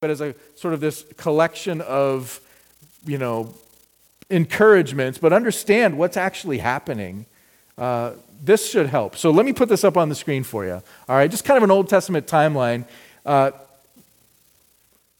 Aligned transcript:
but 0.00 0.10
as 0.10 0.20
a 0.20 0.34
sort 0.54 0.74
of 0.74 0.80
this 0.80 1.04
collection 1.16 1.80
of, 1.80 2.40
you 3.06 3.18
know, 3.18 3.54
encouragements, 4.30 5.18
but 5.18 5.32
understand 5.32 5.96
what's 5.98 6.16
actually 6.16 6.58
happening. 6.58 7.26
Uh, 7.78 8.12
this 8.42 8.68
should 8.68 8.86
help. 8.86 9.16
So 9.16 9.30
let 9.30 9.46
me 9.46 9.52
put 9.52 9.68
this 9.68 9.84
up 9.84 9.96
on 9.96 10.08
the 10.08 10.14
screen 10.14 10.42
for 10.42 10.64
you. 10.64 10.82
All 11.08 11.16
right, 11.16 11.30
just 11.30 11.44
kind 11.44 11.56
of 11.56 11.62
an 11.62 11.70
Old 11.70 11.88
Testament 11.88 12.26
timeline. 12.26 12.84
Uh, 13.24 13.52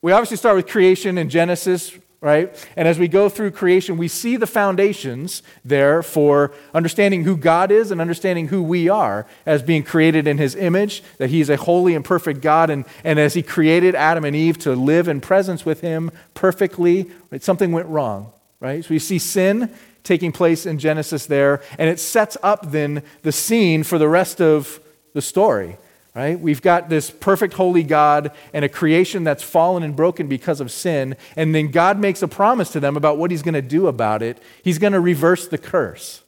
we 0.02 0.12
obviously 0.12 0.37
start 0.37 0.56
with 0.56 0.67
creation 0.67 1.19
in 1.19 1.29
Genesis, 1.29 1.93
right? 2.27 2.69
And 2.74 2.88
as 2.88 2.99
we 2.99 3.06
go 3.06 3.29
through 3.29 3.53
creation, 3.53 3.97
we 3.97 4.08
see 4.08 4.37
the 4.37 4.49
foundations 4.49 5.45
there 5.65 6.03
for 6.03 6.53
understanding 6.75 7.22
who 7.22 7.37
God 7.37 7.71
is 7.71 7.93
and 7.93 8.01
understanding 8.01 8.49
who 8.49 8.65
we 8.65 8.88
are 8.88 9.29
as 9.47 9.63
being 9.63 9.85
created 9.85 10.26
in 10.26 10.37
His 10.37 10.57
image, 10.57 11.04
that 11.19 11.31
He's 11.31 11.49
a 11.49 11.57
holy 11.57 11.94
and 11.94 12.04
perfect 12.04 12.40
God. 12.40 12.69
And, 12.69 12.85
and 13.04 13.21
as 13.21 13.35
He 13.35 13.44
created 13.44 13.94
Adam 13.94 14.25
and 14.25 14.35
Eve 14.35 14.58
to 14.58 14.72
live 14.75 15.07
in 15.07 15.21
presence 15.21 15.65
with 15.65 15.83
Him 15.83 16.11
perfectly, 16.34 17.09
right, 17.31 17.45
something 17.45 17.70
went 17.70 17.87
wrong, 17.87 18.33
right? 18.59 18.84
So 18.84 18.91
we 18.91 18.98
see 18.98 19.20
sin 19.20 19.73
taking 20.03 20.33
place 20.33 20.67
in 20.67 20.81
Genesis 20.81 21.27
there, 21.27 21.62
and 21.79 21.89
it 21.89 22.01
sets 22.01 22.37
up 22.43 22.73
then 22.73 23.05
the 23.23 23.31
scene 23.31 23.84
for 23.84 23.98
the 23.98 24.09
rest 24.09 24.41
of 24.41 24.81
the 25.12 25.23
story 25.23 25.77
right? 26.16 26.41
We've 26.41 26.62
got 26.62 26.88
this 26.88 27.11
perfect 27.11 27.52
holy 27.55 27.83
God 27.83 28.33
and 28.55 28.65
a 28.65 28.70
creation 28.70 29.23
that's 29.23 29.43
fallen 29.43 29.83
and 29.83 29.95
broken 29.95 30.29
because 30.29 30.62
of 30.62 30.73
sin. 30.73 31.15
And 31.37 31.55
then 31.55 31.70
God 31.70 31.98
makes 31.98 32.23
a 32.23 32.29
promise 32.29 32.70
to 32.70 32.80
them 32.80 32.97
about 32.97 33.19
what 33.19 33.30
he's 33.30 33.42
going 33.42 33.52
to 33.52 33.61
do 33.61 33.87
about 33.87 34.23
it. 34.23 34.42
He's 34.65 34.79
going 34.79 34.95
to 34.95 35.01
reverse 35.01 35.47
the 35.47 35.59
curse, 35.59 36.23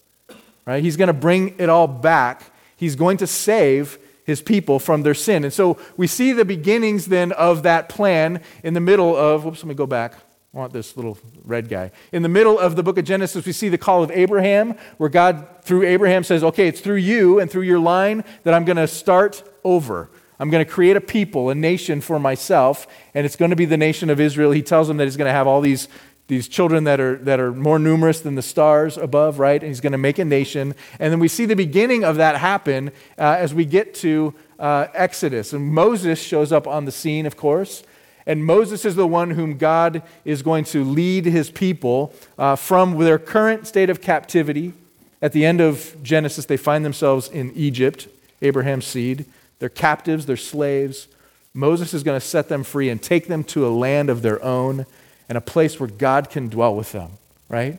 right? 0.66 0.84
He's 0.84 0.98
going 0.98 1.06
to 1.06 1.14
bring 1.14 1.54
it 1.58 1.70
all 1.70 1.88
back. 1.88 2.52
He's 2.76 2.96
going 2.96 3.16
to 3.16 3.26
save 3.26 3.98
his 4.24 4.42
people 4.42 4.78
from 4.78 5.04
their 5.04 5.14
sin. 5.14 5.42
And 5.42 5.52
so 5.52 5.78
we 5.96 6.06
see 6.06 6.32
the 6.32 6.44
beginnings 6.44 7.06
then 7.06 7.32
of 7.32 7.62
that 7.62 7.88
plan 7.88 8.42
in 8.62 8.74
the 8.74 8.80
middle 8.80 9.16
of, 9.16 9.46
whoops, 9.46 9.60
let 9.60 9.68
me 9.68 9.74
go 9.74 9.86
back. 9.86 10.12
Want 10.58 10.72
this 10.72 10.96
little 10.96 11.16
red 11.44 11.68
guy. 11.68 11.92
In 12.10 12.24
the 12.24 12.28
middle 12.28 12.58
of 12.58 12.74
the 12.74 12.82
book 12.82 12.98
of 12.98 13.04
Genesis, 13.04 13.46
we 13.46 13.52
see 13.52 13.68
the 13.68 13.78
call 13.78 14.02
of 14.02 14.10
Abraham, 14.10 14.74
where 14.96 15.08
God, 15.08 15.46
through 15.62 15.84
Abraham, 15.84 16.24
says, 16.24 16.42
Okay, 16.42 16.66
it's 16.66 16.80
through 16.80 16.96
you 16.96 17.38
and 17.38 17.48
through 17.48 17.62
your 17.62 17.78
line 17.78 18.24
that 18.42 18.54
I'm 18.54 18.64
going 18.64 18.76
to 18.76 18.88
start 18.88 19.44
over. 19.62 20.10
I'm 20.40 20.50
going 20.50 20.64
to 20.64 20.68
create 20.68 20.96
a 20.96 21.00
people, 21.00 21.48
a 21.48 21.54
nation 21.54 22.00
for 22.00 22.18
myself, 22.18 22.88
and 23.14 23.24
it's 23.24 23.36
going 23.36 23.50
to 23.50 23.56
be 23.56 23.66
the 23.66 23.76
nation 23.76 24.10
of 24.10 24.18
Israel. 24.18 24.50
He 24.50 24.62
tells 24.62 24.88
them 24.88 24.96
that 24.96 25.04
he's 25.04 25.16
going 25.16 25.28
to 25.28 25.32
have 25.32 25.46
all 25.46 25.60
these, 25.60 25.86
these 26.26 26.48
children 26.48 26.82
that 26.84 26.98
are, 26.98 27.18
that 27.18 27.38
are 27.38 27.52
more 27.52 27.78
numerous 27.78 28.18
than 28.18 28.34
the 28.34 28.42
stars 28.42 28.98
above, 28.98 29.38
right? 29.38 29.62
And 29.62 29.68
he's 29.68 29.80
going 29.80 29.92
to 29.92 29.98
make 29.98 30.18
a 30.18 30.24
nation. 30.24 30.74
And 30.98 31.12
then 31.12 31.20
we 31.20 31.28
see 31.28 31.46
the 31.46 31.54
beginning 31.54 32.02
of 32.02 32.16
that 32.16 32.36
happen 32.36 32.88
uh, 33.16 33.36
as 33.38 33.54
we 33.54 33.64
get 33.64 33.94
to 33.94 34.34
uh, 34.58 34.88
Exodus. 34.92 35.52
And 35.52 35.68
Moses 35.68 36.20
shows 36.20 36.50
up 36.50 36.66
on 36.66 36.84
the 36.84 36.90
scene, 36.90 37.26
of 37.26 37.36
course. 37.36 37.84
And 38.28 38.44
Moses 38.44 38.84
is 38.84 38.94
the 38.94 39.06
one 39.06 39.30
whom 39.30 39.56
God 39.56 40.02
is 40.24 40.42
going 40.42 40.64
to 40.64 40.84
lead 40.84 41.24
his 41.24 41.50
people 41.50 42.14
uh, 42.38 42.56
from 42.56 42.98
their 42.98 43.18
current 43.18 43.66
state 43.66 43.88
of 43.88 44.02
captivity. 44.02 44.74
At 45.22 45.32
the 45.32 45.46
end 45.46 45.62
of 45.62 45.96
Genesis, 46.02 46.44
they 46.44 46.58
find 46.58 46.84
themselves 46.84 47.28
in 47.28 47.52
Egypt, 47.54 48.06
Abraham's 48.42 48.86
seed. 48.86 49.24
They're 49.58 49.70
captives, 49.70 50.26
they're 50.26 50.36
slaves. 50.36 51.08
Moses 51.54 51.94
is 51.94 52.02
going 52.02 52.20
to 52.20 52.24
set 52.24 52.50
them 52.50 52.64
free 52.64 52.90
and 52.90 53.02
take 53.02 53.28
them 53.28 53.42
to 53.44 53.66
a 53.66 53.70
land 53.70 54.10
of 54.10 54.20
their 54.20 54.40
own 54.44 54.84
and 55.28 55.38
a 55.38 55.40
place 55.40 55.80
where 55.80 55.88
God 55.88 56.28
can 56.28 56.48
dwell 56.48 56.76
with 56.76 56.92
them, 56.92 57.12
right? 57.48 57.78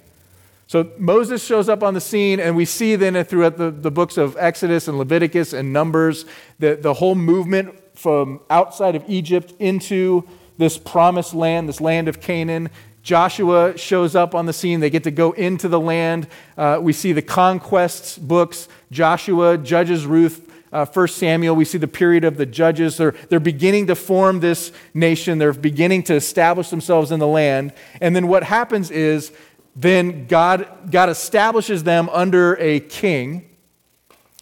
So 0.66 0.92
Moses 0.98 1.46
shows 1.46 1.70
up 1.70 1.84
on 1.84 1.94
the 1.94 2.02
scene, 2.02 2.40
and 2.40 2.56
we 2.56 2.66
see 2.66 2.96
then 2.96 3.24
throughout 3.24 3.58
the, 3.58 3.72
the 3.72 3.90
books 3.92 4.18
of 4.18 4.36
Exodus 4.38 4.88
and 4.88 4.98
Leviticus 4.98 5.54
and 5.54 5.72
Numbers 5.72 6.26
the, 6.58 6.76
the 6.76 6.96
whole 6.96 7.16
movement 7.16 7.76
from 7.96 8.40
outside 8.50 8.96
of 8.96 9.04
Egypt 9.08 9.54
into 9.60 10.28
this 10.60 10.78
promised 10.78 11.34
land, 11.34 11.68
this 11.68 11.82
land 11.82 12.08
of 12.08 12.22
Canaan. 12.22 12.70
Joshua 13.02 13.78
shows 13.78 14.14
up 14.14 14.36
on 14.36 14.46
the 14.46 14.54
scene. 14.54 14.82
They 14.82 14.90
get 14.90 15.06
to 15.06 15.12
go 15.12 15.32
into 15.32 15.70
the 15.70 15.80
land. 15.80 16.28
Uh, 16.58 16.80
we 16.82 16.94
see 16.94 17.14
the 17.14 17.22
conquests 17.24 18.18
books 18.18 18.68
Joshua, 18.92 19.58
Judges, 19.58 20.06
Ruth, 20.06 20.46
uh, 20.72 20.86
1 20.86 21.08
Samuel, 21.08 21.56
we 21.56 21.66
see 21.66 21.78
the 21.78 21.88
period 21.88 22.24
of 22.24 22.38
the 22.38 22.46
judges. 22.46 22.98
They're, 22.98 23.16
they're 23.30 23.40
beginning 23.40 23.88
to 23.88 23.96
form 23.96 24.40
this 24.40 24.72
nation, 24.94 25.40
they're 25.40 25.54
beginning 25.54 26.04
to 26.04 26.16
establish 26.16 26.70
themselves 26.70 27.12
in 27.12 27.20
the 27.20 27.28
land. 27.28 27.74
And 28.02 28.16
then 28.16 28.28
what 28.28 28.44
happens 28.44 28.92
is, 28.92 29.32
then 29.76 30.28
God, 30.28 30.92
God 30.92 31.10
establishes 31.10 31.84
them 31.84 32.10
under 32.10 32.56
a 32.60 32.82
king, 32.82 33.50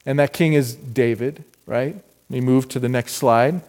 and 0.06 0.20
that 0.20 0.34
king 0.34 0.54
is 0.54 0.76
David, 0.76 1.46
right? 1.66 1.96
We 2.30 2.42
move 2.42 2.68
to 2.70 2.80
the 2.80 2.90
next 2.90 3.14
slide. 3.14 3.62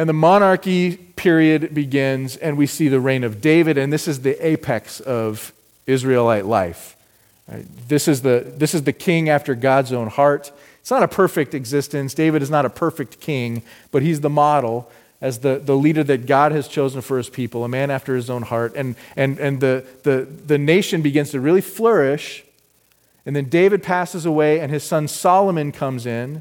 And 0.00 0.08
the 0.08 0.14
monarchy 0.14 0.96
period 0.96 1.74
begins, 1.74 2.38
and 2.38 2.56
we 2.56 2.66
see 2.66 2.88
the 2.88 3.00
reign 3.00 3.22
of 3.22 3.42
David, 3.42 3.76
and 3.76 3.92
this 3.92 4.08
is 4.08 4.22
the 4.22 4.34
apex 4.46 4.98
of 4.98 5.52
Israelite 5.86 6.46
life. 6.46 6.96
This, 7.86 8.08
is 8.08 8.22
the, 8.22 8.50
this 8.56 8.74
is 8.74 8.84
the 8.84 8.94
king 8.94 9.28
after 9.28 9.54
God's 9.54 9.92
own 9.92 10.08
heart. 10.08 10.52
It's 10.80 10.90
not 10.90 11.02
a 11.02 11.08
perfect 11.08 11.52
existence. 11.52 12.14
David 12.14 12.40
is 12.40 12.48
not 12.48 12.64
a 12.64 12.70
perfect 12.70 13.20
king, 13.20 13.60
but 13.90 14.00
he's 14.00 14.22
the 14.22 14.30
model 14.30 14.90
as 15.20 15.40
the, 15.40 15.58
the 15.62 15.76
leader 15.76 16.02
that 16.02 16.24
God 16.24 16.52
has 16.52 16.66
chosen 16.66 17.02
for 17.02 17.18
his 17.18 17.28
people, 17.28 17.62
a 17.62 17.68
man 17.68 17.90
after 17.90 18.16
his 18.16 18.30
own 18.30 18.40
heart. 18.40 18.72
And, 18.76 18.96
and, 19.16 19.38
and 19.38 19.60
the, 19.60 19.84
the, 20.02 20.26
the 20.46 20.56
nation 20.56 21.02
begins 21.02 21.32
to 21.32 21.40
really 21.40 21.60
flourish. 21.60 22.42
And 23.26 23.36
then 23.36 23.50
David 23.50 23.82
passes 23.82 24.24
away, 24.24 24.60
and 24.60 24.72
his 24.72 24.82
son 24.82 25.08
Solomon 25.08 25.72
comes 25.72 26.06
in, 26.06 26.40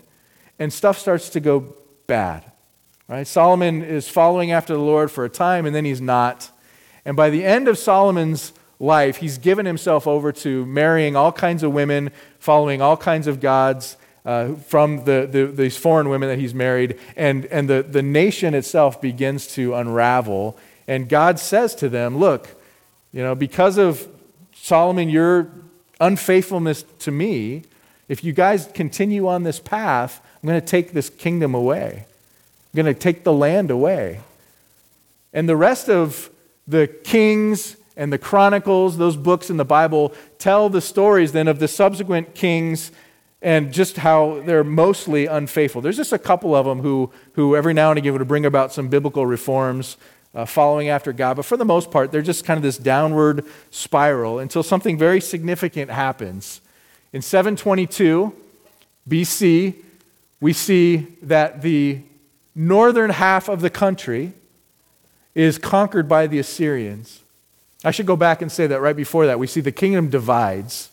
and 0.57 0.71
stuff 0.71 0.97
starts 0.97 1.27
to 1.31 1.41
go 1.41 1.75
bad. 2.07 2.48
Right? 3.09 3.25
Solomon 3.25 3.81
is 3.81 4.07
following 4.07 4.51
after 4.51 4.73
the 4.73 4.79
Lord 4.79 5.09
for 5.09 5.25
a 5.25 5.29
time, 5.29 5.65
and 5.65 5.75
then 5.75 5.83
he's 5.83 5.99
not. 5.99 6.51
And 7.03 7.17
by 7.17 7.31
the 7.31 7.43
end 7.43 7.67
of 7.67 7.79
Solomon's 7.79 8.53
life, 8.79 9.17
he's 9.17 9.39
given 9.39 9.65
himself 9.65 10.05
over 10.05 10.31
to 10.31 10.63
marrying 10.67 11.15
all 11.15 11.31
kinds 11.31 11.63
of 11.63 11.73
women, 11.73 12.11
following 12.37 12.83
all 12.83 12.95
kinds 12.95 13.25
of 13.25 13.39
gods 13.39 13.97
uh, 14.25 14.53
from 14.53 15.05
the, 15.05 15.27
the, 15.29 15.47
these 15.47 15.75
foreign 15.75 16.09
women 16.09 16.29
that 16.29 16.37
he's 16.37 16.53
married. 16.53 16.99
And, 17.15 17.45
and 17.47 17.67
the, 17.67 17.81
the 17.81 18.03
nation 18.03 18.53
itself 18.53 19.01
begins 19.01 19.47
to 19.55 19.73
unravel. 19.73 20.55
And 20.87 21.09
God 21.09 21.39
says 21.39 21.73
to 21.75 21.89
them, 21.89 22.19
Look, 22.19 22.61
you 23.11 23.23
know, 23.23 23.33
because 23.33 23.79
of 23.79 24.07
Solomon, 24.53 25.09
your 25.09 25.49
unfaithfulness 25.99 26.85
to 26.99 27.09
me, 27.09 27.63
if 28.07 28.23
you 28.23 28.33
guys 28.33 28.69
continue 28.75 29.27
on 29.27 29.41
this 29.41 29.59
path, 29.59 30.21
I'm 30.43 30.47
going 30.47 30.61
to 30.61 30.65
take 30.65 30.91
this 30.91 31.09
kingdom 31.09 31.55
away. 31.55 32.05
Going 32.75 32.85
to 32.85 32.93
take 32.93 33.23
the 33.23 33.33
land 33.33 33.71
away. 33.71 34.21
And 35.33 35.49
the 35.49 35.55
rest 35.55 35.89
of 35.89 36.29
the 36.67 36.87
kings 36.87 37.77
and 37.97 38.13
the 38.13 38.17
Chronicles, 38.17 38.97
those 38.97 39.17
books 39.17 39.49
in 39.49 39.57
the 39.57 39.65
Bible, 39.65 40.13
tell 40.37 40.69
the 40.69 40.81
stories 40.81 41.31
then 41.31 41.47
of 41.47 41.59
the 41.59 41.67
subsequent 41.67 42.35
kings 42.35 42.91
and 43.41 43.73
just 43.73 43.97
how 43.97 44.41
they're 44.45 44.63
mostly 44.63 45.25
unfaithful. 45.25 45.81
There's 45.81 45.97
just 45.97 46.13
a 46.13 46.19
couple 46.19 46.55
of 46.55 46.65
them 46.65 46.79
who, 46.79 47.11
who 47.33 47.55
every 47.55 47.73
now 47.73 47.89
and 47.91 47.97
again 47.97 48.13
would 48.13 48.27
bring 48.27 48.45
about 48.45 48.73
some 48.73 48.89
biblical 48.89 49.25
reforms, 49.25 49.97
uh, 50.35 50.45
following 50.45 50.89
after 50.89 51.11
God, 51.11 51.37
but 51.37 51.45
for 51.45 51.57
the 51.57 51.65
most 51.65 51.89
part, 51.89 52.11
they're 52.11 52.21
just 52.21 52.45
kind 52.45 52.57
of 52.57 52.63
this 52.63 52.77
downward 52.77 53.45
spiral 53.71 54.39
until 54.39 54.61
something 54.61 54.97
very 54.97 55.19
significant 55.19 55.89
happens. 55.89 56.61
In 57.13 57.21
722 57.21 58.33
BC, 59.09 59.75
we 60.39 60.53
see 60.53 61.07
that 61.23 61.61
the 61.61 62.01
northern 62.59 63.09
half 63.09 63.47
of 63.47 63.61
the 63.61 63.69
country 63.69 64.33
is 65.33 65.57
conquered 65.57 66.09
by 66.09 66.27
the 66.27 66.39
Assyrians. 66.39 67.21
I 67.85 67.91
should 67.91 68.05
go 68.05 68.17
back 68.17 68.41
and 68.41 68.51
say 68.51 68.67
that 68.67 68.81
right 68.81 68.95
before 68.95 69.25
that. 69.27 69.39
We 69.39 69.47
see 69.47 69.61
the 69.61 69.71
kingdom 69.71 70.09
divides. 70.09 70.91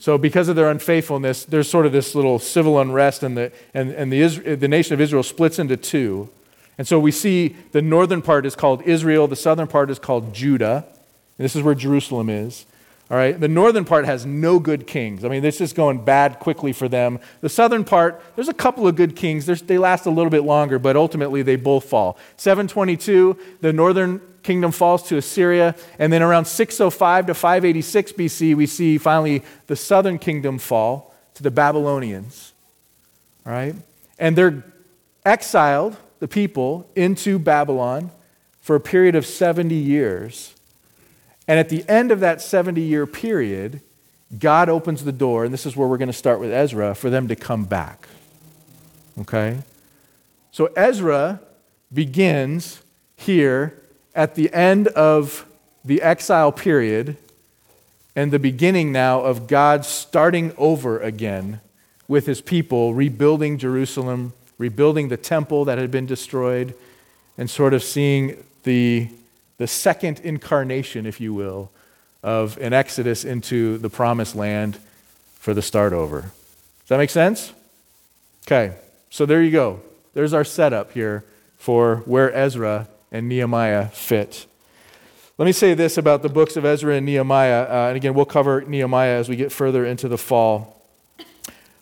So, 0.00 0.18
because 0.18 0.48
of 0.48 0.56
their 0.56 0.68
unfaithfulness, 0.68 1.44
there's 1.44 1.70
sort 1.70 1.86
of 1.86 1.92
this 1.92 2.16
little 2.16 2.40
civil 2.40 2.80
unrest, 2.80 3.22
and 3.22 3.36
the, 3.36 3.52
and, 3.72 3.92
and 3.92 4.12
the, 4.12 4.56
the 4.56 4.66
nation 4.66 4.92
of 4.92 5.00
Israel 5.00 5.22
splits 5.22 5.60
into 5.60 5.76
two. 5.76 6.28
And 6.76 6.88
so 6.88 6.98
we 6.98 7.12
see 7.12 7.54
the 7.70 7.80
northern 7.80 8.20
part 8.20 8.44
is 8.44 8.56
called 8.56 8.82
Israel, 8.82 9.28
the 9.28 9.36
southern 9.36 9.68
part 9.68 9.90
is 9.90 10.00
called 10.00 10.34
Judah. 10.34 10.84
And 11.38 11.44
this 11.44 11.54
is 11.54 11.62
where 11.62 11.76
Jerusalem 11.76 12.28
is. 12.28 12.66
All 13.10 13.18
right, 13.18 13.38
the 13.38 13.48
northern 13.48 13.84
part 13.84 14.06
has 14.06 14.24
no 14.24 14.58
good 14.58 14.86
kings. 14.86 15.24
I 15.24 15.28
mean, 15.28 15.42
this 15.42 15.60
is 15.60 15.74
going 15.74 16.04
bad 16.04 16.38
quickly 16.38 16.72
for 16.72 16.88
them. 16.88 17.20
The 17.42 17.50
southern 17.50 17.84
part, 17.84 18.20
there's 18.34 18.48
a 18.48 18.54
couple 18.54 18.88
of 18.88 18.96
good 18.96 19.14
kings. 19.14 19.44
There's, 19.44 19.60
they 19.60 19.76
last 19.76 20.06
a 20.06 20.10
little 20.10 20.30
bit 20.30 20.42
longer, 20.42 20.78
but 20.78 20.96
ultimately 20.96 21.42
they 21.42 21.56
both 21.56 21.84
fall. 21.84 22.16
722, 22.38 23.38
the 23.60 23.74
northern 23.74 24.22
kingdom 24.42 24.72
falls 24.72 25.02
to 25.08 25.18
Assyria. 25.18 25.74
And 25.98 26.12
then 26.12 26.22
around 26.22 26.46
605 26.46 27.26
to 27.26 27.34
586 27.34 28.12
BC, 28.12 28.54
we 28.54 28.66
see 28.66 28.96
finally 28.96 29.42
the 29.66 29.76
southern 29.76 30.18
kingdom 30.18 30.58
fall 30.58 31.14
to 31.34 31.42
the 31.42 31.50
Babylonians. 31.50 32.52
All 33.44 33.52
right? 33.52 33.74
And 34.18 34.36
they're 34.36 34.64
exiled, 35.26 35.96
the 36.20 36.28
people, 36.28 36.88
into 36.96 37.38
Babylon 37.38 38.10
for 38.60 38.76
a 38.76 38.80
period 38.80 39.14
of 39.14 39.26
70 39.26 39.74
years. 39.74 40.53
And 41.46 41.58
at 41.58 41.68
the 41.68 41.84
end 41.88 42.10
of 42.10 42.20
that 42.20 42.40
70 42.40 42.80
year 42.80 43.06
period, 43.06 43.80
God 44.38 44.68
opens 44.68 45.04
the 45.04 45.12
door, 45.12 45.44
and 45.44 45.52
this 45.52 45.66
is 45.66 45.76
where 45.76 45.86
we're 45.86 45.98
going 45.98 46.08
to 46.08 46.12
start 46.12 46.40
with 46.40 46.52
Ezra, 46.52 46.94
for 46.94 47.10
them 47.10 47.28
to 47.28 47.36
come 47.36 47.64
back. 47.64 48.08
Okay? 49.20 49.58
So 50.50 50.66
Ezra 50.76 51.40
begins 51.92 52.82
here 53.16 53.80
at 54.14 54.34
the 54.34 54.52
end 54.52 54.88
of 54.88 55.46
the 55.84 56.02
exile 56.02 56.52
period 56.52 57.16
and 58.16 58.32
the 58.32 58.38
beginning 58.38 58.92
now 58.92 59.20
of 59.20 59.46
God 59.46 59.84
starting 59.84 60.52
over 60.56 61.00
again 61.00 61.60
with 62.06 62.26
his 62.26 62.40
people, 62.40 62.94
rebuilding 62.94 63.58
Jerusalem, 63.58 64.32
rebuilding 64.58 65.08
the 65.08 65.16
temple 65.16 65.64
that 65.64 65.78
had 65.78 65.90
been 65.90 66.06
destroyed, 66.06 66.74
and 67.36 67.50
sort 67.50 67.74
of 67.74 67.82
seeing 67.82 68.42
the, 68.62 69.08
the 69.58 69.66
second 69.66 70.20
incarnation, 70.20 71.06
if 71.06 71.20
you 71.20 71.32
will, 71.32 71.70
of 72.22 72.56
an 72.58 72.72
exodus 72.72 73.24
into 73.24 73.78
the 73.78 73.90
promised 73.90 74.34
land 74.34 74.78
for 75.38 75.54
the 75.54 75.62
start 75.62 75.92
over. 75.92 76.22
Does 76.22 76.88
that 76.88 76.98
make 76.98 77.10
sense? 77.10 77.52
Okay, 78.46 78.76
so 79.10 79.26
there 79.26 79.42
you 79.42 79.50
go. 79.50 79.80
There's 80.14 80.32
our 80.32 80.44
setup 80.44 80.92
here 80.92 81.24
for 81.58 81.96
where 82.06 82.32
Ezra 82.34 82.88
and 83.10 83.28
Nehemiah 83.28 83.88
fit. 83.88 84.46
Let 85.36 85.46
me 85.46 85.52
say 85.52 85.74
this 85.74 85.98
about 85.98 86.22
the 86.22 86.28
books 86.28 86.56
of 86.56 86.64
Ezra 86.64 86.94
and 86.94 87.06
Nehemiah, 87.06 87.62
uh, 87.62 87.88
and 87.88 87.96
again, 87.96 88.14
we'll 88.14 88.24
cover 88.24 88.62
Nehemiah 88.62 89.18
as 89.18 89.28
we 89.28 89.36
get 89.36 89.50
further 89.50 89.84
into 89.84 90.08
the 90.08 90.18
fall. 90.18 90.82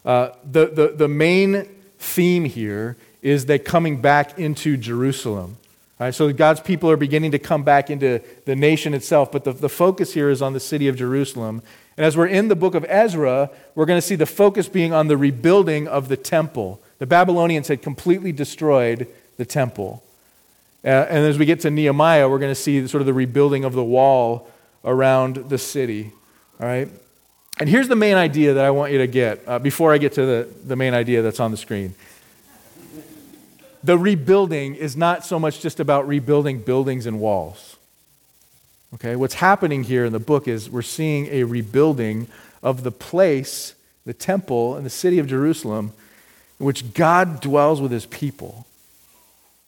Uh, 0.04 0.30
the, 0.50 0.66
the, 0.66 0.88
the 0.96 1.08
main 1.08 1.68
theme 1.98 2.44
here 2.44 2.96
is 3.20 3.46
that 3.46 3.64
coming 3.64 4.00
back 4.00 4.38
into 4.38 4.76
Jerusalem. 4.76 5.56
Right, 6.02 6.12
so 6.12 6.32
God's 6.32 6.58
people 6.58 6.90
are 6.90 6.96
beginning 6.96 7.30
to 7.30 7.38
come 7.38 7.62
back 7.62 7.88
into 7.88 8.20
the 8.44 8.56
nation 8.56 8.92
itself, 8.92 9.30
but 9.30 9.44
the, 9.44 9.52
the 9.52 9.68
focus 9.68 10.14
here 10.14 10.30
is 10.30 10.42
on 10.42 10.52
the 10.52 10.58
city 10.58 10.88
of 10.88 10.96
Jerusalem. 10.96 11.62
And 11.96 12.04
as 12.04 12.16
we're 12.16 12.26
in 12.26 12.48
the 12.48 12.56
book 12.56 12.74
of 12.74 12.84
Ezra, 12.88 13.50
we're 13.76 13.86
going 13.86 13.98
to 13.98 14.04
see 14.04 14.16
the 14.16 14.26
focus 14.26 14.68
being 14.68 14.92
on 14.92 15.06
the 15.06 15.16
rebuilding 15.16 15.86
of 15.86 16.08
the 16.08 16.16
temple. 16.16 16.82
The 16.98 17.06
Babylonians 17.06 17.68
had 17.68 17.82
completely 17.82 18.32
destroyed 18.32 19.06
the 19.36 19.44
temple. 19.44 20.02
Uh, 20.84 20.88
and 20.88 21.18
as 21.18 21.38
we 21.38 21.46
get 21.46 21.60
to 21.60 21.70
Nehemiah, 21.70 22.28
we're 22.28 22.40
going 22.40 22.50
to 22.50 22.60
see 22.60 22.84
sort 22.88 23.00
of 23.00 23.06
the 23.06 23.14
rebuilding 23.14 23.62
of 23.62 23.72
the 23.72 23.84
wall 23.84 24.50
around 24.84 25.36
the 25.50 25.58
city. 25.58 26.10
All 26.60 26.66
right? 26.66 26.88
And 27.60 27.68
here's 27.68 27.86
the 27.86 27.94
main 27.94 28.16
idea 28.16 28.54
that 28.54 28.64
I 28.64 28.72
want 28.72 28.90
you 28.90 28.98
to 28.98 29.06
get 29.06 29.40
uh, 29.46 29.60
before 29.60 29.92
I 29.92 29.98
get 29.98 30.14
to 30.14 30.26
the, 30.26 30.48
the 30.64 30.74
main 30.74 30.94
idea 30.94 31.22
that's 31.22 31.38
on 31.38 31.52
the 31.52 31.56
screen. 31.56 31.94
The 33.84 33.98
rebuilding 33.98 34.74
is 34.76 34.96
not 34.96 35.24
so 35.24 35.38
much 35.38 35.60
just 35.60 35.80
about 35.80 36.06
rebuilding 36.06 36.60
buildings 36.60 37.06
and 37.06 37.18
walls. 37.18 37.76
Okay, 38.94 39.16
what's 39.16 39.34
happening 39.34 39.84
here 39.84 40.04
in 40.04 40.12
the 40.12 40.20
book 40.20 40.46
is 40.46 40.70
we're 40.70 40.82
seeing 40.82 41.26
a 41.26 41.44
rebuilding 41.44 42.28
of 42.62 42.84
the 42.84 42.92
place, 42.92 43.74
the 44.04 44.14
temple, 44.14 44.76
and 44.76 44.86
the 44.86 44.90
city 44.90 45.18
of 45.18 45.26
Jerusalem, 45.26 45.92
in 46.60 46.66
which 46.66 46.94
God 46.94 47.40
dwells 47.40 47.80
with 47.80 47.90
his 47.90 48.06
people. 48.06 48.66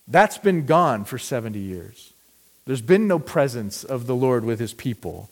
That's 0.07 0.39
been 0.39 0.67
gone 0.67 1.05
for 1.05 1.19
70 1.19 1.59
years. 1.59 2.13
There's 2.67 2.83
been 2.83 3.09
no 3.09 3.19
presence 3.19 3.83
of 3.83 4.07
the 4.07 4.15
Lord 4.15 4.45
with 4.45 4.61
his 4.61 4.75
people 4.75 5.31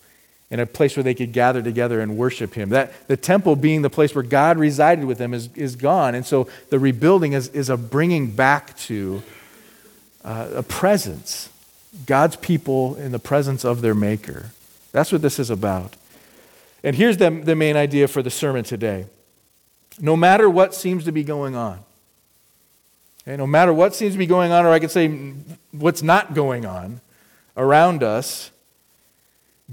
in 0.53 0.61
a 0.61 0.67
place 0.67 0.99
where 0.99 1.03
they 1.03 1.15
could 1.15 1.33
gather 1.33 1.63
together 1.63 1.99
and 1.99 2.19
worship 2.19 2.53
him. 2.53 2.69
That 2.69 3.09
the 3.09 3.17
temple 3.17 3.57
being 3.57 3.81
the 3.81 3.89
place 3.89 4.15
where 4.15 4.23
God 4.23 4.59
resided 4.59 5.07
with 5.07 5.17
them 5.17 5.33
is, 5.33 5.49
is 5.55 5.77
gone. 5.77 6.15
And 6.15 6.27
so 6.27 6.47
the 6.69 6.79
rebuilding 6.79 7.33
is, 7.33 7.49
is 7.49 7.71
a 7.71 7.79
bringing 7.79 8.31
back 8.33 8.77
to 8.81 9.23
uh, 10.23 10.51
a 10.57 10.63
presence, 10.63 11.49
God's 12.05 12.37
people 12.37 12.97
in 12.97 13.13
the 13.13 13.19
presence 13.19 13.65
of 13.65 13.81
their 13.81 13.95
Maker. 13.95 14.51
That's 14.93 15.11
what 15.11 15.23
this 15.23 15.39
is 15.39 15.49
about. 15.49 15.97
And 16.85 16.97
here's 16.97 17.17
the, 17.17 17.31
the 17.31 17.57
main 17.57 17.77
idea 17.77 18.07
for 18.07 18.23
the 18.23 18.31
sermon 18.31 18.63
today. 18.63 19.07
No 19.99 20.19
matter 20.19 20.51
what 20.51 20.75
seems 20.75 21.05
to 21.07 21.13
be 21.13 21.25
going 21.25 21.57
on, 21.57 21.79
okay, 23.23 23.39
no 23.39 23.47
matter 23.47 23.73
what 23.73 23.95
seems 23.95 24.13
to 24.13 24.19
be 24.19 24.27
going 24.27 24.53
on, 24.53 24.67
or 24.67 24.71
I 24.73 24.81
could 24.81 24.91
say 24.91 25.33
what's 25.71 26.03
not 26.03 26.35
going 26.35 26.67
on 26.67 27.01
around 27.57 28.03
us, 28.03 28.51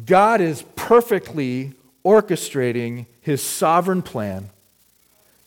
God 0.05 0.41
is 0.41 0.63
perfectly 0.75 1.73
orchestrating 2.05 3.05
his 3.21 3.41
sovereign 3.41 4.01
plan 4.01 4.49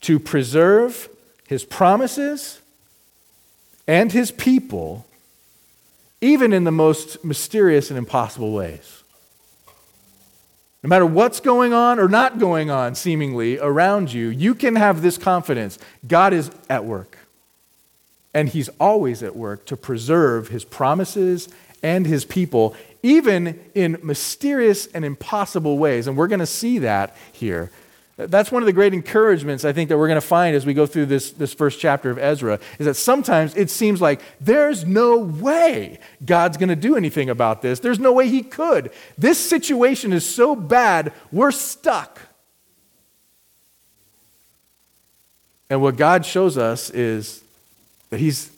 to 0.03 0.19
preserve 0.19 1.09
his 1.49 1.65
promises 1.65 2.61
and 3.87 4.12
his 4.12 4.31
people, 4.31 5.06
even 6.21 6.53
in 6.53 6.65
the 6.65 6.73
most 6.73 7.25
mysterious 7.25 7.91
and 7.91 7.99
impossible 7.99 8.53
ways. 8.53 9.03
No 10.83 10.88
matter 10.88 11.06
what's 11.06 11.41
going 11.41 11.73
on 11.73 12.00
or 12.00 12.09
not 12.09 12.38
going 12.38 12.71
on, 12.71 12.97
seemingly, 12.97 13.59
around 13.59 14.12
you, 14.12 14.29
you 14.29 14.55
can 14.55 14.75
have 14.75 15.00
this 15.00 15.17
confidence 15.17 15.79
God 16.06 16.33
is 16.33 16.50
at 16.69 16.85
work. 16.85 17.19
And 18.35 18.49
he's 18.49 18.69
always 18.81 19.23
at 19.23 19.37
work 19.37 19.67
to 19.67 19.77
preserve 19.77 20.49
his 20.49 20.65
promises 20.65 21.49
and 21.83 22.06
his 22.06 22.25
people, 22.25 22.75
even 23.02 23.60
in 23.75 23.99
mysterious 24.02 24.87
and 24.87 25.04
impossible 25.04 25.78
ways. 25.78 26.06
And 26.06 26.16
we're 26.16 26.28
going 26.28 26.40
to 26.40 26.46
see 26.46 26.78
that 26.78 27.16
here. 27.32 27.70
That's 28.16 28.52
one 28.52 28.62
of 28.62 28.66
the 28.66 28.72
great 28.72 28.93
encouragements 28.93 29.64
I 29.64 29.72
think 29.72 29.88
that 29.88 29.96
we're 29.96 30.06
going 30.06 30.20
to 30.20 30.26
find 30.26 30.54
as 30.54 30.66
we 30.66 30.75
go 30.75 30.87
through 30.87 31.06
this, 31.06 31.31
this 31.32 31.54
first 31.54 31.81
chapter 31.81 32.10
of 32.10 32.19
Ezra 32.19 32.60
is 32.78 32.87
that 32.87 32.94
sometimes 32.94 33.56
it 33.56 33.70
seems 33.70 34.00
like 34.00 34.20
there's 34.40 34.84
no 34.84 35.16
way 35.16 35.99
God's 36.25 36.58
going 36.58 36.69
to 36.69 36.76
do 36.76 36.96
anything 36.96 37.31
about 37.31 37.62
this. 37.62 37.81
There's 37.81 37.99
no 37.99 38.12
way 38.12 38.28
He 38.28 38.43
could. 38.43 38.90
This 39.16 39.38
situation 39.38 40.12
is 40.12 40.28
so 40.28 40.54
bad, 40.54 41.12
we're 41.32 41.50
stuck. 41.50 42.20
And 45.70 45.81
what 45.81 45.96
God 45.96 46.26
shows 46.26 46.58
us 46.58 46.90
is 46.90 47.43
that 48.10 48.20
He's 48.20 48.52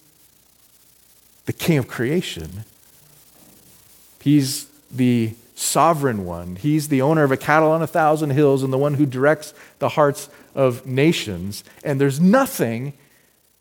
the 1.46 1.52
King 1.52 1.79
of 1.79 1.87
creation 1.87 2.64
He's 4.25 4.65
the 4.91 5.35
sovereign 5.55 6.25
one. 6.25 6.56
He's 6.56 6.88
the 6.88 7.03
owner 7.03 7.25
of 7.25 7.31
a 7.31 7.37
cattle 7.37 7.71
on 7.71 7.82
a 7.82 7.87
thousand 7.87 8.31
hills 8.31 8.62
and 8.62 8.73
the 8.73 8.79
one 8.79 8.94
who 8.94 9.05
directs 9.05 9.53
the 9.81 9.91
hearts 9.91 10.31
of 10.55 10.87
nations. 10.87 11.62
And 11.85 12.00
there's 12.00 12.19
nothing, 12.19 12.94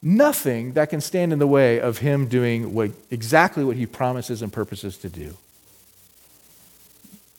nothing 0.01 0.71
that 0.71 0.89
can 0.89 1.01
stand 1.01 1.33
in 1.33 1.39
the 1.39 1.47
way 1.47 1.81
of 1.81 1.97
him 1.97 2.29
doing 2.29 2.73
what, 2.73 2.91
exactly 3.11 3.65
what 3.65 3.75
he 3.75 3.85
promises 3.85 4.41
and 4.41 4.53
purposes 4.53 4.97
to 4.99 5.09
do. 5.09 5.35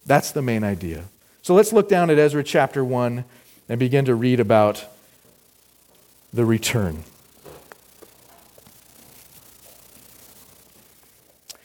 That's 0.05 0.31
the 0.31 0.43
main 0.43 0.63
idea. 0.63 1.05
So 1.41 1.55
let's 1.55 1.73
look 1.73 1.89
down 1.89 2.11
at 2.11 2.19
Ezra 2.19 2.45
chapter 2.45 2.85
1 2.85 3.25
and 3.71 3.81
begin 3.81 4.05
to 4.05 4.15
read 4.15 4.39
about 4.39 4.85
the 6.31 6.45
return. 6.45 7.05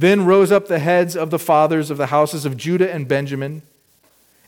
Then 0.00 0.24
rose 0.24 0.50
up 0.50 0.66
the 0.66 0.78
heads 0.78 1.14
of 1.14 1.28
the 1.28 1.38
fathers 1.38 1.90
of 1.90 1.98
the 1.98 2.06
houses 2.06 2.46
of 2.46 2.56
Judah 2.56 2.90
and 2.90 3.06
Benjamin, 3.06 3.60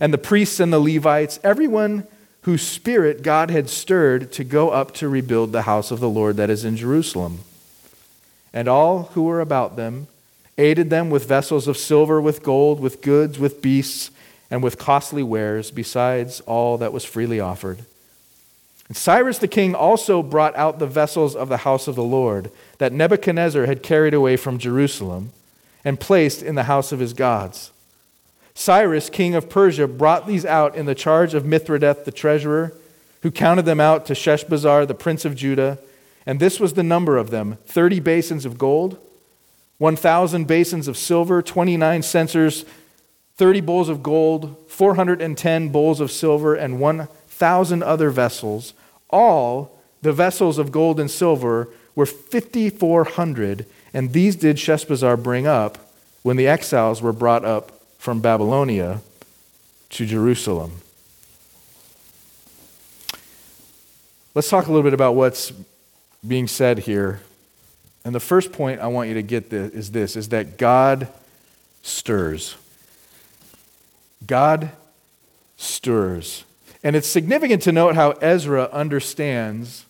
and 0.01 0.11
the 0.11 0.17
priests 0.17 0.59
and 0.59 0.73
the 0.73 0.81
Levites, 0.81 1.39
everyone 1.45 2.07
whose 2.45 2.67
spirit 2.67 3.23
God 3.23 3.51
had 3.51 3.69
stirred 3.69 4.33
to 4.33 4.45
go 4.45 4.71
up 4.71 4.95
to 4.95 5.11
rebuild 5.11 5.53
the 5.53 5.63
house 5.63 5.91
of 5.91 6.01
the 6.01 6.09
Lord 6.09 6.39
that 6.39 6.49
is 6.49 6.65
in 6.65 6.79
Jerusalem. 6.79 7.41
And 8.55 8.67
all 8.67 9.11
who 9.13 9.25
were 9.25 9.43
about 9.43 9.77
them 9.77 10.07
aided 10.57 10.89
them 10.89 11.11
with 11.11 11.29
vessels 11.29 11.69
of 11.69 11.77
silver, 11.77 12.19
with 12.19 12.43
gold, 12.43 12.81
with 12.81 13.03
goods, 13.03 13.39
with 13.39 13.61
beasts, 13.61 14.11
and 14.51 14.63
with 14.63 14.79
costly 14.79 15.23
wares, 15.23 15.71
besides 15.71 16.41
all 16.47 16.79
that 16.79 16.95
was 16.95 17.05
freely 17.05 17.41
offered. 17.41 17.85
And 18.89 18.97
Cyrus 18.97 19.37
the 19.37 19.49
king 19.49 19.75
also 19.75 20.23
brought 20.23 20.57
out 20.57 20.79
the 20.79 20.87
vessels 20.87 21.37
of 21.37 21.51
the 21.51 21.59
house 21.59 21.89
of 21.89 21.95
the 21.95 22.03
Lord 22.03 22.51
that 22.79 22.95
Nebuchadnezzar 22.95 23.67
had 23.67 23.83
carried 23.83 24.15
away 24.15 24.39
from 24.39 24.57
Jerusalem 24.57 25.31
and 25.85 26.01
placed 26.01 26.43
in 26.43 26.55
the 26.55 26.65
house 26.65 26.93
of 26.93 27.01
his 27.01 27.13
gods. 27.13 27.73
Cyrus, 28.55 29.09
king 29.09 29.35
of 29.35 29.49
Persia, 29.49 29.89
brought 29.89 30.27
these 30.27 30.45
out 30.45 30.77
in 30.77 30.87
the 30.87 30.95
charge 30.95 31.35
of 31.35 31.45
Mithredath 31.45 32.05
the 32.05 32.13
treasurer, 32.13 32.73
who 33.23 33.31
counted 33.31 33.65
them 33.65 33.81
out 33.81 34.05
to 34.07 34.15
Sheshbazzar, 34.15 34.87
the 34.87 34.95
prince 34.95 35.25
of 35.25 35.37
Judah. 35.37 35.79
And 36.27 36.39
this 36.39 36.61
was 36.61 36.75
the 36.75 36.83
number 36.83 37.17
of 37.17 37.31
them 37.31 37.59
30 37.67 38.01
basins 38.01 38.45
of 38.45 38.59
gold, 38.59 38.99
1,000 39.79 40.47
basins 40.47 40.87
of 40.87 40.97
silver, 40.97 41.43
29 41.43 42.03
censers, 42.03 42.65
30 43.37 43.61
bowls 43.63 43.89
of 43.89 44.03
gold, 44.03 44.57
410 44.69 45.69
bowls 45.71 46.01
of 46.01 46.13
silver, 46.13 46.55
and 46.55 46.79
1,000 46.79 47.83
other 47.83 48.11
vessels. 48.11 48.75
All 49.11 49.79
the 50.03 50.13
vessels 50.13 50.59
of 50.59 50.71
gold 50.71 51.01
and 51.01 51.11
silver 51.11 51.69
were 51.95 52.07
5,400, 52.07 53.67
and 53.95 54.13
these 54.13 54.37
did 54.37 54.57
Sheshbazzar 54.57 55.23
bring 55.23 55.47
up 55.47 55.79
when 56.23 56.37
the 56.37 56.49
exiles 56.49 57.03
were 57.03 57.13
brought 57.13 57.45
up 57.45 57.73
from 57.99 58.21
Babylonia 58.21 59.01
to 59.91 60.07
Jerusalem. 60.07 60.81
Let's 64.35 64.49
talk 64.49 64.67
a 64.67 64.69
little 64.71 64.83
bit 64.83 64.95
about 64.95 65.15
what's 65.15 65.53
being 66.27 66.49
said 66.49 66.81
here. 66.81 67.21
And 68.05 68.15
the 68.15 68.21
first 68.21 68.53
point 68.53 68.81
I 68.81 68.87
want 68.87 69.09
you 69.09 69.15
to 69.15 69.23
get 69.23 69.51
this, 69.51 69.73
is 69.73 69.91
this 69.91 70.17
is 70.17 70.31
that 70.31 70.57
God 70.57 71.09
stirs. 71.83 72.57
God 74.27 74.71
stirs. 75.57 76.45
And 76.83 76.97
it's 76.97 77.07
significant 77.07 77.63
to 77.63 77.73
note 77.73 77.95
how 77.95 78.13
Ezra 78.13 78.69
understands 78.73 79.85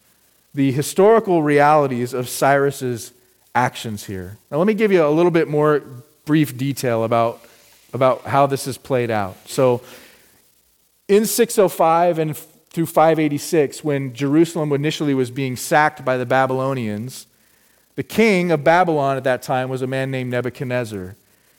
the 0.54 0.72
historical 0.72 1.42
realities 1.42 2.12
of 2.12 2.28
Cyrus's 2.28 3.12
actions 3.54 4.06
here. 4.06 4.38
Now, 4.50 4.58
let 4.58 4.66
me 4.66 4.74
give 4.74 4.92
you 4.92 5.04
a 5.04 5.10
little 5.10 5.30
bit 5.30 5.48
more 5.48 5.82
brief 6.24 6.56
detail 6.56 7.04
about, 7.04 7.44
about 7.92 8.22
how 8.22 8.46
this 8.46 8.66
is 8.66 8.78
played 8.78 9.10
out. 9.10 9.36
So, 9.48 9.82
in 11.08 11.26
605 11.26 12.18
and 12.18 12.36
through 12.36 12.86
586, 12.86 13.84
when 13.84 14.14
Jerusalem 14.14 14.72
initially 14.72 15.14
was 15.14 15.30
being 15.30 15.56
sacked 15.56 16.04
by 16.04 16.16
the 16.16 16.24
Babylonians, 16.24 17.26
the 17.96 18.02
king 18.02 18.50
of 18.50 18.64
Babylon 18.64 19.18
at 19.18 19.24
that 19.24 19.42
time 19.42 19.68
was 19.68 19.82
a 19.82 19.86
man 19.86 20.10
named 20.10 20.30
Nebuchadnezzar. 20.30 21.14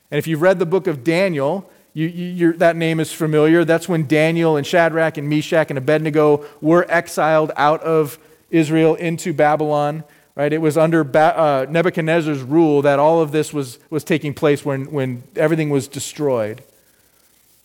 And 0.10 0.18
if 0.18 0.26
you've 0.26 0.42
read 0.42 0.58
the 0.58 0.66
book 0.66 0.88
of 0.88 1.04
Daniel, 1.04 1.70
you, 1.94 2.08
you, 2.08 2.54
that 2.54 2.76
name 2.76 3.00
is 3.00 3.14
familiar. 3.14 3.64
That's 3.64 3.88
when 3.88 4.08
Daniel 4.08 4.58
and 4.58 4.66
Shadrach 4.66 5.18
and 5.18 5.30
Meshach 5.30 5.70
and 5.70 5.78
Abednego 5.78 6.44
were 6.60 6.86
exiled 6.90 7.52
out 7.56 7.82
of 7.84 8.18
Israel 8.50 8.96
into 8.96 9.34
Babylon. 9.34 10.04
Right? 10.36 10.52
It 10.52 10.58
was 10.60 10.78
under 10.78 11.04
ba- 11.04 11.38
uh, 11.38 11.66
Nebuchadnezzar's 11.70 12.42
rule 12.42 12.82
that 12.82 12.98
all 12.98 13.22
of 13.22 13.32
this 13.32 13.54
was, 13.54 13.78
was 13.92 14.04
taking 14.04 14.34
place 14.34 14.66
when, 14.66 14.92
when 14.92 15.24
everything 15.36 15.70
was 15.70 15.88
destroyed. 15.88 16.64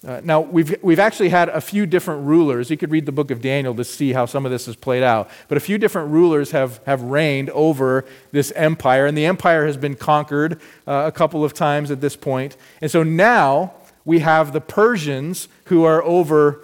Uh, 0.07 0.21
now, 0.23 0.41
we've, 0.41 0.77
we've 0.81 1.01
actually 1.01 1.31
had 1.31 1.49
a 1.49 1.61
few 1.61 1.85
different 1.85 2.25
rulers. 2.25 2.71
You 2.71 2.77
could 2.77 2.93
read 2.93 3.05
the 3.05 3.13
book 3.13 3.33
of 3.33 3.41
Daniel 3.41 3.75
to 3.75 3.85
see 3.85 4.13
how 4.13 4.27
some 4.27 4.45
of 4.45 4.53
this 4.53 4.67
has 4.67 4.77
played 4.77 5.03
out. 5.03 5.29
But 5.49 5.59
a 5.59 5.61
few 5.61 5.77
different 5.77 6.11
rulers 6.11 6.53
have, 6.53 6.81
have 6.87 7.03
reigned 7.03 7.51
over 7.51 8.05
this 8.31 8.53
empire, 8.53 9.07
and 9.07 9.19
the 9.19 9.27
empire 9.27 9.67
has 9.67 9.77
been 9.77 9.97
conquered 9.97 10.61
uh, 10.87 11.05
a 11.07 11.13
couple 11.13 11.45
of 11.45 11.53
times 11.53 11.91
at 11.91 12.01
this 12.01 12.15
point. 12.15 12.57
And 12.81 12.91
so 12.91 13.03
now 13.03 13.73
we 14.05 14.21
have 14.21 14.53
the 14.53 14.61
Persians 14.61 15.49
who 15.65 15.83
are 15.85 16.03
over 16.05 16.61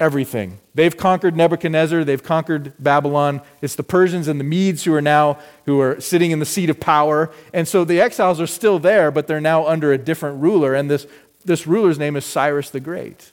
everything. 0.00 0.58
They've 0.78 0.96
conquered 0.96 1.36
Nebuchadnezzar, 1.36 2.04
they've 2.04 2.22
conquered 2.22 2.72
Babylon. 2.78 3.42
It's 3.60 3.74
the 3.74 3.82
Persians 3.82 4.28
and 4.28 4.38
the 4.38 4.44
Medes 4.44 4.84
who 4.84 4.94
are 4.94 5.02
now 5.02 5.40
who 5.66 5.80
are 5.80 6.00
sitting 6.00 6.30
in 6.30 6.38
the 6.38 6.46
seat 6.46 6.70
of 6.70 6.78
power. 6.78 7.32
And 7.52 7.66
so 7.66 7.84
the 7.84 8.00
exiles 8.00 8.40
are 8.40 8.46
still 8.46 8.78
there, 8.78 9.10
but 9.10 9.26
they're 9.26 9.40
now 9.40 9.66
under 9.66 9.92
a 9.92 9.98
different 9.98 10.40
ruler 10.40 10.76
and 10.76 10.88
this 10.88 11.08
this 11.44 11.66
ruler's 11.66 11.98
name 11.98 12.14
is 12.14 12.24
Cyrus 12.24 12.70
the 12.70 12.78
Great. 12.78 13.32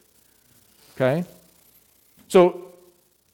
Okay? 0.96 1.24
So 2.30 2.74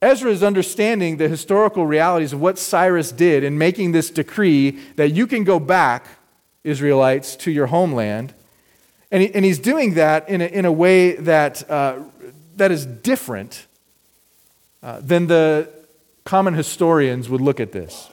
Ezra 0.02 0.30
is 0.30 0.44
understanding 0.44 1.16
the 1.16 1.30
historical 1.30 1.86
realities 1.86 2.34
of 2.34 2.42
what 2.42 2.60
Cyrus 2.60 3.14
did 3.14 3.46
in 3.46 3.58
making 3.58 3.94
this 3.94 4.10
decree 4.10 4.72
that 4.98 5.12
you 5.12 5.26
can 5.26 5.46
go 5.46 5.58
back, 5.58 6.06
Israelites, 6.66 7.38
to 7.38 7.50
your 7.50 7.68
homeland 7.68 8.34
and, 9.10 9.24
he, 9.24 9.34
and 9.34 9.46
he's 9.46 9.60
doing 9.60 9.94
that 9.94 10.28
in 10.28 10.42
a, 10.42 10.46
in 10.48 10.66
a 10.66 10.72
way 10.72 11.14
that, 11.14 11.70
uh, 11.72 12.00
that 12.58 12.72
is 12.72 12.86
different 12.86 13.68
uh, 14.84 15.00
than 15.02 15.28
the 15.28 15.70
common 16.26 16.54
historians 16.54 17.30
would 17.30 17.42
look 17.42 17.60
at 17.60 17.72
this. 17.72 18.10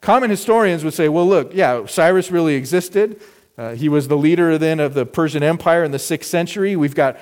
Common 0.00 0.30
historians 0.30 0.84
would 0.84 0.94
say, 0.94 1.08
well, 1.08 1.26
look, 1.26 1.54
yeah, 1.54 1.86
Cyrus 1.86 2.30
really 2.30 2.54
existed. 2.54 3.20
Uh, 3.56 3.74
he 3.74 3.88
was 3.88 4.08
the 4.08 4.16
leader 4.16 4.58
then 4.58 4.80
of 4.80 4.94
the 4.94 5.06
Persian 5.06 5.42
Empire 5.42 5.82
in 5.84 5.90
the 5.90 5.98
sixth 5.98 6.28
century. 6.28 6.76
We've 6.76 6.94
got 6.94 7.16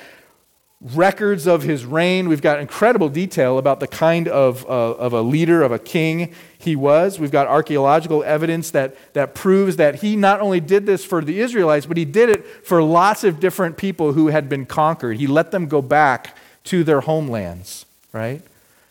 records 0.80 1.46
of 1.46 1.62
his 1.62 1.86
reign. 1.86 2.28
We've 2.28 2.42
got 2.42 2.60
incredible 2.60 3.08
detail 3.08 3.58
about 3.58 3.80
the 3.80 3.86
kind 3.86 4.28
of, 4.28 4.66
uh, 4.66 4.68
of 4.68 5.12
a 5.12 5.22
leader, 5.22 5.62
of 5.62 5.72
a 5.72 5.78
king 5.78 6.34
he 6.58 6.76
was. 6.76 7.18
We've 7.18 7.30
got 7.30 7.46
archaeological 7.46 8.22
evidence 8.24 8.70
that, 8.72 9.14
that 9.14 9.34
proves 9.34 9.76
that 9.76 9.96
he 9.96 10.16
not 10.16 10.40
only 10.40 10.60
did 10.60 10.84
this 10.84 11.04
for 11.04 11.22
the 11.22 11.40
Israelites, 11.40 11.86
but 11.86 11.96
he 11.96 12.04
did 12.04 12.28
it 12.28 12.66
for 12.66 12.82
lots 12.82 13.24
of 13.24 13.40
different 13.40 13.76
people 13.76 14.12
who 14.12 14.28
had 14.28 14.48
been 14.48 14.66
conquered. 14.66 15.16
He 15.16 15.26
let 15.26 15.52
them 15.52 15.68
go 15.68 15.80
back 15.80 16.36
to 16.64 16.84
their 16.84 17.00
homelands, 17.00 17.86
right? 18.12 18.42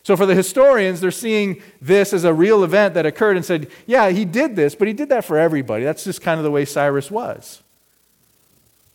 So 0.04 0.16
for 0.16 0.26
the 0.26 0.34
historians, 0.34 1.00
they're 1.00 1.10
seeing 1.10 1.62
this 1.80 2.12
as 2.12 2.24
a 2.24 2.34
real 2.34 2.62
event 2.62 2.92
that 2.94 3.06
occurred 3.06 3.36
and 3.36 3.44
said, 3.44 3.70
yeah, 3.86 4.10
he 4.10 4.26
did 4.26 4.54
this, 4.54 4.74
but 4.74 4.86
he 4.86 4.92
did 4.92 5.08
that 5.08 5.24
for 5.24 5.38
everybody. 5.38 5.82
That's 5.82 6.04
just 6.04 6.20
kind 6.20 6.38
of 6.38 6.44
the 6.44 6.50
way 6.50 6.66
Cyrus 6.66 7.10
was. 7.10 7.62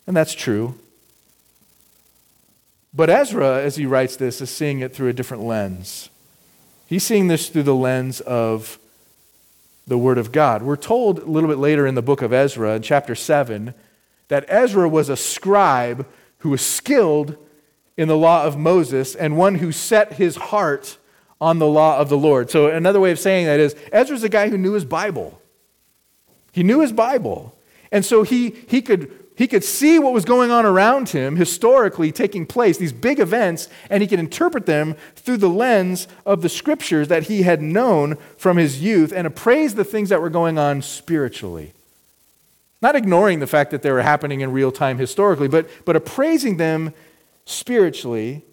And 0.06 0.16
that's 0.16 0.34
true. 0.34 0.76
But 2.94 3.10
Ezra, 3.10 3.60
as 3.60 3.74
he 3.74 3.86
writes 3.86 4.16
this, 4.16 4.40
is 4.40 4.50
seeing 4.50 4.80
it 4.80 4.94
through 4.94 5.08
a 5.08 5.12
different 5.12 5.42
lens. 5.42 6.10
He's 6.86 7.04
seeing 7.04 7.26
this 7.26 7.48
through 7.48 7.64
the 7.64 7.74
lens 7.74 8.20
of 8.20 8.78
the 9.86 9.98
Word 9.98 10.18
of 10.18 10.30
God. 10.30 10.62
We're 10.62 10.76
told 10.76 11.18
a 11.18 11.24
little 11.24 11.48
bit 11.48 11.58
later 11.58 11.88
in 11.88 11.96
the 11.96 12.02
book 12.02 12.22
of 12.22 12.32
Ezra, 12.32 12.76
in 12.76 12.82
chapter 12.82 13.16
7, 13.16 13.74
that 14.28 14.44
Ezra 14.46 14.88
was 14.88 15.08
a 15.08 15.16
scribe 15.16 16.06
who 16.38 16.50
was 16.50 16.64
skilled 16.64 17.36
in 17.96 18.06
the 18.06 18.16
law 18.16 18.44
of 18.44 18.56
Moses 18.56 19.16
and 19.16 19.36
one 19.36 19.56
who 19.56 19.72
set 19.72 20.12
his 20.12 20.36
heart 20.36 20.98
on 21.40 21.58
the 21.58 21.66
law 21.66 21.98
of 21.98 22.08
the 22.08 22.18
Lord. 22.18 22.50
So, 22.50 22.68
another 22.68 23.00
way 23.00 23.10
of 23.10 23.18
saying 23.18 23.46
that 23.46 23.60
is 23.60 23.74
Ezra's 23.92 24.24
a 24.24 24.28
guy 24.28 24.48
who 24.48 24.58
knew 24.58 24.72
his 24.72 24.84
Bible. 24.84 25.40
He 26.52 26.62
knew 26.62 26.80
his 26.80 26.92
Bible. 26.92 27.56
And 27.92 28.04
so 28.04 28.22
he, 28.22 28.50
he 28.68 28.82
could 28.82 29.10
he 29.40 29.48
could 29.48 29.64
see 29.64 29.98
what 29.98 30.12
was 30.12 30.26
going 30.26 30.50
on 30.50 30.66
around 30.66 31.08
him 31.08 31.36
historically 31.36 32.12
taking 32.12 32.44
place, 32.44 32.76
these 32.76 32.92
big 32.92 33.18
events, 33.18 33.70
and 33.88 34.02
he 34.02 34.06
could 34.06 34.18
interpret 34.18 34.66
them 34.66 34.96
through 35.16 35.38
the 35.38 35.48
lens 35.48 36.08
of 36.26 36.42
the 36.42 36.48
scriptures 36.50 37.08
that 37.08 37.22
he 37.22 37.40
had 37.40 37.62
known 37.62 38.18
from 38.36 38.58
his 38.58 38.82
youth 38.82 39.14
and 39.16 39.26
appraise 39.26 39.76
the 39.76 39.84
things 39.84 40.10
that 40.10 40.20
were 40.20 40.28
going 40.28 40.58
on 40.58 40.82
spiritually. 40.82 41.72
Not 42.82 42.96
ignoring 42.96 43.40
the 43.40 43.46
fact 43.46 43.70
that 43.70 43.80
they 43.80 43.90
were 43.90 44.02
happening 44.02 44.42
in 44.42 44.52
real 44.52 44.70
time 44.70 44.98
historically, 44.98 45.48
but, 45.48 45.70
but 45.86 45.96
appraising 45.96 46.58
them 46.58 46.92
spiritually 47.46 48.44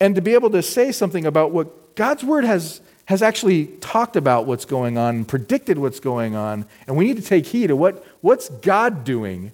and 0.00 0.14
to 0.16 0.20
be 0.20 0.34
able 0.34 0.50
to 0.50 0.62
say 0.62 0.92
something 0.92 1.24
about 1.24 1.50
what 1.50 1.83
God's 1.94 2.24
word 2.24 2.44
has, 2.44 2.80
has 3.06 3.22
actually 3.22 3.66
talked 3.80 4.16
about 4.16 4.46
what's 4.46 4.64
going 4.64 4.98
on, 4.98 5.24
predicted 5.24 5.78
what's 5.78 6.00
going 6.00 6.34
on, 6.34 6.66
and 6.86 6.96
we 6.96 7.04
need 7.04 7.16
to 7.16 7.22
take 7.22 7.46
heed 7.46 7.70
of 7.70 7.78
what, 7.78 8.04
what's 8.20 8.48
God 8.48 9.04
doing 9.04 9.52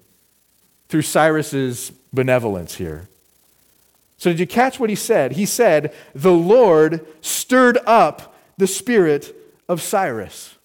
through 0.89 1.03
Cyrus's 1.03 1.93
benevolence 2.13 2.77
here. 2.77 3.09
So, 4.17 4.31
did 4.31 4.41
you 4.41 4.47
catch 4.47 4.79
what 4.79 4.91
he 4.91 4.97
said? 4.97 5.33
He 5.33 5.47
said, 5.47 5.95
The 6.15 6.33
Lord 6.33 7.07
stirred 7.23 7.79
up 7.87 8.35
the 8.59 8.67
spirit 8.67 9.35
of 9.69 9.81
Cyrus. 9.81 10.57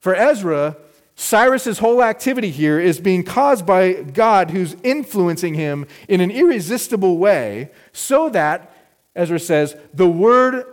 For 0.00 0.14
Ezra, 0.14 0.76
Cyrus's 1.14 1.78
whole 1.78 2.02
activity 2.02 2.50
here 2.50 2.80
is 2.80 2.98
being 2.98 3.24
caused 3.24 3.66
by 3.66 3.92
God 3.92 4.50
who's 4.50 4.74
influencing 4.82 5.54
him 5.54 5.86
in 6.08 6.20
an 6.20 6.30
irresistible 6.30 7.18
way, 7.18 7.70
so 7.92 8.30
that, 8.30 8.74
Ezra 9.14 9.38
says, 9.38 9.76
the 9.92 10.08
word 10.08 10.64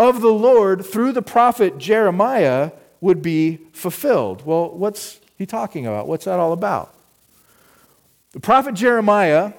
of 0.00 0.22
the 0.22 0.32
Lord 0.32 0.82
through 0.84 1.12
the 1.12 1.20
prophet 1.20 1.76
Jeremiah 1.76 2.72
would 3.02 3.20
be 3.20 3.58
fulfilled. 3.72 4.46
Well, 4.46 4.70
what's 4.70 5.20
he 5.36 5.44
talking 5.44 5.86
about? 5.86 6.08
What's 6.08 6.24
that 6.24 6.38
all 6.38 6.54
about? 6.54 6.94
The 8.32 8.40
prophet 8.40 8.72
Jeremiah 8.74 9.52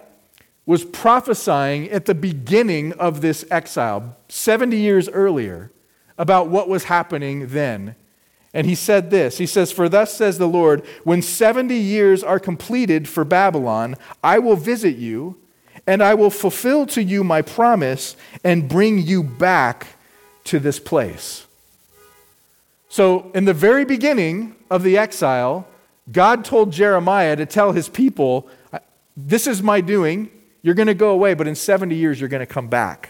was 0.66 0.84
prophesying 0.84 1.92
at 1.92 2.08
the 2.08 2.16
beginning 2.16 2.92
of 2.94 3.22
this 3.22 3.46
exile, 3.52 4.18
70 4.30 4.78
years 4.78 5.08
earlier, 5.10 5.72
about 6.18 6.50
what 6.50 6.68
was 6.68 6.86
happening 6.86 7.50
then. 7.50 7.96
And 8.52 8.66
he 8.66 8.74
said 8.74 9.12
this 9.12 9.38
He 9.38 9.46
says, 9.46 9.72
For 9.72 9.88
thus 9.88 10.12
says 10.12 10.40
the 10.40 10.48
Lord, 10.48 10.84
when 11.04 11.22
70 11.22 11.76
years 11.76 12.24
are 12.24 12.40
completed 12.40 13.08
for 13.08 13.24
Babylon, 13.24 13.96
I 14.24 14.40
will 14.40 14.56
visit 14.56 14.96
you, 14.96 15.38
and 15.86 16.02
I 16.02 16.16
will 16.16 16.32
fulfill 16.32 16.88
to 16.88 17.04
you 17.04 17.24
my 17.24 17.44
promise 17.44 18.18
and 18.44 18.68
bring 18.68 18.98
you 18.98 19.22
back 19.22 19.86
to 20.46 20.60
this 20.60 20.80
place. 20.80 21.46
So, 22.90 23.32
in 23.34 23.46
the 23.46 23.54
very 23.54 23.86
beginning 23.86 24.56
of 24.70 24.84
the 24.84 24.98
exile, 24.98 25.68
God 26.12 26.44
told 26.44 26.72
Jeremiah 26.72 27.36
to 27.36 27.46
tell 27.46 27.72
his 27.72 27.88
people, 27.88 28.50
This 29.16 29.48
is 29.48 29.64
my 29.64 29.82
doing. 29.82 30.30
You're 30.62 30.76
going 30.76 30.88
to 30.88 30.94
go 30.94 31.12
away, 31.12 31.34
but 31.34 31.48
in 31.48 31.56
70 31.56 31.96
years, 31.96 32.20
you're 32.20 32.30
going 32.30 32.42
to 32.42 32.54
come 32.54 32.68
back. 32.68 33.10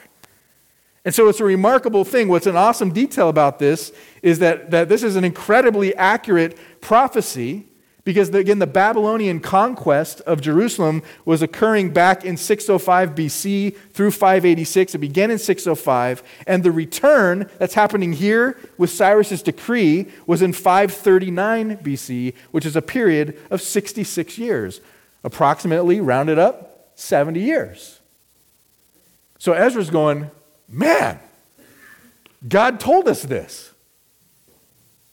And 1.04 1.14
so 1.14 1.28
it's 1.28 1.40
a 1.40 1.44
remarkable 1.44 2.06
thing. 2.06 2.28
What's 2.28 2.46
an 2.46 2.56
awesome 2.56 2.92
detail 2.92 3.28
about 3.28 3.60
this 3.60 3.92
is 4.22 4.40
that, 4.40 4.70
that 4.72 4.88
this 4.88 5.04
is 5.04 5.16
an 5.16 5.24
incredibly 5.24 5.96
accurate 5.96 6.58
prophecy 6.80 7.66
because, 8.04 8.30
again, 8.30 8.60
the 8.60 8.68
Babylonian 8.68 9.40
conquest 9.40 10.22
of 10.22 10.42
Jerusalem 10.42 11.04
was 11.24 11.42
occurring 11.42 11.92
back 11.92 12.26
in 12.26 12.36
605 12.36 13.14
BC 13.14 13.76
through 13.92 14.12
586. 14.12 14.96
It 14.96 14.98
began 14.98 15.30
in 15.30 15.38
605. 15.38 16.24
And 16.48 16.64
the 16.64 16.72
return 16.72 17.50
that's 17.60 17.76
happening 17.76 18.14
here 18.14 18.58
with 18.78 18.90
Cyrus's 18.90 19.44
decree 19.44 20.08
was 20.26 20.42
in 20.42 20.54
539 20.54 21.78
BC, 21.78 22.34
which 22.50 22.66
is 22.66 22.76
a 22.76 22.82
period 22.82 23.40
of 23.52 23.62
66 23.62 24.38
years, 24.38 24.82
approximately, 25.24 26.02
rounded 26.02 26.40
up, 26.40 26.92
70 26.96 27.40
years. 27.40 28.00
So 29.38 29.54
Ezra's 29.54 29.90
going, 29.92 30.32
man, 30.68 31.20
God 32.48 32.80
told 32.80 33.08
us 33.08 33.22
this. 33.24 33.72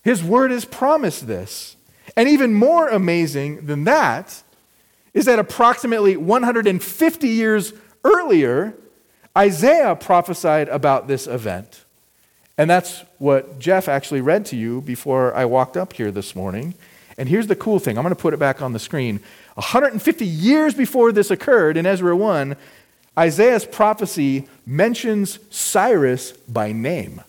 His 0.04 0.25
word 0.25 0.50
has 0.52 0.64
promised 0.64 1.26
this. 1.26 1.76
And 2.19 2.29
even 2.29 2.53
more 2.53 2.89
amazing 2.89 3.67
than 3.67 3.85
that 3.85 4.43
is 5.15 5.27
that 5.27 5.39
approximately 5.39 6.17
150 6.17 7.29
years 7.29 7.73
earlier, 8.03 8.75
Isaiah 9.37 9.95
prophesied 9.95 10.69
about 10.69 11.07
this 11.07 11.29
event. 11.29 11.85
And 12.59 12.69
that's 12.69 13.05
what 13.19 13.61
Jeff 13.61 13.87
actually 13.89 14.21
read 14.21 14.45
to 14.47 14.57
you 14.57 14.81
before 14.81 15.33
I 15.33 15.45
walked 15.45 15.77
up 15.77 15.93
here 15.93 16.11
this 16.11 16.35
morning. 16.35 16.75
And 17.17 17.29
here's 17.29 17.47
the 17.47 17.55
cool 17.55 17.79
thing 17.79 17.97
I'm 17.97 18.03
going 18.03 18.13
to 18.13 18.21
put 18.21 18.35
it 18.35 18.41
back 18.41 18.61
on 18.61 18.73
the 18.73 18.81
screen. 18.81 19.21
150 19.55 20.27
years 20.27 20.75
before 20.75 21.13
this 21.13 21.31
occurred 21.31 21.77
in 21.77 21.87
Ezra 21.87 22.17
1, 22.17 22.57
Isaiah's 23.17 23.65
prophecy 23.65 24.49
mentions 24.67 25.39
Cyrus 25.51 26.33
by 26.33 26.73
name. 26.73 27.21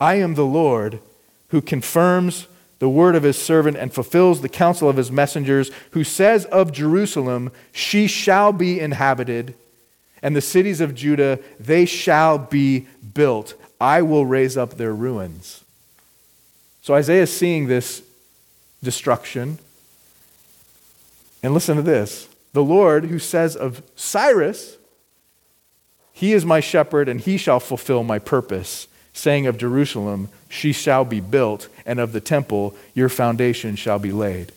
I 0.00 0.14
am 0.14 0.36
the 0.36 0.46
Lord 0.46 1.00
who 1.48 1.60
confirms 1.60 2.46
the 2.84 2.90
word 2.90 3.16
of 3.16 3.22
his 3.22 3.40
servant 3.40 3.78
and 3.78 3.94
fulfills 3.94 4.42
the 4.42 4.48
counsel 4.50 4.90
of 4.90 4.98
his 4.98 5.10
messengers, 5.10 5.70
who 5.92 6.04
says 6.04 6.44
of 6.44 6.70
Jerusalem, 6.70 7.50
She 7.72 8.06
shall 8.06 8.52
be 8.52 8.78
inhabited, 8.78 9.54
and 10.22 10.36
the 10.36 10.42
cities 10.42 10.82
of 10.82 10.94
Judah, 10.94 11.38
they 11.58 11.86
shall 11.86 12.36
be 12.36 12.86
built. 13.14 13.54
I 13.80 14.02
will 14.02 14.26
raise 14.26 14.58
up 14.58 14.74
their 14.74 14.92
ruins. 14.92 15.64
So 16.82 16.92
Isaiah 16.92 17.22
is 17.22 17.34
seeing 17.34 17.68
this 17.68 18.02
destruction. 18.82 19.58
And 21.42 21.54
listen 21.54 21.76
to 21.76 21.82
this 21.82 22.28
the 22.52 22.62
Lord 22.62 23.06
who 23.06 23.18
says 23.18 23.56
of 23.56 23.82
Cyrus, 23.96 24.76
He 26.12 26.34
is 26.34 26.44
my 26.44 26.60
shepherd, 26.60 27.08
and 27.08 27.18
he 27.18 27.38
shall 27.38 27.60
fulfill 27.60 28.04
my 28.04 28.18
purpose 28.18 28.88
saying 29.14 29.46
of 29.46 29.56
Jerusalem, 29.56 30.28
She 30.50 30.72
shall 30.72 31.06
be 31.06 31.20
built, 31.20 31.68
and 31.86 31.98
of 31.98 32.12
the 32.12 32.20
temple, 32.20 32.74
your 32.92 33.08
foundation 33.08 33.76
shall 33.76 33.98
be 33.98 34.12
laid. 34.12 34.52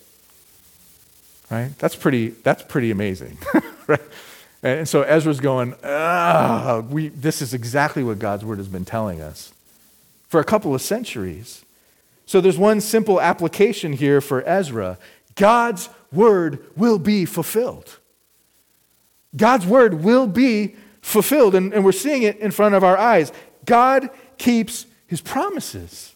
Right? 1.50 1.72
That's 1.80 1.96
pretty, 1.96 2.30
that's 2.30 2.64
pretty 2.64 2.92
amazing. 2.92 3.38
right? 3.88 4.02
And 4.64 4.90
so 4.90 5.04
Ezra's 5.04 5.40
going, 5.40 5.76
ah, 5.84 6.84
we, 6.90 7.08
this 7.08 7.42
is 7.42 7.54
exactly 7.54 8.04
what 8.04 8.20
God's 8.20 8.44
word 8.44 8.58
has 8.58 8.68
been 8.68 8.84
telling 8.84 9.22
us 9.22 9.54
for 10.28 10.42
a 10.42 10.44
couple 10.44 10.76
of 10.76 10.82
centuries. 10.82 11.64
So 12.26 12.42
there's 12.42 12.58
one 12.58 12.82
simple 12.82 13.22
application 13.22 13.94
here 13.94 14.20
for 14.20 14.44
Ezra 14.48 14.98
God's 15.36 15.88
word 16.12 16.66
will 16.76 16.98
be 16.98 17.26
fulfilled. 17.26 18.00
God's 19.36 19.68
word 19.68 20.04
will 20.04 20.26
be 20.26 20.76
fulfilled, 21.02 21.54
and, 21.54 21.74
and 21.74 21.86
we're 21.86 21.92
seeing 21.92 22.24
it 22.24 22.38
in 22.38 22.50
front 22.50 22.74
of 22.74 22.84
our 22.84 22.98
eyes. 22.98 23.32
God 23.64 24.10
keeps 24.38 24.86
his 25.08 25.22
promises. 25.22 26.14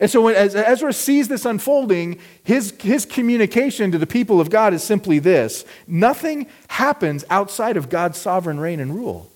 And 0.00 0.10
so, 0.10 0.22
when, 0.22 0.36
as 0.36 0.54
Ezra 0.54 0.92
sees 0.92 1.26
this 1.26 1.44
unfolding, 1.44 2.20
his, 2.44 2.72
his 2.80 3.04
communication 3.04 3.90
to 3.90 3.98
the 3.98 4.06
people 4.06 4.40
of 4.40 4.48
God 4.48 4.72
is 4.72 4.82
simply 4.82 5.18
this 5.18 5.64
nothing 5.86 6.46
happens 6.68 7.24
outside 7.30 7.76
of 7.76 7.88
God's 7.88 8.18
sovereign 8.18 8.60
reign 8.60 8.78
and 8.80 8.94
rule. 8.94 9.30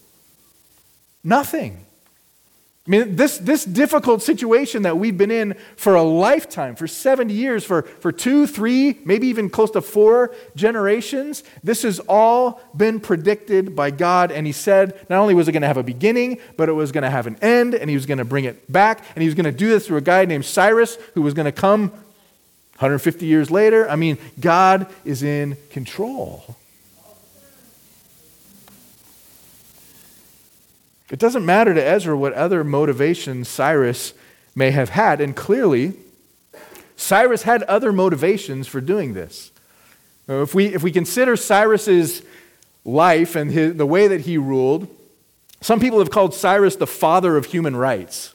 Nothing. 1.25 1.85
I 2.85 2.91
mean, 2.91 3.15
this, 3.15 3.39
this 3.39 3.65
difficult 3.65 4.23
situation 4.23 4.83
that 4.83 4.99
we've 4.99 5.17
been 5.17 5.31
in 5.31 5.55
for 5.77 5.95
a 5.95 6.03
lifetime, 6.03 6.75
for 6.75 6.89
70 6.89 7.33
years, 7.33 7.63
for, 7.63 7.83
for 7.83 8.11
two, 8.11 8.45
three, 8.45 8.99
maybe 9.05 9.29
even 9.29 9.49
close 9.51 9.71
to 9.73 9.81
four 9.81 10.35
generations, 10.57 11.45
this 11.63 11.83
has 11.83 12.01
all 12.01 12.61
been 12.77 12.99
predicted 12.99 13.77
by 13.77 13.93
God. 13.93 14.33
And 14.33 14.49
He 14.49 14.53
said 14.53 14.99
not 15.09 15.21
only 15.21 15.33
was 15.33 15.47
it 15.47 15.53
going 15.53 15.63
to 15.63 15.69
have 15.69 15.77
a 15.77 15.85
beginning, 15.85 16.41
but 16.57 16.69
it 16.69 16.73
was 16.73 16.91
going 16.91 17.05
to 17.05 17.11
have 17.11 17.29
an 17.29 17.37
end, 17.41 17.77
and 17.77 17.89
He 17.89 17.95
was 17.95 18.05
going 18.05 18.19
to 18.19 18.25
bring 18.25 18.47
it 18.47 18.71
back. 18.71 19.05
And 19.15 19.23
He 19.23 19.29
was 19.29 19.37
going 19.37 19.45
to 19.45 19.53
do 19.53 19.69
this 19.69 19.87
through 19.87 19.99
a 19.99 20.03
guy 20.03 20.25
named 20.25 20.45
Cyrus, 20.45 20.97
who 21.15 21.23
was 21.23 21.35
going 21.35 21.47
to 21.47 21.53
come 21.53 21.91
150 22.81 23.27
years 23.27 23.49
later. 23.49 23.89
I 23.89 23.95
mean, 23.95 24.19
God 24.41 24.93
is 25.05 25.23
in 25.23 25.57
control. 25.71 26.57
It 31.13 31.19
doesn't 31.19 31.45
matter 31.45 31.75
to 31.75 31.85
Ezra 31.85 32.17
what 32.17 32.33
other 32.33 32.65
motivations 32.65 33.47
Cyrus 33.47 34.15
may 34.55 34.71
have 34.71 34.89
had, 34.89 35.21
and 35.21 35.37
clearly, 35.37 35.93
Cyrus 36.97 37.43
had 37.43 37.63
other 37.65 37.93
motivations 37.93 38.67
for 38.67 38.81
doing 38.81 39.13
this. 39.13 39.53
Uh, 40.27 40.41
if 40.41 40.55
we, 40.55 40.67
if 40.75 40.83
we 40.83 40.91
consider 40.91 41.37
Cyrus's 41.37 42.23
life 42.87 43.37
and 43.37 43.51
his, 43.51 43.77
the 43.77 43.85
way 43.85 44.09
that 44.09 44.23
he 44.23 44.39
ruled, 44.39 44.89
some 45.61 45.81
people 45.81 45.99
have 45.99 46.11
called 46.11 46.33
Cyrus 46.33 46.77
the 46.77 46.87
father 46.87 47.37
of 47.37 47.45
human 47.45 47.77
rights 47.77 48.35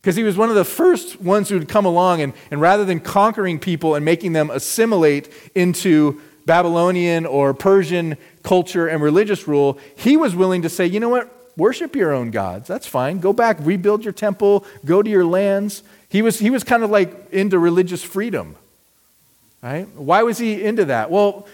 because 0.00 0.14
he 0.14 0.22
was 0.22 0.36
one 0.36 0.50
of 0.50 0.54
the 0.54 0.64
first 0.64 1.20
ones 1.20 1.48
who'd 1.48 1.68
come 1.68 1.84
along 1.84 2.20
and, 2.20 2.32
and 2.52 2.60
rather 2.60 2.84
than 2.84 3.00
conquering 3.00 3.58
people 3.58 3.96
and 3.96 4.04
making 4.04 4.34
them 4.34 4.50
assimilate 4.50 5.28
into 5.56 6.20
Babylonian 6.46 7.26
or 7.26 7.54
Persian 7.54 8.16
culture 8.44 8.86
and 8.86 9.02
religious 9.02 9.48
rule, 9.48 9.78
he 9.96 10.16
was 10.16 10.36
willing 10.36 10.62
to 10.62 10.68
say, 10.68 10.86
you 10.86 11.00
know 11.00 11.08
what, 11.08 11.43
worship 11.56 11.94
your 11.94 12.12
own 12.12 12.30
gods. 12.30 12.68
That's 12.68 12.86
fine. 12.86 13.20
Go 13.20 13.32
back, 13.32 13.58
rebuild 13.60 14.04
your 14.04 14.12
temple, 14.12 14.64
go 14.84 15.02
to 15.02 15.10
your 15.10 15.24
lands. 15.24 15.82
He 16.08 16.22
was, 16.22 16.38
he 16.38 16.50
was 16.50 16.64
kind 16.64 16.82
of 16.82 16.90
like 16.90 17.32
into 17.32 17.58
religious 17.58 18.02
freedom. 18.02 18.56
Right? 19.62 19.88
Why 19.96 20.22
was 20.22 20.38
he 20.38 20.62
into 20.62 20.84
that? 20.86 21.10
Well, 21.10 21.46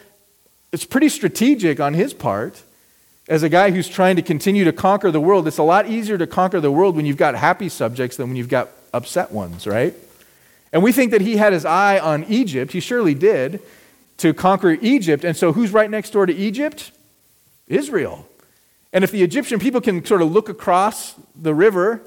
it's 0.72 0.84
pretty 0.84 1.08
strategic 1.08 1.80
on 1.80 1.94
his 1.94 2.12
part. 2.12 2.62
As 3.28 3.44
a 3.44 3.48
guy 3.48 3.70
who's 3.70 3.88
trying 3.88 4.16
to 4.16 4.22
continue 4.22 4.64
to 4.64 4.72
conquer 4.72 5.12
the 5.12 5.20
world, 5.20 5.46
it's 5.46 5.58
a 5.58 5.62
lot 5.62 5.86
easier 5.86 6.18
to 6.18 6.26
conquer 6.26 6.60
the 6.60 6.72
world 6.72 6.96
when 6.96 7.06
you've 7.06 7.16
got 7.16 7.36
happy 7.36 7.68
subjects 7.68 8.16
than 8.16 8.28
when 8.28 8.36
you've 8.36 8.48
got 8.48 8.68
upset 8.92 9.30
ones, 9.30 9.66
right? 9.66 9.94
And 10.72 10.82
we 10.82 10.92
think 10.92 11.12
that 11.12 11.20
he 11.20 11.36
had 11.36 11.52
his 11.52 11.64
eye 11.64 11.98
on 11.98 12.24
Egypt. 12.24 12.72
He 12.72 12.80
surely 12.80 13.14
did 13.14 13.60
to 14.18 14.34
conquer 14.34 14.72
Egypt. 14.80 15.24
And 15.24 15.36
so, 15.36 15.52
who's 15.52 15.72
right 15.72 15.90
next 15.90 16.10
door 16.10 16.26
to 16.26 16.34
Egypt? 16.34 16.90
Israel. 17.66 18.26
And 18.92 19.04
if 19.04 19.10
the 19.10 19.22
Egyptian 19.22 19.60
people 19.60 19.80
can 19.80 20.04
sort 20.04 20.22
of 20.22 20.32
look 20.32 20.48
across 20.48 21.14
the 21.40 21.54
river 21.54 22.02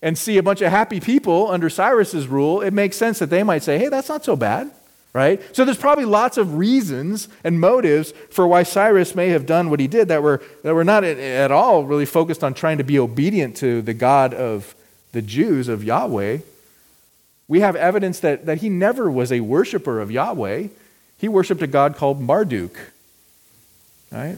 and 0.00 0.16
see 0.16 0.38
a 0.38 0.42
bunch 0.42 0.60
of 0.60 0.70
happy 0.70 1.00
people 1.00 1.50
under 1.50 1.68
Cyrus's 1.68 2.28
rule, 2.28 2.60
it 2.60 2.72
makes 2.72 2.96
sense 2.96 3.18
that 3.18 3.30
they 3.30 3.42
might 3.42 3.62
say, 3.62 3.78
hey, 3.78 3.88
that's 3.88 4.08
not 4.08 4.24
so 4.24 4.36
bad, 4.36 4.70
right? 5.12 5.42
So 5.54 5.64
there's 5.64 5.78
probably 5.78 6.04
lots 6.04 6.36
of 6.36 6.54
reasons 6.56 7.28
and 7.42 7.58
motives 7.58 8.12
for 8.30 8.46
why 8.46 8.62
Cyrus 8.62 9.16
may 9.16 9.30
have 9.30 9.46
done 9.46 9.70
what 9.70 9.80
he 9.80 9.88
did 9.88 10.08
that 10.08 10.22
were, 10.22 10.40
that 10.62 10.74
were 10.74 10.84
not 10.84 11.02
at 11.02 11.50
all 11.50 11.84
really 11.84 12.06
focused 12.06 12.44
on 12.44 12.54
trying 12.54 12.78
to 12.78 12.84
be 12.84 12.98
obedient 12.98 13.56
to 13.56 13.82
the 13.82 13.94
God 13.94 14.32
of 14.32 14.76
the 15.10 15.22
Jews, 15.22 15.66
of 15.66 15.82
Yahweh. 15.82 16.38
We 17.48 17.60
have 17.60 17.74
evidence 17.74 18.20
that, 18.20 18.46
that 18.46 18.58
he 18.58 18.68
never 18.68 19.10
was 19.10 19.32
a 19.32 19.40
worshiper 19.40 20.00
of 20.00 20.12
Yahweh. 20.12 20.68
He 21.16 21.28
worshiped 21.28 21.62
a 21.62 21.66
God 21.66 21.96
called 21.96 22.20
Marduk, 22.20 22.78
right? 24.12 24.36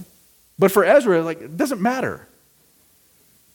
But 0.61 0.71
for 0.71 0.85
Ezra, 0.85 1.23
like, 1.23 1.41
it 1.41 1.57
doesn't 1.57 1.81
matter. 1.81 2.29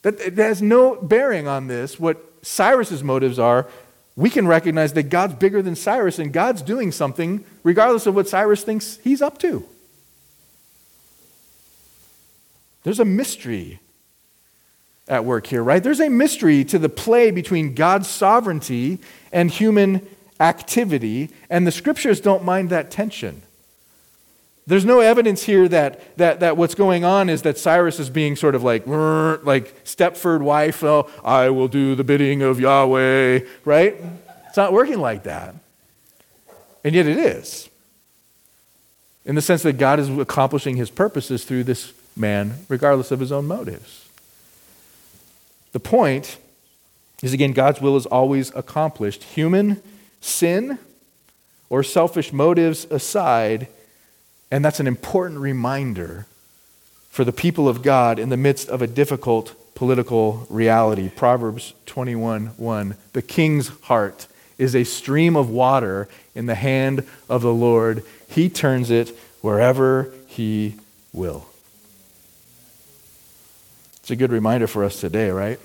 That, 0.02 0.20
it 0.20 0.34
has 0.38 0.60
no 0.60 0.96
bearing 0.96 1.48
on 1.48 1.68
this. 1.68 2.00
What 2.00 2.18
Cyrus's 2.42 3.04
motives 3.04 3.38
are, 3.38 3.68
we 4.16 4.32
can 4.32 4.48
recognize 4.48 4.94
that 4.94 5.04
God's 5.04 5.36
bigger 5.36 5.62
than 5.62 5.76
Cyrus 5.76 6.18
and 6.18 6.34
God's 6.34 6.64
doing 6.64 6.92
something 6.92 7.46
regardless 7.62 8.08
of 8.08 8.16
what 8.16 8.28
Cyrus 8.28 8.64
thinks 8.64 8.98
he's 9.04 9.22
up 9.22 9.38
to. 9.40 9.64
There's 12.84 13.00
a 13.00 13.06
mystery 13.06 13.80
at 15.08 15.26
work 15.26 15.46
here, 15.46 15.64
right? 15.64 15.84
There's 15.84 16.00
a 16.00 16.10
mystery 16.10 16.66
to 16.66 16.80
the 16.80 16.90
play 16.90 17.30
between 17.30 17.76
God's 17.76 18.08
sovereignty 18.08 18.98
and 19.32 19.52
human 19.52 20.08
activity, 20.40 21.30
and 21.52 21.68
the 21.68 21.72
scriptures 21.72 22.20
don't 22.20 22.44
mind 22.44 22.72
that 22.72 22.90
tension. 22.90 23.44
There's 24.68 24.86
no 24.86 25.00
evidence 25.00 25.44
here 25.44 25.68
that, 25.68 26.18
that, 26.18 26.40
that 26.40 26.58
what's 26.58 26.74
going 26.74 27.04
on 27.04 27.30
is 27.30 27.44
that 27.44 27.58
Cyrus 27.58 28.00
is 28.00 28.10
being 28.10 28.36
sort 28.36 28.56
of 28.56 28.64
like, 28.64 28.88
like 28.88 29.84
Stepford 29.84 30.42
wife, 30.42 30.84
oh, 30.84 31.10
I 31.24 31.50
will 31.50 31.68
do 31.68 31.94
the 31.94 32.04
bidding 32.04 32.42
of 32.42 32.60
Yahweh, 32.60 33.42
right? 33.64 33.96
It's 34.48 34.58
not 34.58 34.74
working 34.74 35.00
like 35.00 35.24
that. 35.24 35.54
And 36.84 36.96
yet 36.96 37.06
it 37.06 37.18
is. 37.18 37.70
In 39.24 39.36
the 39.36 39.42
sense 39.42 39.62
that 39.64 39.74
God 39.74 40.00
is 40.00 40.10
accomplishing 40.10 40.78
his 40.78 40.90
purposes 40.90 41.46
through 41.46 41.66
this 41.66 41.94
man, 42.16 42.66
regardless 42.70 43.12
of 43.12 43.20
his 43.20 43.32
own 43.32 43.46
motives. 43.46 44.08
The 45.74 45.80
point 45.80 46.38
is 47.22 47.34
again, 47.34 47.52
God's 47.52 47.82
will 47.82 47.98
is 47.98 48.06
always 48.06 48.54
accomplished. 48.56 49.24
Human 49.24 49.82
sin 50.22 50.80
or 51.70 51.84
selfish 51.84 52.32
motives 52.32 52.86
aside, 52.90 53.68
and 54.56 54.64
that's 54.64 54.80
an 54.80 54.88
important 54.88 55.42
reminder 55.42 56.28
for 57.10 57.26
the 57.26 57.34
people 57.34 57.68
of 57.68 57.84
God 57.84 58.18
in 58.18 58.30
the 58.30 58.38
midst 58.38 58.70
of 58.70 58.82
a 58.82 58.88
difficult 58.88 59.54
political 59.76 60.48
reality. 60.50 61.10
Proverbs 61.10 61.74
21 61.88 62.46
1. 62.56 62.96
The 63.12 63.22
king's 63.22 63.68
heart 63.82 64.28
is 64.58 64.74
a 64.74 64.86
stream 64.86 65.36
of 65.36 65.50
water 65.50 66.08
in 66.34 66.46
the 66.46 66.56
hand 66.56 67.06
of 67.28 67.42
the 67.42 67.54
Lord. 67.54 68.06
He 68.30 68.48
turns 68.48 68.90
it 68.90 69.10
wherever 69.42 70.14
he 70.26 70.76
will. 71.12 71.48
It's 73.98 74.12
a 74.12 74.16
good 74.16 74.32
reminder 74.32 74.68
for 74.68 74.86
us 74.86 75.02
today, 75.02 75.32
right? 75.32 75.60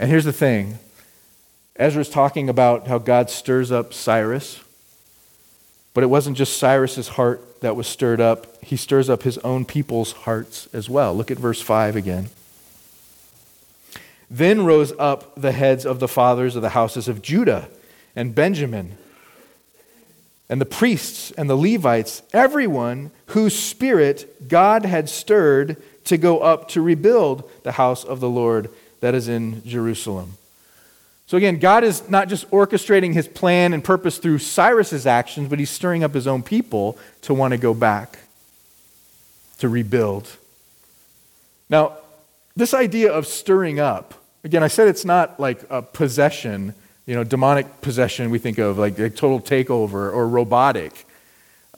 And 0.00 0.10
here's 0.10 0.24
the 0.24 0.32
thing 0.32 0.80
Ezra's 1.76 2.10
talking 2.10 2.48
about 2.48 2.88
how 2.88 2.98
God 2.98 3.30
stirs 3.30 3.70
up 3.70 3.94
Cyrus, 3.94 4.58
but 5.96 6.04
it 6.04 6.08
wasn't 6.08 6.36
just 6.36 6.58
Cyrus's 6.58 7.08
heart 7.08 7.62
that 7.62 7.74
was 7.74 7.86
stirred 7.86 8.20
up, 8.20 8.62
he 8.62 8.76
stirs 8.76 9.08
up 9.08 9.22
his 9.22 9.38
own 9.38 9.64
people's 9.64 10.12
hearts 10.12 10.68
as 10.74 10.90
well. 10.90 11.14
Look 11.14 11.30
at 11.30 11.38
verse 11.38 11.62
5 11.62 11.96
again. 11.96 12.28
Then 14.30 14.66
rose 14.66 14.92
up 14.98 15.40
the 15.40 15.52
heads 15.52 15.86
of 15.86 15.98
the 15.98 16.06
fathers 16.06 16.54
of 16.54 16.60
the 16.60 16.68
houses 16.68 17.08
of 17.08 17.22
Judah 17.22 17.70
and 18.14 18.34
Benjamin, 18.34 18.98
and 20.50 20.60
the 20.60 20.66
priests 20.66 21.30
and 21.30 21.48
the 21.48 21.56
Levites, 21.56 22.20
everyone 22.34 23.10
whose 23.28 23.58
spirit 23.58 24.50
God 24.50 24.84
had 24.84 25.08
stirred 25.08 25.82
to 26.04 26.18
go 26.18 26.40
up 26.40 26.68
to 26.68 26.82
rebuild 26.82 27.50
the 27.62 27.72
house 27.72 28.04
of 28.04 28.20
the 28.20 28.28
Lord 28.28 28.68
that 29.00 29.14
is 29.14 29.28
in 29.28 29.66
Jerusalem. 29.66 30.34
So 31.26 31.36
again, 31.36 31.58
God 31.58 31.82
is 31.82 32.08
not 32.08 32.28
just 32.28 32.48
orchestrating 32.50 33.12
his 33.12 33.26
plan 33.26 33.72
and 33.72 33.82
purpose 33.82 34.18
through 34.18 34.38
Cyrus's 34.38 35.06
actions, 35.06 35.48
but 35.48 35.58
he's 35.58 35.70
stirring 35.70 36.04
up 36.04 36.14
his 36.14 36.26
own 36.26 36.42
people 36.42 36.96
to 37.22 37.34
want 37.34 37.50
to 37.50 37.58
go 37.58 37.74
back, 37.74 38.20
to 39.58 39.68
rebuild. 39.68 40.36
Now, 41.68 41.98
this 42.54 42.72
idea 42.72 43.12
of 43.12 43.26
stirring 43.26 43.80
up, 43.80 44.14
again, 44.44 44.62
I 44.62 44.68
said 44.68 44.86
it's 44.86 45.04
not 45.04 45.40
like 45.40 45.64
a 45.68 45.82
possession, 45.82 46.74
you 47.06 47.16
know, 47.16 47.24
demonic 47.24 47.80
possession 47.80 48.30
we 48.30 48.38
think 48.38 48.58
of, 48.58 48.78
like 48.78 48.96
a 49.00 49.10
total 49.10 49.40
takeover 49.40 50.12
or 50.12 50.28
robotic. 50.28 51.06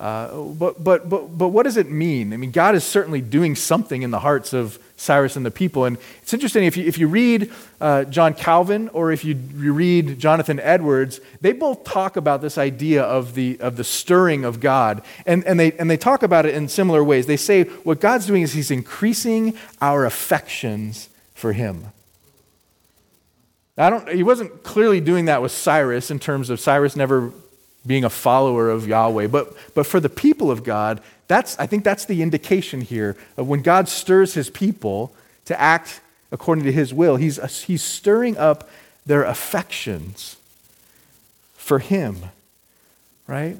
Uh, 0.00 0.42
but, 0.42 0.82
but, 0.82 1.08
but, 1.08 1.36
but 1.36 1.48
what 1.48 1.64
does 1.64 1.76
it 1.76 1.90
mean? 1.90 2.32
I 2.32 2.36
mean, 2.36 2.52
God 2.52 2.76
is 2.76 2.84
certainly 2.84 3.20
doing 3.20 3.56
something 3.56 4.02
in 4.02 4.12
the 4.12 4.20
hearts 4.20 4.52
of 4.52 4.78
Cyrus 4.96 5.34
and 5.34 5.44
the 5.44 5.50
people. 5.50 5.86
And 5.86 5.98
it's 6.22 6.32
interesting, 6.32 6.64
if 6.64 6.76
you, 6.76 6.86
if 6.86 6.98
you 6.98 7.08
read 7.08 7.52
uh, 7.80 8.04
John 8.04 8.34
Calvin 8.34 8.88
or 8.90 9.10
if 9.10 9.24
you, 9.24 9.34
you 9.56 9.72
read 9.72 10.20
Jonathan 10.20 10.60
Edwards, 10.60 11.20
they 11.40 11.52
both 11.52 11.82
talk 11.82 12.16
about 12.16 12.42
this 12.42 12.58
idea 12.58 13.02
of 13.02 13.34
the, 13.34 13.58
of 13.60 13.76
the 13.76 13.82
stirring 13.82 14.44
of 14.44 14.60
God. 14.60 15.02
And, 15.26 15.44
and, 15.46 15.58
they, 15.58 15.72
and 15.72 15.90
they 15.90 15.96
talk 15.96 16.22
about 16.22 16.46
it 16.46 16.54
in 16.54 16.68
similar 16.68 17.02
ways. 17.02 17.26
They 17.26 17.36
say 17.36 17.64
what 17.64 18.00
God's 18.00 18.26
doing 18.26 18.42
is 18.42 18.52
He's 18.52 18.70
increasing 18.70 19.54
our 19.80 20.04
affections 20.04 21.08
for 21.34 21.52
Him. 21.52 21.86
I 23.76 23.90
don't, 23.90 24.08
he 24.08 24.24
wasn't 24.24 24.64
clearly 24.64 25.00
doing 25.00 25.26
that 25.26 25.40
with 25.42 25.52
Cyrus 25.52 26.10
in 26.10 26.18
terms 26.18 26.50
of 26.50 26.58
Cyrus 26.58 26.96
never 26.96 27.32
being 27.86 28.04
a 28.04 28.10
follower 28.10 28.70
of 28.70 28.86
Yahweh. 28.86 29.28
But, 29.28 29.54
but 29.74 29.86
for 29.86 30.00
the 30.00 30.08
people 30.08 30.50
of 30.50 30.64
God, 30.64 31.00
that's, 31.26 31.58
I 31.58 31.66
think 31.66 31.84
that's 31.84 32.04
the 32.04 32.22
indication 32.22 32.80
here 32.80 33.16
of 33.36 33.48
when 33.48 33.62
God 33.62 33.88
stirs 33.88 34.34
his 34.34 34.50
people 34.50 35.14
to 35.46 35.58
act 35.58 36.00
according 36.30 36.64
to 36.64 36.72
his 36.72 36.92
will, 36.92 37.16
he's, 37.16 37.64
he's 37.64 37.82
stirring 37.82 38.36
up 38.36 38.68
their 39.06 39.24
affections 39.24 40.36
for 41.56 41.78
him, 41.78 42.16
right? 43.26 43.56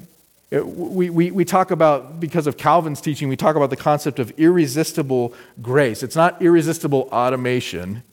It, 0.51 0.65
we, 0.65 1.09
we, 1.09 1.31
we 1.31 1.45
talk 1.45 1.71
about, 1.71 2.19
because 2.19 2.47
of 2.47 2.57
Calvin's 2.57 3.01
teaching, 3.01 3.29
we 3.29 3.35
talk 3.35 3.55
about 3.55 3.69
the 3.69 3.75
concept 3.75 4.19
of 4.19 4.31
irresistible 4.39 5.33
grace. 5.61 6.03
It's 6.03 6.15
not 6.15 6.41
irresistible 6.41 7.09
automation, 7.11 8.03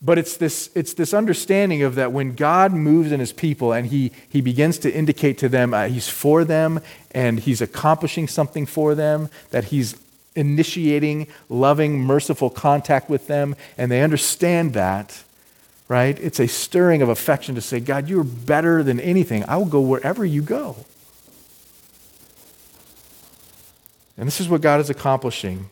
but 0.00 0.16
it's 0.16 0.36
this, 0.36 0.70
it's 0.74 0.94
this 0.94 1.12
understanding 1.12 1.82
of 1.82 1.96
that 1.96 2.12
when 2.12 2.34
God 2.34 2.72
moves 2.72 3.10
in 3.10 3.18
his 3.18 3.32
people 3.32 3.72
and 3.72 3.86
he, 3.86 4.12
he 4.28 4.40
begins 4.40 4.78
to 4.80 4.92
indicate 4.92 5.38
to 5.38 5.48
them 5.48 5.74
uh, 5.74 5.88
he's 5.88 6.08
for 6.08 6.44
them 6.44 6.80
and 7.10 7.40
he's 7.40 7.60
accomplishing 7.60 8.28
something 8.28 8.64
for 8.64 8.94
them, 8.94 9.28
that 9.50 9.64
he's 9.64 9.96
initiating 10.36 11.26
loving, 11.48 11.98
merciful 12.00 12.48
contact 12.48 13.10
with 13.10 13.26
them, 13.26 13.56
and 13.76 13.90
they 13.90 14.02
understand 14.02 14.72
that, 14.74 15.24
right? 15.88 16.16
It's 16.20 16.38
a 16.38 16.46
stirring 16.46 17.02
of 17.02 17.08
affection 17.08 17.56
to 17.56 17.60
say, 17.60 17.80
God, 17.80 18.08
you're 18.08 18.22
better 18.22 18.84
than 18.84 19.00
anything. 19.00 19.44
I 19.48 19.56
will 19.56 19.66
go 19.66 19.80
wherever 19.80 20.24
you 20.24 20.42
go. 20.42 20.76
And 24.16 24.28
this 24.28 24.40
is 24.40 24.48
what 24.48 24.60
God 24.60 24.80
is 24.80 24.90
accomplishing 24.90 25.70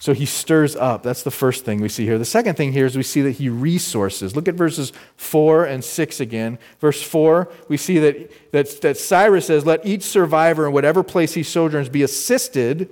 so 0.00 0.14
he 0.14 0.26
stirs 0.26 0.76
up. 0.76 1.02
That's 1.02 1.22
the 1.22 1.30
first 1.30 1.64
thing 1.64 1.80
we 1.80 1.88
see 1.88 2.04
here. 2.04 2.18
The 2.18 2.24
second 2.24 2.56
thing 2.56 2.72
here 2.72 2.86
is 2.86 2.96
we 2.96 3.02
see 3.02 3.22
that 3.22 3.32
he 3.32 3.48
resources. 3.48 4.36
Look 4.36 4.46
at 4.46 4.54
verses 4.54 4.92
4 5.16 5.64
and 5.64 5.84
6 5.84 6.20
again. 6.20 6.58
Verse 6.80 7.02
4, 7.02 7.50
we 7.68 7.76
see 7.76 7.98
that, 7.98 8.52
that, 8.52 8.80
that 8.82 8.96
Cyrus 8.96 9.46
says, 9.46 9.66
Let 9.66 9.84
each 9.84 10.02
survivor 10.02 10.66
in 10.66 10.72
whatever 10.72 11.02
place 11.02 11.34
he 11.34 11.42
sojourns 11.42 11.88
be 11.88 12.02
assisted 12.02 12.88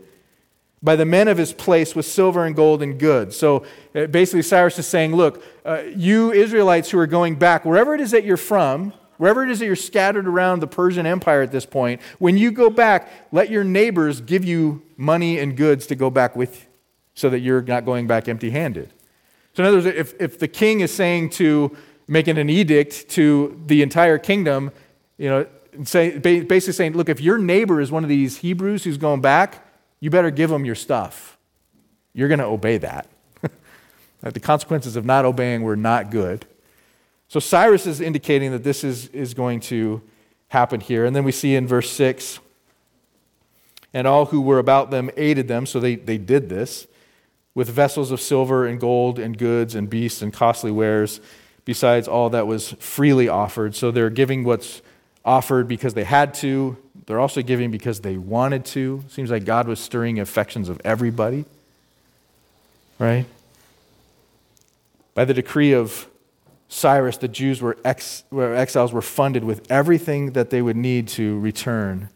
by 0.83 0.97
the 0.97 1.05
men 1.05 1.29
of 1.29 1.39
his 1.39 1.53
place 1.53 1.95
with 1.95 2.07
silver 2.07 2.45
and 2.45 2.55
gold 2.57 2.83
and 2.83 2.99
goods. 2.99 3.37
So 3.37 3.65
uh, 3.95 4.07
basically, 4.07 4.43
Cyrus 4.43 4.79
is 4.79 4.87
saying, 4.87 5.15
Look, 5.15 5.45
uh, 5.65 5.83
you 5.95 6.33
Israelites 6.33 6.91
who 6.91 6.99
are 6.99 7.07
going 7.07 7.37
back, 7.37 7.65
wherever 7.65 7.95
it 7.95 8.01
is 8.01 8.11
that 8.11 8.25
you're 8.25 8.37
from, 8.37 8.93
wherever 9.17 9.45
it 9.45 9.51
is 9.51 9.61
that 9.61 9.67
you're 9.67 9.77
scattered 9.77 10.27
around 10.27 10.59
the 10.59 10.67
Persian 10.67 11.07
Empire 11.07 11.43
at 11.43 11.53
this 11.53 11.67
point, 11.67 12.01
when 12.19 12.37
you 12.37 12.51
go 12.51 12.69
back, 12.69 13.09
let 13.31 13.49
your 13.49 13.63
neighbors 13.63 14.21
give 14.21 14.45
you 14.45 14.83
money 14.97 15.39
and 15.39 15.57
goods 15.57 15.87
to 15.87 15.95
go 15.95 16.11
back 16.11 16.35
with 16.35 16.63
you 16.63 16.66
so 17.17 17.29
that 17.31 17.41
you're 17.41 17.63
not 17.63 17.85
going 17.85 18.07
back 18.07 18.29
empty 18.29 18.51
handed. 18.51 18.93
So, 19.55 19.63
in 19.63 19.67
other 19.67 19.79
words, 19.79 19.87
if, 19.87 20.15
if 20.21 20.39
the 20.39 20.47
king 20.47 20.81
is 20.81 20.93
saying 20.93 21.31
to, 21.31 21.77
making 22.07 22.39
an 22.39 22.49
edict 22.49 23.09
to 23.11 23.61
the 23.67 23.83
entire 23.83 24.19
kingdom, 24.19 24.71
you 25.19 25.29
know, 25.29 25.47
say, 25.85 26.19
basically 26.19 26.75
saying, 26.75 26.93
look, 26.93 27.09
if 27.09 27.21
your 27.21 27.39
neighbor 27.39 27.81
is 27.81 27.91
one 27.91 28.05
of 28.05 28.09
these 28.09 28.39
Hebrews 28.39 28.85
who's 28.85 28.99
going 28.99 29.23
back, 29.23 29.67
you 29.99 30.11
better 30.11 30.31
give 30.31 30.51
them 30.51 30.65
your 30.65 30.75
stuff. 30.75 31.39
You're 32.13 32.29
going 32.29 32.39
to 32.39 32.45
obey 32.45 32.79
that. 32.79 33.09
the 34.21 34.41
consequences 34.41 34.95
of 34.95 35.05
not 35.05 35.25
obeying 35.25 35.63
were 35.63 35.77
not 35.77 36.11
good. 36.11 36.47
So 37.29 37.41
Cyrus 37.41 37.87
is 37.87 38.01
indicating 38.01 38.53
that 38.53 38.63
this 38.63 38.85
is, 38.85 39.09
is 39.09 39.35
going 39.35 39.61
to 39.61 40.03
happen 40.49 40.81
here. 40.81 41.07
And 41.07 41.17
then 41.17 41.25
we 41.25 41.33
see 41.33 41.57
in 41.57 41.67
verse 41.67 41.91
6 41.91 42.41
and 43.95 44.07
all 44.07 44.27
who 44.27 44.43
were 44.43 44.59
about 44.59 44.91
them 44.91 45.11
aided 45.17 45.49
them, 45.49 45.65
so 45.65 45.81
they, 45.81 45.97
they 45.97 46.19
did 46.19 46.51
this 46.51 46.87
with 47.57 47.71
vessels 47.71 48.13
of 48.13 48.21
silver 48.21 48.67
and 48.67 48.79
gold 48.79 49.19
and 49.19 49.37
goods 49.37 49.75
and 49.75 49.89
beasts 49.89 50.21
and 50.21 50.31
costly 50.31 50.71
wares, 50.71 51.21
besides 51.65 52.07
all 52.07 52.31
that 52.31 52.47
was 52.47 52.73
freely 52.73 53.29
offered. 53.29 53.75
So 53.75 53.91
they're 53.91 54.11
giving 54.11 54.45
what's 54.45 54.83
offered 55.25 55.67
because 55.67 55.95
they 55.95 56.05
had 56.05 56.35
to. 56.35 56.77
They're 57.07 57.19
also 57.19 57.41
giving 57.41 57.71
because 57.71 58.01
they 58.01 58.19
wanted 58.19 58.67
to. 58.67 59.03
Seems 59.09 59.31
like 59.31 59.47
God 59.47 59.67
was 59.67 59.81
stirring 59.81 60.21
affections 60.21 60.69
of 60.69 60.81
everybody. 60.85 61.47
Right? 62.99 63.25
By 65.15 65.25
the 65.25 65.35
decree 65.35 65.73
of 65.73 66.07
Cyrus, 66.69 67.17
the 67.17 67.29
Jews 67.29 67.63
were, 67.63 67.79
ex, 67.87 68.25
were 68.31 68.55
exiles 68.55 68.93
were 68.93 69.01
funded 69.01 69.45
with 69.45 69.67
everything 69.71 70.33
that 70.33 70.51
they 70.51 70.61
would 70.61 70.77
need 70.77 71.09
to 71.09 71.41
return 71.41 72.11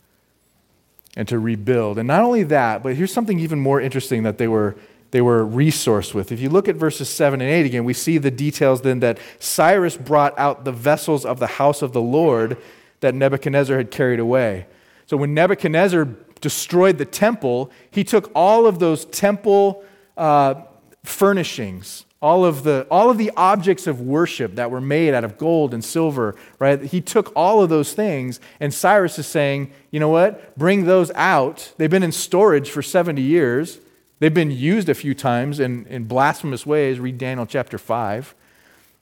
and 1.17 1.27
to 1.29 1.39
rebuild. 1.39 1.97
And 1.97 2.07
not 2.07 2.23
only 2.23 2.43
that, 2.43 2.83
but 2.83 2.95
here's 2.95 3.13
something 3.13 3.41
even 3.41 3.59
more 3.59 3.81
interesting 3.81 4.25
that 4.25 4.37
they 4.37 4.47
were 4.47 4.77
they 5.11 5.21
were 5.21 5.45
resourced 5.45 6.15
with. 6.15 6.31
If 6.31 6.41
you 6.41 6.49
look 6.49 6.69
at 6.69 6.77
verses 6.77 7.09
7 7.09 7.41
and 7.41 7.51
8 7.51 7.67
again, 7.67 7.85
we 7.85 7.95
see 7.95 8.19
the 8.19 8.31
details 8.31 8.83
then 8.83 9.01
that 9.01 9.19
Cyrus 9.39 9.97
brought 9.97 10.39
out 10.39 10.65
the 10.65 10.73
vessels 10.73 11.25
of 11.25 11.39
the 11.39 11.47
house 11.47 11.83
of 11.83 11.93
the 11.93 12.01
Lord 12.01 12.57
that 13.01 13.15
Nebuchadnezzar 13.15 13.77
had 13.77 13.91
carried 13.91 14.21
away. 14.21 14.67
So 15.07 15.17
when 15.17 15.35
Nebuchadnezzar 15.35 16.09
destroyed 16.41 16.99
the 16.99 17.05
temple, 17.05 17.71
he 17.91 18.05
took 18.05 18.31
all 18.35 18.67
of 18.67 18.79
those 18.79 19.05
temple 19.07 19.85
uh, 20.17 20.55
furnishings, 21.03 22.05
all 22.23 22.45
of 22.45 22.63
the 22.63 22.87
all 22.91 23.11
of 23.11 23.19
the 23.19 23.33
objects 23.37 23.87
of 23.87 24.01
worship 24.01 24.55
that 24.57 24.71
were 24.71 24.81
made 24.81 25.15
out 25.15 25.25
of 25.25 25.39
gold 25.39 25.73
and 25.73 25.83
silver 25.83 26.37
right 26.59 26.83
he 26.83 27.01
took 27.01 27.33
all 27.35 27.63
of 27.63 27.71
those 27.71 27.95
things 27.95 28.41
and 28.61 28.75
cyrus 28.75 29.19
is 29.19 29.27
saying 29.27 29.73
you 29.91 29.99
know 29.99 30.11
what 30.11 30.57
bring 30.59 30.85
those 30.85 31.11
out 31.15 31.73
they've 31.79 31.91
been 31.91 32.03
in 32.03 32.13
storage 32.13 32.71
for 32.71 32.83
70 32.83 33.23
years 33.23 33.79
they've 34.21 34.33
been 34.33 34.53
used 34.53 34.89
a 34.89 34.95
few 34.95 35.15
times 35.15 35.59
in, 35.59 35.85
in 35.87 36.05
blasphemous 36.05 36.65
ways. 36.65 37.01
Read 37.01 37.19
daniel 37.19 37.47
chapter 37.47 37.77
5 37.77 38.35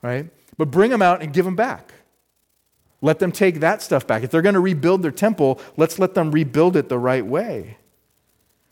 right? 0.00 0.30
But 0.56 0.70
bring 0.70 0.90
them 0.90 1.02
out 1.02 1.22
and 1.22 1.32
give 1.32 1.44
them 1.44 1.56
back. 1.56 1.92
Let 3.00 3.18
them 3.18 3.32
take 3.32 3.60
that 3.60 3.82
stuff 3.82 4.06
back. 4.06 4.22
If 4.22 4.30
they're 4.30 4.42
going 4.42 4.54
to 4.54 4.60
rebuild 4.60 5.02
their 5.02 5.12
temple 5.12 5.60
let's 5.76 5.98
let 5.98 6.14
them 6.14 6.30
rebuild 6.30 6.76
it 6.76 6.88
the 6.88 6.98
right 6.98 7.26
way. 7.26 7.76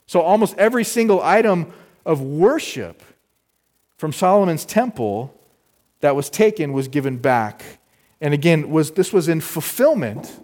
So 0.07 0.21
almost 0.21 0.57
every 0.57 0.83
single 0.83 1.21
item 1.21 1.71
of 2.05 2.21
worship 2.21 3.03
from 3.97 4.13
Solomon's 4.13 4.65
temple 4.65 5.33
that 5.99 6.15
was 6.15 6.29
taken 6.29 6.71
was 6.71 6.87
given 6.87 7.17
back. 7.17 7.63
And 8.21 8.33
again, 8.33 8.69
was, 8.69 8.91
this 8.91 9.11
was 9.11 9.27
in 9.27 9.41
fulfillment 9.41 10.39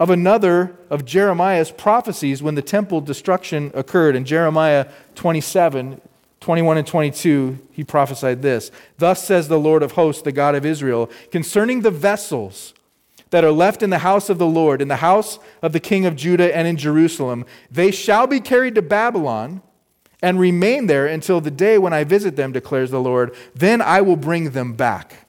of 0.00 0.08
another 0.08 0.74
of 0.88 1.04
Jeremiah's 1.04 1.70
prophecies 1.70 2.42
when 2.42 2.54
the 2.54 2.62
temple 2.62 3.02
destruction 3.02 3.70
occurred. 3.74 4.16
In 4.16 4.24
Jeremiah 4.24 4.88
27, 5.14 6.00
21 6.40 6.78
and 6.78 6.86
22, 6.86 7.58
he 7.70 7.84
prophesied 7.84 8.40
this 8.40 8.72
Thus 8.96 9.22
says 9.22 9.46
the 9.46 9.60
Lord 9.60 9.82
of 9.82 9.92
hosts, 9.92 10.22
the 10.22 10.32
God 10.32 10.54
of 10.54 10.64
Israel, 10.64 11.10
concerning 11.30 11.82
the 11.82 11.90
vessels 11.90 12.72
that 13.28 13.44
are 13.44 13.52
left 13.52 13.82
in 13.82 13.90
the 13.90 13.98
house 13.98 14.30
of 14.30 14.38
the 14.38 14.46
Lord, 14.46 14.80
in 14.82 14.88
the 14.88 14.96
house 14.96 15.38
of 15.62 15.72
the 15.72 15.78
king 15.78 16.06
of 16.06 16.16
Judah 16.16 16.56
and 16.56 16.66
in 16.66 16.76
Jerusalem, 16.76 17.44
they 17.70 17.90
shall 17.90 18.26
be 18.26 18.40
carried 18.40 18.74
to 18.76 18.82
Babylon 18.82 19.62
and 20.22 20.40
remain 20.40 20.86
there 20.86 21.06
until 21.06 21.40
the 21.40 21.50
day 21.50 21.78
when 21.78 21.92
I 21.92 22.04
visit 22.04 22.36
them, 22.36 22.52
declares 22.52 22.90
the 22.90 23.00
Lord. 23.00 23.34
Then 23.54 23.80
I 23.80 24.00
will 24.00 24.16
bring 24.16 24.50
them 24.50 24.72
back 24.72 25.26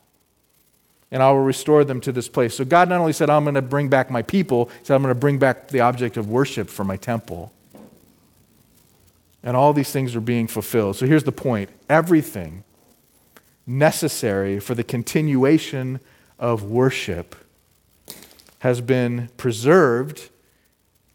and 1.12 1.22
I 1.22 1.30
will 1.32 1.44
restore 1.44 1.84
them 1.84 2.00
to 2.02 2.12
this 2.12 2.30
place. 2.30 2.56
So 2.56 2.64
God 2.64 2.90
not 2.90 3.00
only 3.00 3.14
said, 3.14 3.30
I'm 3.30 3.44
going 3.44 3.56
to 3.56 3.62
bring 3.62 3.90
back 3.90 4.10
my 4.10 4.22
people, 4.22 4.66
he 4.80 4.86
said, 4.86 4.96
I'm 4.96 5.02
going 5.02 5.14
to 5.14 5.20
bring 5.20 5.38
back 5.38 5.68
the 5.68 5.82
object 5.82 6.16
of 6.18 6.30
worship 6.30 6.70
for 6.70 6.84
my 6.84 6.96
temple. 6.96 7.52
And 9.44 9.58
all 9.58 9.74
these 9.74 9.92
things 9.92 10.16
are 10.16 10.22
being 10.22 10.48
fulfilled. 10.48 10.96
So 10.96 11.06
here's 11.06 11.24
the 11.26 11.32
point 11.32 11.70
everything 11.90 12.64
necessary 13.68 14.60
for 14.60 14.74
the 14.74 14.84
continuation 14.84 16.00
of 16.40 16.64
worship 16.64 17.36
has 18.60 18.80
been 18.82 19.30
preserved 19.38 20.30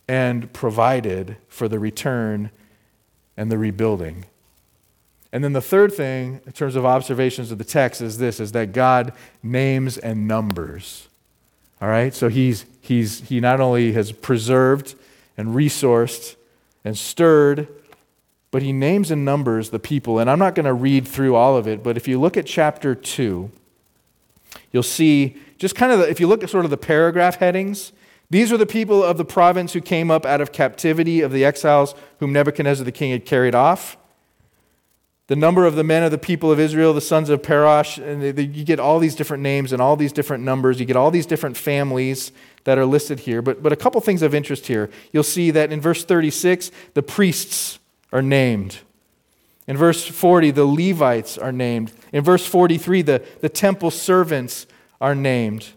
and 0.08 0.52
provided 0.52 1.36
for 1.48 1.68
the 1.68 1.78
return 1.78 2.50
and 3.36 3.50
the 3.50 3.58
rebuilding. 3.58 4.24
And 5.36 5.44
then 5.44 5.52
the 5.52 5.60
third 5.60 5.92
thing, 5.92 6.40
in 6.46 6.52
terms 6.52 6.76
of 6.76 6.86
observations 6.86 7.52
of 7.52 7.58
the 7.58 7.64
text, 7.64 8.00
is 8.00 8.16
this 8.16 8.40
is 8.40 8.52
that 8.52 8.72
God 8.72 9.12
names 9.42 9.98
and 9.98 10.26
numbers. 10.26 11.08
All 11.78 11.88
right? 11.88 12.14
So 12.14 12.30
he's, 12.30 12.64
he's, 12.80 13.20
he 13.20 13.38
not 13.38 13.60
only 13.60 13.92
has 13.92 14.12
preserved 14.12 14.94
and 15.36 15.48
resourced 15.48 16.36
and 16.86 16.96
stirred, 16.96 17.68
but 18.50 18.62
he 18.62 18.72
names 18.72 19.10
and 19.10 19.26
numbers 19.26 19.68
the 19.68 19.78
people. 19.78 20.18
And 20.18 20.30
I'm 20.30 20.38
not 20.38 20.54
going 20.54 20.64
to 20.64 20.72
read 20.72 21.06
through 21.06 21.34
all 21.34 21.58
of 21.58 21.68
it, 21.68 21.82
but 21.82 21.98
if 21.98 22.08
you 22.08 22.18
look 22.18 22.38
at 22.38 22.46
chapter 22.46 22.94
2, 22.94 23.50
you'll 24.72 24.82
see 24.82 25.36
just 25.58 25.74
kind 25.74 25.92
of, 25.92 25.98
the, 25.98 26.08
if 26.08 26.18
you 26.18 26.28
look 26.28 26.44
at 26.44 26.48
sort 26.48 26.64
of 26.64 26.70
the 26.70 26.78
paragraph 26.78 27.36
headings, 27.36 27.92
these 28.30 28.50
are 28.50 28.56
the 28.56 28.64
people 28.64 29.04
of 29.04 29.18
the 29.18 29.24
province 29.26 29.74
who 29.74 29.82
came 29.82 30.10
up 30.10 30.24
out 30.24 30.40
of 30.40 30.50
captivity 30.50 31.20
of 31.20 31.30
the 31.30 31.44
exiles 31.44 31.94
whom 32.20 32.32
Nebuchadnezzar 32.32 32.86
the 32.86 32.90
king 32.90 33.10
had 33.10 33.26
carried 33.26 33.54
off. 33.54 33.98
The 35.28 35.36
number 35.36 35.66
of 35.66 35.74
the 35.74 35.82
men 35.82 36.04
of 36.04 36.12
the 36.12 36.18
people 36.18 36.52
of 36.52 36.60
Israel, 36.60 36.92
the 36.92 37.00
sons 37.00 37.30
of 37.30 37.42
Parosh, 37.42 38.02
and 38.02 38.22
they, 38.22 38.30
they, 38.30 38.42
you 38.44 38.64
get 38.64 38.78
all 38.78 39.00
these 39.00 39.16
different 39.16 39.42
names 39.42 39.72
and 39.72 39.82
all 39.82 39.96
these 39.96 40.12
different 40.12 40.44
numbers. 40.44 40.78
You 40.78 40.86
get 40.86 40.96
all 40.96 41.10
these 41.10 41.26
different 41.26 41.56
families 41.56 42.30
that 42.62 42.78
are 42.78 42.86
listed 42.86 43.20
here. 43.20 43.42
But, 43.42 43.60
but 43.60 43.72
a 43.72 43.76
couple 43.76 44.00
things 44.00 44.22
of 44.22 44.34
interest 44.34 44.66
here. 44.68 44.88
You'll 45.12 45.24
see 45.24 45.50
that 45.50 45.72
in 45.72 45.80
verse 45.80 46.04
36, 46.04 46.70
the 46.94 47.02
priests 47.02 47.80
are 48.12 48.22
named. 48.22 48.78
In 49.66 49.76
verse 49.76 50.06
40, 50.06 50.52
the 50.52 50.64
Levites 50.64 51.36
are 51.36 51.50
named. 51.50 51.92
In 52.12 52.22
verse 52.22 52.46
43, 52.46 53.02
the, 53.02 53.24
the 53.40 53.48
temple 53.48 53.90
servants 53.90 54.68
are 55.00 55.14
named. 55.14 55.70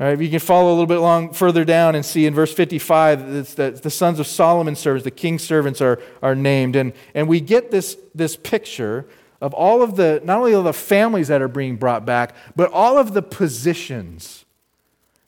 All 0.00 0.08
right, 0.08 0.20
you 0.20 0.28
can 0.28 0.40
follow 0.40 0.70
a 0.70 0.76
little 0.76 1.28
bit 1.28 1.36
further 1.36 1.64
down 1.64 1.94
and 1.94 2.04
see 2.04 2.26
in 2.26 2.34
verse 2.34 2.52
55 2.52 3.54
that 3.56 3.82
the 3.82 3.90
sons 3.90 4.18
of 4.18 4.26
Solomon's 4.26 4.80
servants, 4.80 5.04
the 5.04 5.12
king's 5.12 5.44
servants, 5.44 5.80
are, 5.80 6.00
are 6.20 6.34
named. 6.34 6.74
And, 6.74 6.92
and 7.14 7.28
we 7.28 7.40
get 7.40 7.70
this, 7.70 7.96
this 8.12 8.34
picture 8.34 9.06
of 9.40 9.54
all 9.54 9.82
of 9.82 9.94
the, 9.94 10.20
not 10.24 10.38
only 10.38 10.52
all 10.52 10.64
the 10.64 10.72
families 10.72 11.28
that 11.28 11.42
are 11.42 11.48
being 11.48 11.76
brought 11.76 12.04
back, 12.04 12.34
but 12.56 12.72
all 12.72 12.98
of 12.98 13.14
the 13.14 13.22
positions 13.22 14.44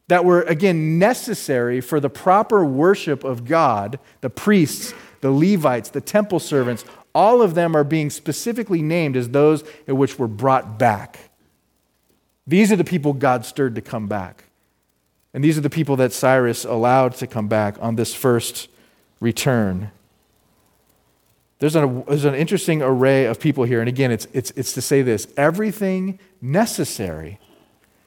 that 0.09 0.25
were, 0.25 0.43
again, 0.43 0.99
necessary 0.99 1.81
for 1.81 2.01
the 2.01 2.11
proper 2.11 2.65
worship 2.65 3.23
of 3.23 3.45
God 3.45 4.01
the 4.21 4.31
priests, 4.31 4.95
the 5.21 5.31
Levites, 5.31 5.91
the 5.91 6.01
temple 6.01 6.41
servants, 6.41 6.85
all 7.15 7.41
of 7.41 7.55
them 7.55 7.77
are 7.77 7.85
being 7.85 8.11
specifically 8.11 8.83
named 8.83 9.17
as 9.17 9.29
those 9.29 9.63
in 9.87 9.97
which 9.97 10.19
were 10.19 10.29
brought 10.29 10.77
back. 10.77 11.31
These 12.49 12.73
are 12.73 12.77
the 12.77 12.85
people 12.85 13.13
God 13.13 13.45
stirred 13.45 13.77
to 13.77 13.81
come 13.81 14.09
back. 14.09 14.46
And 15.35 15.45
these 15.45 15.59
are 15.59 15.63
the 15.63 15.71
people 15.71 15.97
that 15.97 16.13
Cyrus 16.13 16.65
allowed 16.65 17.15
to 17.17 17.27
come 17.27 17.49
back 17.49 17.77
on 17.81 17.97
this 17.97 18.15
first 18.15 18.69
return. 19.21 19.91
There's 21.59 21.77
an, 21.77 22.05
there's 22.07 22.25
an 22.25 22.35
interesting 22.35 22.83
array 22.83 23.27
of 23.27 23.41
people 23.41 23.65
here. 23.65 23.81
And 23.81 23.89
again, 23.89 24.11
it's, 24.11 24.27
it's, 24.33 24.51
it's 24.53 24.73
to 24.75 24.83
say 24.83 25.03
this 25.03 25.27
everything 25.37 26.19
necessary 26.41 27.39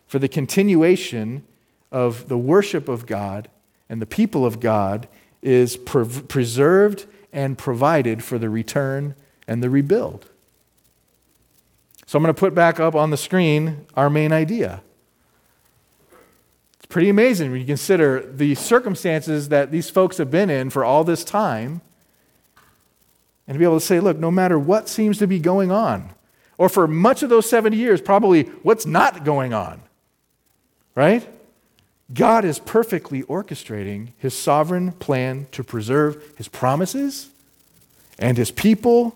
for 0.08 0.20
the 0.20 0.28
continuation 0.28 1.44
of 1.92 2.30
the 2.30 2.38
worship 2.38 2.88
of 2.88 3.06
God 3.06 3.50
and 3.90 4.02
the 4.02 4.06
people 4.06 4.46
of 4.46 4.60
God 4.60 5.08
is 5.42 5.78
pre- 5.78 6.06
preserved 6.06 7.06
and 7.34 7.58
provided 7.58 8.24
for 8.24 8.38
the 8.38 8.50
return 8.50 9.16
and 9.48 9.64
the 9.64 9.70
rebuild. 9.70 10.30
So 12.06 12.18
I'm 12.18 12.24
going 12.24 12.34
to 12.34 12.40
put 12.40 12.56
back 12.56 12.80
up 12.80 12.96
on 12.96 13.12
the 13.12 13.18
screen 13.18 13.86
our 13.96 14.10
main 14.10 14.32
idea 14.32 14.82
pretty 16.90 17.08
amazing 17.08 17.52
when 17.52 17.62
you 17.62 17.68
consider 17.68 18.20
the 18.20 18.56
circumstances 18.56 19.50
that 19.50 19.72
these 19.72 19.90
folks 19.92 20.18
have 20.18 20.32
been 20.32 20.50
in 20.50 20.72
for 20.72 20.84
all 20.84 21.04
this 21.04 21.24
time. 21.24 21.82
And 23.48 23.56
to 23.56 23.60
be 23.60 23.64
able 23.64 23.80
to 23.80 23.86
say, 23.86 24.00
look, 24.00 24.18
no 24.18 24.32
matter 24.32 24.58
what 24.60 24.90
seems 24.90 25.20
to 25.20 25.28
be 25.28 25.40
going 25.40 25.72
on, 25.72 26.10
or 26.58 26.68
for 26.68 26.88
much 26.88 27.24
of 27.24 27.30
those 27.30 27.50
70 27.50 27.78
years, 27.78 28.02
probably 28.02 28.44
what's 28.64 28.86
not 28.86 29.24
going 29.24 29.54
on, 29.54 29.82
right? 30.96 31.28
God 32.12 32.44
is 32.44 32.58
perfectly 32.58 33.22
orchestrating 33.24 34.10
his 34.18 34.34
sovereign 34.34 34.92
plan 34.94 35.48
to 35.52 35.64
preserve 35.64 36.34
his 36.38 36.48
promises 36.48 37.30
and 38.18 38.36
his 38.36 38.50
people, 38.50 39.16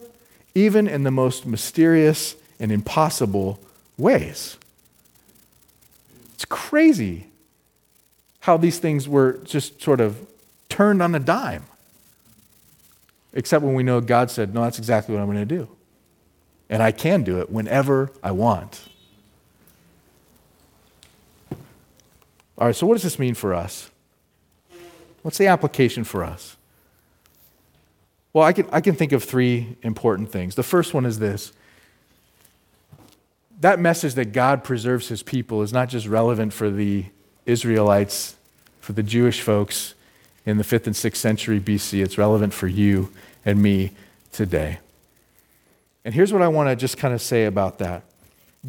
even 0.53 0.87
in 0.87 1.03
the 1.03 1.11
most 1.11 1.45
mysterious 1.45 2.35
and 2.59 2.71
impossible 2.71 3.59
ways. 3.97 4.57
It's 6.35 6.45
crazy 6.45 7.27
how 8.43 8.57
these 8.57 8.77
things 8.77 9.07
were 9.07 9.39
just 9.45 9.81
sort 9.81 10.01
of 10.01 10.27
turned 10.67 11.01
on 11.01 11.15
a 11.15 11.19
dime. 11.19 11.63
Except 13.31 13.63
when 13.63 13.73
we 13.73 13.83
know 13.83 14.01
God 14.01 14.29
said, 14.29 14.53
No, 14.53 14.63
that's 14.63 14.77
exactly 14.77 15.15
what 15.15 15.21
I'm 15.21 15.27
going 15.27 15.47
to 15.47 15.55
do. 15.55 15.69
And 16.69 16.83
I 16.83 16.91
can 16.91 17.23
do 17.23 17.39
it 17.39 17.49
whenever 17.49 18.11
I 18.21 18.31
want. 18.31 18.89
All 22.57 22.67
right, 22.67 22.75
so 22.75 22.85
what 22.85 22.95
does 22.95 23.03
this 23.03 23.17
mean 23.17 23.33
for 23.33 23.53
us? 23.53 23.89
What's 25.21 25.37
the 25.37 25.47
application 25.47 26.03
for 26.03 26.21
us? 26.21 26.57
Well, 28.33 28.43
I 28.43 28.51
can, 28.51 28.67
I 28.73 28.81
can 28.81 28.93
think 28.93 29.13
of 29.13 29.23
three 29.23 29.77
important 29.83 30.33
things. 30.33 30.55
The 30.55 30.63
first 30.63 30.93
one 30.93 31.05
is 31.05 31.17
this 31.17 31.53
that 33.61 33.79
message 33.79 34.15
that 34.15 34.33
God 34.33 34.65
preserves 34.65 35.07
his 35.07 35.23
people 35.23 35.61
is 35.61 35.71
not 35.71 35.87
just 35.87 36.07
relevant 36.07 36.51
for 36.51 36.69
the 36.69 37.05
Israelites, 37.45 38.35
for 38.79 38.93
the 38.93 39.03
Jewish 39.03 39.41
folks 39.41 39.93
in 40.45 40.57
the 40.57 40.63
5th 40.63 40.87
and 40.87 40.95
6th 40.95 41.15
century 41.15 41.59
BC. 41.59 42.03
It's 42.03 42.17
relevant 42.17 42.53
for 42.53 42.67
you 42.67 43.11
and 43.45 43.61
me 43.61 43.91
today. 44.31 44.79
And 46.05 46.13
here's 46.13 46.33
what 46.33 46.41
I 46.41 46.49
want 46.49 46.69
to 46.69 46.75
just 46.75 46.97
kind 46.97 47.13
of 47.13 47.21
say 47.21 47.45
about 47.45 47.79
that 47.79 48.03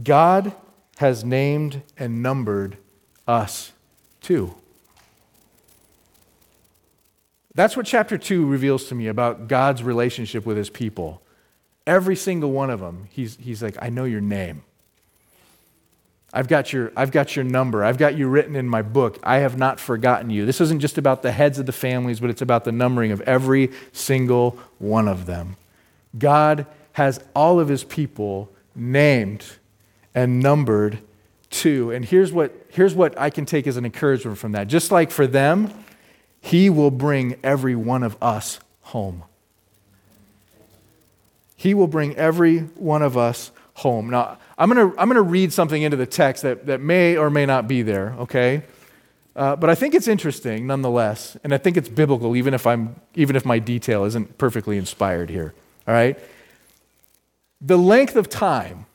God 0.03 0.53
has 0.99 1.25
named 1.25 1.83
and 1.99 2.23
numbered 2.23 2.77
us 3.27 3.73
too. 4.21 4.55
That's 7.55 7.77
what 7.77 7.87
chapter 7.87 8.19
2 8.19 8.47
reveals 8.47 8.87
to 8.87 8.95
me 8.95 9.07
about 9.07 9.47
God's 9.47 9.83
relationship 9.83 10.45
with 10.45 10.57
his 10.57 10.71
people. 10.71 11.23
Every 11.87 12.17
single 12.17 12.51
one 12.51 12.71
of 12.71 12.81
them, 12.81 13.09
he's, 13.11 13.37
he's 13.37 13.63
like, 13.63 13.77
I 13.81 13.91
know 13.91 14.05
your 14.05 14.21
name. 14.21 14.65
I've 16.37 16.49
got, 16.49 16.73
your, 16.73 16.92
I've 16.97 17.12
got 17.12 17.37
your 17.37 17.44
number. 17.44 17.85
I've 17.85 17.97
got 17.97 18.18
you 18.18 18.27
written 18.29 18.57
in 18.57 18.68
my 18.68 18.83
book. 18.83 19.18
I 19.23 19.38
have 19.38 19.57
not 19.57 19.79
forgotten 19.79 20.29
you. 20.29 20.44
This 20.44 20.61
isn't 20.61 20.81
just 20.81 20.99
about 20.99 21.23
the 21.23 21.33
heads 21.33 21.59
of 21.59 21.66
the 21.66 21.73
families, 21.73 22.20
but 22.20 22.29
it's 22.29 22.42
about 22.42 22.64
the 22.64 22.73
numbering 22.73 23.12
of 23.12 23.20
every 23.23 23.70
single 23.92 24.59
one 24.79 25.09
of 25.09 25.27
them. 25.27 25.57
God 26.18 26.66
has 26.92 27.25
all 27.35 27.61
of 27.61 27.68
his 27.68 27.85
people 27.85 28.51
named, 28.75 29.44
and 30.14 30.40
numbered 30.40 30.99
too. 31.51 31.90
And 31.90 32.05
here's 32.05 32.33
what, 32.33 32.53
here's 32.68 32.94
what 32.94 33.18
I 33.18 33.31
can 33.31 33.47
take 33.47 33.66
as 33.66 33.77
an 33.77 33.85
encouragement 33.85 34.38
from 34.38 34.53
that. 34.53 34.68
Just 34.68 34.90
like 34.90 35.11
for 35.11 35.27
them, 35.27 35.73
He 36.40 36.70
will 36.70 36.90
bring 36.90 37.37
every 37.42 37.75
one 37.75 38.03
of 38.03 38.16
us 38.23 38.61
home. 38.83 39.25
He 41.57 41.75
will 41.75 41.87
bring 41.87 42.16
every 42.16 42.59
one 42.59 43.03
of 43.03 43.16
us 43.16 43.51
home. 43.75 44.11
Now, 44.11 44.38
I'm 44.57 44.71
going 44.71 44.93
to 44.93 45.01
I'm 45.01 45.11
to 45.11 45.23
read 45.23 45.53
something 45.53 45.83
into 45.83 45.97
the 45.97 46.07
text 46.07 46.43
that, 46.43 46.67
that 46.67 46.81
may 46.81 47.17
or 47.17 47.31
may 47.31 47.47
not 47.47 47.67
be 47.67 47.83
there, 47.83 48.14
okay? 48.21 48.62
Uh, 49.37 49.57
but 49.57 49.69
I 49.69 49.75
think 49.75 49.95
it's 49.95 50.07
interesting 50.07 50.67
nonetheless, 50.67 51.37
and 51.43 51.53
I 51.53 51.59
think 51.59 51.77
it's 51.77 51.88
biblical, 51.88 52.37
even 52.37 52.55
if, 52.55 52.67
I'm, 52.67 52.95
even 53.14 53.35
if 53.35 53.45
my 53.45 53.59
detail 53.59 54.05
isn't 54.05 54.38
perfectly 54.38 54.79
inspired 54.79 55.29
here, 55.29 55.55
all 55.88 55.95
right? 55.95 56.19
The 57.61 57.77
length 57.77 58.14
of 58.14 58.29
time 58.29 58.87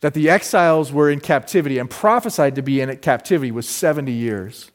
that 0.00 0.12
the 0.12 0.28
exiles 0.28 0.92
were 0.92 1.08
in 1.08 1.20
captivity 1.20 1.78
and 1.78 1.88
prophesied 1.88 2.54
to 2.56 2.62
be 2.62 2.82
in 2.82 2.94
captivity 2.98 3.50
was 3.50 3.66
70 3.66 4.12
years. 4.12 4.70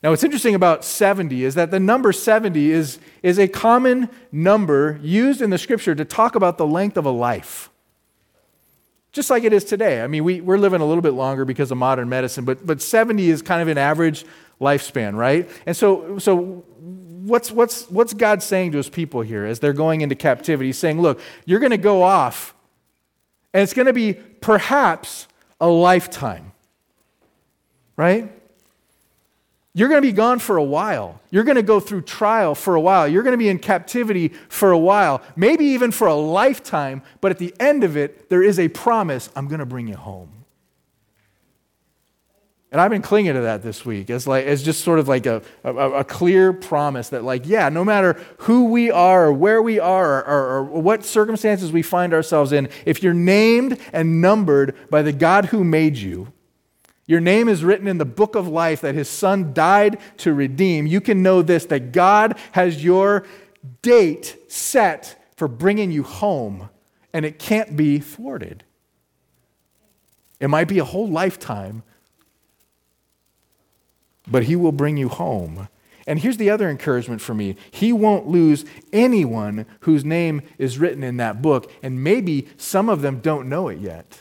Now, 0.00 0.10
what's 0.10 0.22
interesting 0.22 0.54
about 0.54 0.84
70 0.84 1.42
is 1.42 1.56
that 1.56 1.72
the 1.72 1.80
number 1.80 2.12
70 2.12 2.70
is, 2.70 3.00
is 3.24 3.40
a 3.40 3.48
common 3.48 4.08
number 4.30 5.00
used 5.02 5.42
in 5.42 5.50
the 5.50 5.58
scripture 5.58 5.96
to 5.96 6.04
talk 6.04 6.36
about 6.36 6.56
the 6.56 6.66
length 6.66 6.96
of 6.96 7.04
a 7.04 7.10
life. 7.10 7.68
Just 9.12 9.30
like 9.30 9.44
it 9.44 9.52
is 9.52 9.64
today. 9.64 10.02
I 10.02 10.06
mean, 10.06 10.24
we, 10.24 10.40
we're 10.40 10.58
living 10.58 10.80
a 10.80 10.84
little 10.84 11.02
bit 11.02 11.14
longer 11.14 11.44
because 11.44 11.70
of 11.70 11.78
modern 11.78 12.08
medicine, 12.08 12.44
but, 12.44 12.64
but 12.66 12.82
70 12.82 13.30
is 13.30 13.42
kind 13.42 13.62
of 13.62 13.68
an 13.68 13.78
average 13.78 14.24
lifespan, 14.60 15.16
right? 15.16 15.48
And 15.66 15.76
so, 15.76 16.18
so 16.18 16.64
what's, 16.78 17.50
what's, 17.50 17.88
what's 17.90 18.12
God 18.12 18.42
saying 18.42 18.72
to 18.72 18.76
his 18.76 18.88
people 18.88 19.22
here 19.22 19.44
as 19.44 19.60
they're 19.60 19.72
going 19.72 20.02
into 20.02 20.14
captivity? 20.14 20.68
He's 20.68 20.78
saying, 20.78 21.00
look, 21.00 21.20
you're 21.46 21.60
going 21.60 21.70
to 21.70 21.78
go 21.78 22.02
off, 22.02 22.54
and 23.54 23.62
it's 23.62 23.72
going 23.72 23.86
to 23.86 23.92
be 23.92 24.14
perhaps 24.14 25.26
a 25.60 25.68
lifetime, 25.68 26.52
right? 27.96 28.30
You're 29.74 29.88
going 29.88 30.02
to 30.02 30.08
be 30.08 30.12
gone 30.12 30.38
for 30.38 30.56
a 30.56 30.64
while. 30.64 31.20
You're 31.30 31.44
going 31.44 31.56
to 31.56 31.62
go 31.62 31.78
through 31.78 32.02
trial 32.02 32.54
for 32.54 32.74
a 32.74 32.80
while. 32.80 33.06
You're 33.06 33.22
going 33.22 33.34
to 33.34 33.38
be 33.38 33.48
in 33.48 33.58
captivity 33.58 34.28
for 34.48 34.72
a 34.72 34.78
while, 34.78 35.22
maybe 35.36 35.66
even 35.66 35.92
for 35.92 36.08
a 36.08 36.14
lifetime. 36.14 37.02
But 37.20 37.30
at 37.30 37.38
the 37.38 37.54
end 37.60 37.84
of 37.84 37.96
it, 37.96 38.28
there 38.28 38.42
is 38.42 38.58
a 38.58 38.68
promise 38.68 39.30
I'm 39.36 39.46
going 39.46 39.60
to 39.60 39.66
bring 39.66 39.86
you 39.86 39.96
home. 39.96 40.38
And 42.70 42.82
I've 42.82 42.90
been 42.90 43.02
clinging 43.02 43.32
to 43.32 43.40
that 43.42 43.62
this 43.62 43.86
week 43.86 44.10
as, 44.10 44.26
like, 44.26 44.44
as 44.44 44.62
just 44.62 44.84
sort 44.84 44.98
of 44.98 45.08
like 45.08 45.24
a, 45.24 45.42
a, 45.64 45.74
a, 45.74 46.04
clear 46.04 46.52
promise 46.52 47.08
that, 47.10 47.24
like, 47.24 47.46
yeah, 47.46 47.70
no 47.70 47.82
matter 47.82 48.20
who 48.40 48.64
we 48.64 48.90
are 48.90 49.28
or 49.28 49.32
where 49.32 49.62
we 49.62 49.78
are 49.78 50.18
or, 50.18 50.26
or, 50.26 50.68
or 50.68 50.82
what 50.82 51.02
circumstances 51.02 51.72
we 51.72 51.80
find 51.80 52.12
ourselves 52.12 52.52
in, 52.52 52.68
if 52.84 53.02
you're 53.02 53.14
named 53.14 53.80
and 53.94 54.20
numbered 54.20 54.76
by 54.90 55.00
the 55.00 55.14
God 55.14 55.46
who 55.46 55.64
made 55.64 55.96
you, 55.96 56.30
your 57.08 57.20
name 57.20 57.48
is 57.48 57.64
written 57.64 57.88
in 57.88 57.96
the 57.96 58.04
book 58.04 58.34
of 58.36 58.46
life 58.46 58.82
that 58.82 58.94
his 58.94 59.08
son 59.08 59.54
died 59.54 59.98
to 60.18 60.34
redeem. 60.34 60.86
You 60.86 61.00
can 61.00 61.22
know 61.22 61.40
this 61.40 61.64
that 61.66 61.90
God 61.90 62.38
has 62.52 62.84
your 62.84 63.24
date 63.80 64.36
set 64.46 65.18
for 65.34 65.48
bringing 65.48 65.90
you 65.90 66.02
home, 66.02 66.68
and 67.14 67.24
it 67.24 67.38
can't 67.38 67.76
be 67.76 67.98
thwarted. 67.98 68.62
It 70.38 70.48
might 70.48 70.68
be 70.68 70.78
a 70.78 70.84
whole 70.84 71.08
lifetime, 71.08 71.82
but 74.28 74.44
he 74.44 74.54
will 74.54 74.70
bring 74.70 74.98
you 74.98 75.08
home. 75.08 75.68
And 76.06 76.18
here's 76.18 76.36
the 76.36 76.50
other 76.50 76.68
encouragement 76.68 77.22
for 77.22 77.32
me 77.32 77.56
He 77.70 77.90
won't 77.90 78.28
lose 78.28 78.66
anyone 78.92 79.64
whose 79.80 80.04
name 80.04 80.42
is 80.58 80.78
written 80.78 81.02
in 81.02 81.16
that 81.16 81.40
book, 81.40 81.72
and 81.82 82.04
maybe 82.04 82.48
some 82.58 82.90
of 82.90 83.00
them 83.00 83.20
don't 83.20 83.48
know 83.48 83.68
it 83.68 83.78
yet. 83.78 84.18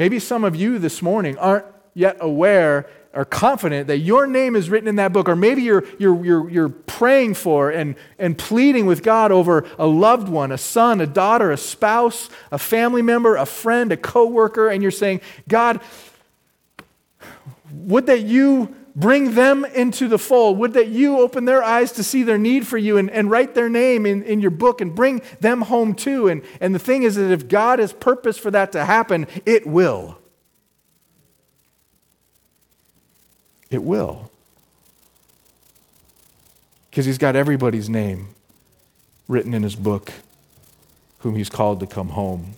Maybe 0.00 0.18
some 0.18 0.44
of 0.44 0.56
you 0.56 0.78
this 0.78 1.02
morning 1.02 1.36
aren't 1.36 1.66
yet 1.92 2.16
aware 2.20 2.88
or 3.12 3.26
confident 3.26 3.86
that 3.88 3.98
your 3.98 4.26
name 4.26 4.56
is 4.56 4.70
written 4.70 4.88
in 4.88 4.96
that 4.96 5.12
book, 5.12 5.28
or 5.28 5.36
maybe 5.36 5.60
you're, 5.60 5.84
you're, 5.98 6.24
you're, 6.24 6.48
you're 6.48 6.68
praying 6.70 7.34
for 7.34 7.68
and, 7.68 7.96
and 8.18 8.38
pleading 8.38 8.86
with 8.86 9.02
God 9.02 9.30
over 9.30 9.66
a 9.78 9.86
loved 9.86 10.30
one, 10.30 10.52
a 10.52 10.56
son, 10.56 11.02
a 11.02 11.06
daughter, 11.06 11.52
a 11.52 11.58
spouse, 11.58 12.30
a 12.50 12.56
family 12.56 13.02
member, 13.02 13.36
a 13.36 13.44
friend, 13.44 13.92
a 13.92 13.96
coworker, 13.98 14.70
and 14.70 14.80
you're 14.80 14.90
saying, 14.90 15.20
God, 15.46 15.82
would 17.70 18.06
that 18.06 18.22
you 18.22 18.74
bring 18.94 19.34
them 19.34 19.64
into 19.64 20.08
the 20.08 20.18
fold? 20.18 20.58
Would 20.58 20.74
that 20.74 20.88
you 20.88 21.18
open 21.20 21.44
their 21.44 21.62
eyes 21.62 21.92
to 21.92 22.04
see 22.04 22.22
their 22.22 22.38
need 22.38 22.66
for 22.66 22.78
you 22.78 22.96
and, 22.96 23.10
and 23.10 23.30
write 23.30 23.54
their 23.54 23.68
name 23.68 24.06
in, 24.06 24.22
in 24.22 24.40
your 24.40 24.50
book 24.50 24.80
and 24.80 24.94
bring 24.94 25.22
them 25.40 25.62
home 25.62 25.94
too? 25.94 26.28
And, 26.28 26.42
and 26.60 26.74
the 26.74 26.78
thing 26.78 27.02
is 27.02 27.16
that 27.16 27.30
if 27.30 27.48
God 27.48 27.78
has 27.78 27.92
purpose 27.92 28.38
for 28.38 28.50
that 28.50 28.72
to 28.72 28.84
happen, 28.84 29.26
it 29.46 29.66
will. 29.66 30.18
It 33.70 33.82
will. 33.82 34.30
Because 36.90 37.06
he's 37.06 37.18
got 37.18 37.36
everybody's 37.36 37.88
name 37.88 38.34
written 39.28 39.54
in 39.54 39.62
his 39.62 39.76
book 39.76 40.12
whom 41.20 41.36
he's 41.36 41.50
called 41.50 41.80
to 41.80 41.86
come 41.86 42.10
home. 42.10 42.54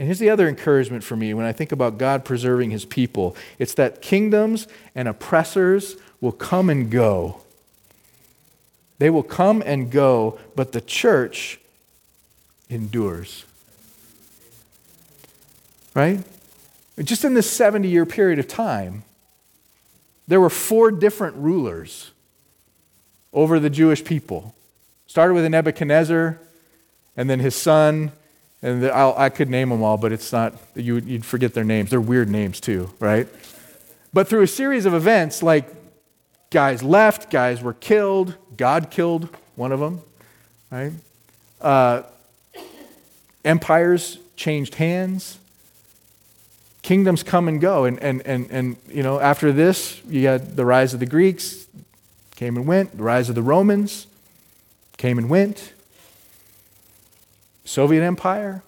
And 0.00 0.06
here's 0.06 0.18
the 0.18 0.30
other 0.30 0.48
encouragement 0.48 1.04
for 1.04 1.14
me 1.14 1.34
when 1.34 1.44
I 1.44 1.52
think 1.52 1.72
about 1.72 1.98
God 1.98 2.24
preserving 2.24 2.70
his 2.70 2.86
people 2.86 3.36
it's 3.58 3.74
that 3.74 4.00
kingdoms 4.00 4.66
and 4.94 5.06
oppressors 5.06 5.96
will 6.22 6.32
come 6.32 6.70
and 6.70 6.90
go. 6.90 7.42
They 8.98 9.10
will 9.10 9.22
come 9.22 9.62
and 9.66 9.90
go, 9.90 10.38
but 10.56 10.72
the 10.72 10.80
church 10.80 11.60
endures. 12.70 13.44
Right? 15.92 16.20
Just 16.98 17.22
in 17.22 17.34
this 17.34 17.50
70 17.50 17.86
year 17.86 18.06
period 18.06 18.38
of 18.38 18.48
time, 18.48 19.02
there 20.26 20.40
were 20.40 20.48
four 20.48 20.90
different 20.90 21.36
rulers 21.36 22.12
over 23.34 23.60
the 23.60 23.68
Jewish 23.68 24.02
people. 24.02 24.54
Started 25.06 25.34
with 25.34 25.44
Nebuchadnezzar, 25.44 26.40
and 27.18 27.28
then 27.28 27.40
his 27.40 27.54
son, 27.54 28.12
and 28.62 28.82
the, 28.82 28.94
i 28.94 29.28
could 29.28 29.48
name 29.48 29.70
them 29.70 29.82
all, 29.82 29.96
but 29.96 30.12
it's 30.12 30.32
not, 30.32 30.54
you, 30.74 30.94
would 30.94 31.24
forget 31.24 31.54
their 31.54 31.64
names. 31.64 31.90
They're 31.90 32.00
weird 32.00 32.28
names 32.28 32.60
too, 32.60 32.90
right? 32.98 33.26
But 34.12 34.28
through 34.28 34.42
a 34.42 34.46
series 34.46 34.86
of 34.86 34.94
events, 34.94 35.42
like 35.42 35.68
guys 36.50 36.82
left, 36.82 37.30
guys 37.30 37.62
were 37.62 37.74
killed, 37.74 38.34
God 38.56 38.90
killed 38.90 39.28
one 39.56 39.72
of 39.72 39.80
them, 39.80 40.02
right? 40.70 40.92
Uh, 41.60 42.02
empires 43.44 44.18
changed 44.36 44.74
hands, 44.74 45.38
kingdoms 46.82 47.22
come 47.22 47.48
and 47.48 47.60
go. 47.60 47.84
And, 47.84 47.98
and, 48.00 48.22
and, 48.26 48.50
and, 48.50 48.76
you 48.88 49.02
know, 49.02 49.20
after 49.20 49.52
this, 49.52 50.00
you 50.08 50.26
had 50.26 50.56
the 50.56 50.64
rise 50.64 50.92
of 50.92 51.00
the 51.00 51.06
Greeks, 51.06 51.66
came 52.36 52.56
and 52.56 52.66
went, 52.66 52.96
the 52.96 53.02
rise 53.02 53.28
of 53.28 53.34
the 53.34 53.42
Romans, 53.42 54.06
came 54.96 55.18
and 55.18 55.30
went. 55.30 55.72
Soviet 57.70 58.02
Empire 58.02 58.64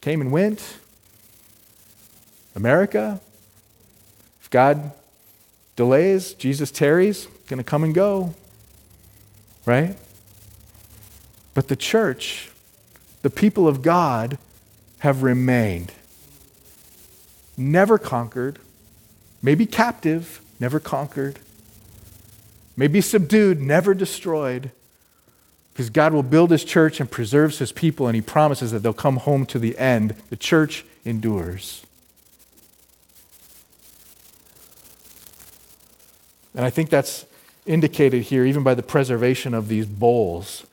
came 0.00 0.22
and 0.22 0.32
went. 0.32 0.78
America, 2.56 3.20
if 4.40 4.48
God 4.48 4.92
delays, 5.76 6.32
Jesus 6.32 6.70
tarries, 6.70 7.26
going 7.46 7.58
to 7.58 7.62
come 7.62 7.84
and 7.84 7.94
go. 7.94 8.32
Right? 9.66 9.98
But 11.52 11.68
the 11.68 11.76
church, 11.76 12.50
the 13.20 13.28
people 13.28 13.68
of 13.68 13.82
God, 13.82 14.38
have 15.00 15.22
remained. 15.22 15.92
Never 17.54 17.98
conquered, 17.98 18.60
maybe 19.42 19.66
captive, 19.66 20.40
never 20.58 20.80
conquered, 20.80 21.38
maybe 22.78 23.02
subdued, 23.02 23.60
never 23.60 23.92
destroyed, 23.92 24.70
because 25.72 25.90
God 25.90 26.12
will 26.12 26.22
build 26.22 26.50
his 26.50 26.64
church 26.64 27.00
and 27.00 27.10
preserves 27.10 27.58
his 27.58 27.72
people, 27.72 28.06
and 28.06 28.14
he 28.14 28.22
promises 28.22 28.72
that 28.72 28.80
they'll 28.80 28.92
come 28.92 29.18
home 29.18 29.46
to 29.46 29.58
the 29.58 29.78
end. 29.78 30.14
The 30.28 30.36
church 30.36 30.84
endures. 31.04 31.84
And 36.54 36.64
I 36.64 36.70
think 36.70 36.90
that's 36.90 37.24
indicated 37.66 38.24
here 38.24 38.44
even 38.44 38.62
by 38.62 38.74
the 38.74 38.82
preservation 38.82 39.54
of 39.54 39.68
these 39.68 39.86
bowls. 39.86 40.66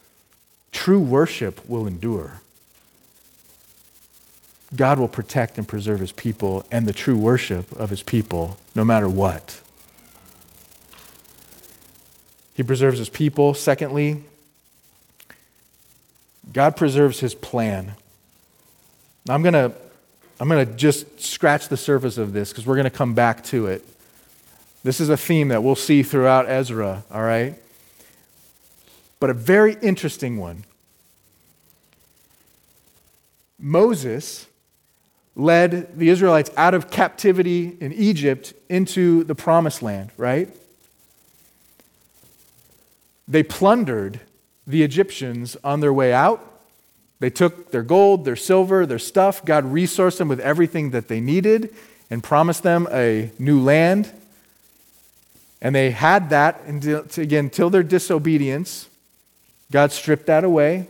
True 0.72 1.00
worship 1.00 1.68
will 1.70 1.88
endure. 1.88 2.42
God 4.76 5.00
will 5.00 5.08
protect 5.08 5.58
and 5.58 5.68
preserve 5.68 6.00
his 6.00 6.12
people 6.12 6.66
and 6.72 6.86
the 6.86 6.94
true 6.94 7.18
worship 7.18 7.72
of 7.74 7.90
his 7.90 8.04
people 8.04 8.58
no 8.76 8.84
matter 8.84 9.08
what. 9.08 9.62
He 12.54 12.64
preserves 12.64 12.98
his 12.98 13.10
people. 13.10 13.54
Secondly, 13.54 14.24
God 16.58 16.76
preserves 16.76 17.20
his 17.20 17.36
plan. 17.36 17.94
I'm 19.30 19.44
going 19.44 19.54
to 19.54 19.72
I'm 20.40 20.50
going 20.50 20.66
to 20.66 20.74
just 20.74 21.22
scratch 21.22 21.68
the 21.68 21.78
surface 21.78 22.18
of 22.18 22.34
this 22.34 22.50
because 22.50 22.66
we're 22.66 22.78
going 22.78 22.86
to 22.86 22.90
come 22.90 23.14
back 23.14 23.44
to 23.46 23.68
it. 23.68 23.86
This 24.84 25.00
is 25.00 25.10
a 25.10 25.18
theme 25.18 25.50
that 25.50 25.62
we'll 25.62 25.76
see 25.76 26.02
throughout 26.02 26.50
Ezra, 26.50 27.04
all 27.12 27.22
right? 27.22 27.54
But 29.20 29.30
a 29.30 29.36
very 29.36 29.76
interesting 29.84 30.38
one. 30.38 30.64
Moses 33.60 34.48
led 35.36 35.96
the 36.00 36.10
Israelites 36.10 36.50
out 36.58 36.74
of 36.74 36.90
captivity 36.90 37.78
in 37.80 37.94
Egypt 37.94 38.56
into 38.68 39.24
the 39.26 39.36
promised 39.36 39.84
land, 39.84 40.10
right? 40.18 40.50
They 43.28 43.44
plundered 43.44 44.22
the 44.68 44.84
Egyptians 44.84 45.56
on 45.64 45.80
their 45.80 45.94
way 45.94 46.14
out. 46.14 46.44
They 47.20 47.30
took 47.32 47.72
their 47.72 47.82
gold, 47.82 48.26
their 48.26 48.36
silver, 48.36 48.86
their 48.86 49.00
stuff. 49.00 49.44
God 49.44 49.66
resourced 49.66 50.18
them 50.18 50.28
with 50.28 50.40
everything 50.42 50.92
that 50.92 51.08
they 51.08 51.20
needed 51.20 51.74
and 52.12 52.24
promised 52.24 52.62
them 52.62 52.88
a 52.92 53.32
new 53.40 53.60
land. 53.60 54.12
And 55.62 55.74
they 55.74 55.92
had 55.92 56.30
that 56.30 56.62
until, 56.68 57.06
again 57.18 57.50
till 57.50 57.70
their 57.70 57.82
disobedience. 57.82 58.88
God 59.72 59.92
stripped 59.92 60.28
that 60.28 60.44
away. 60.44 60.88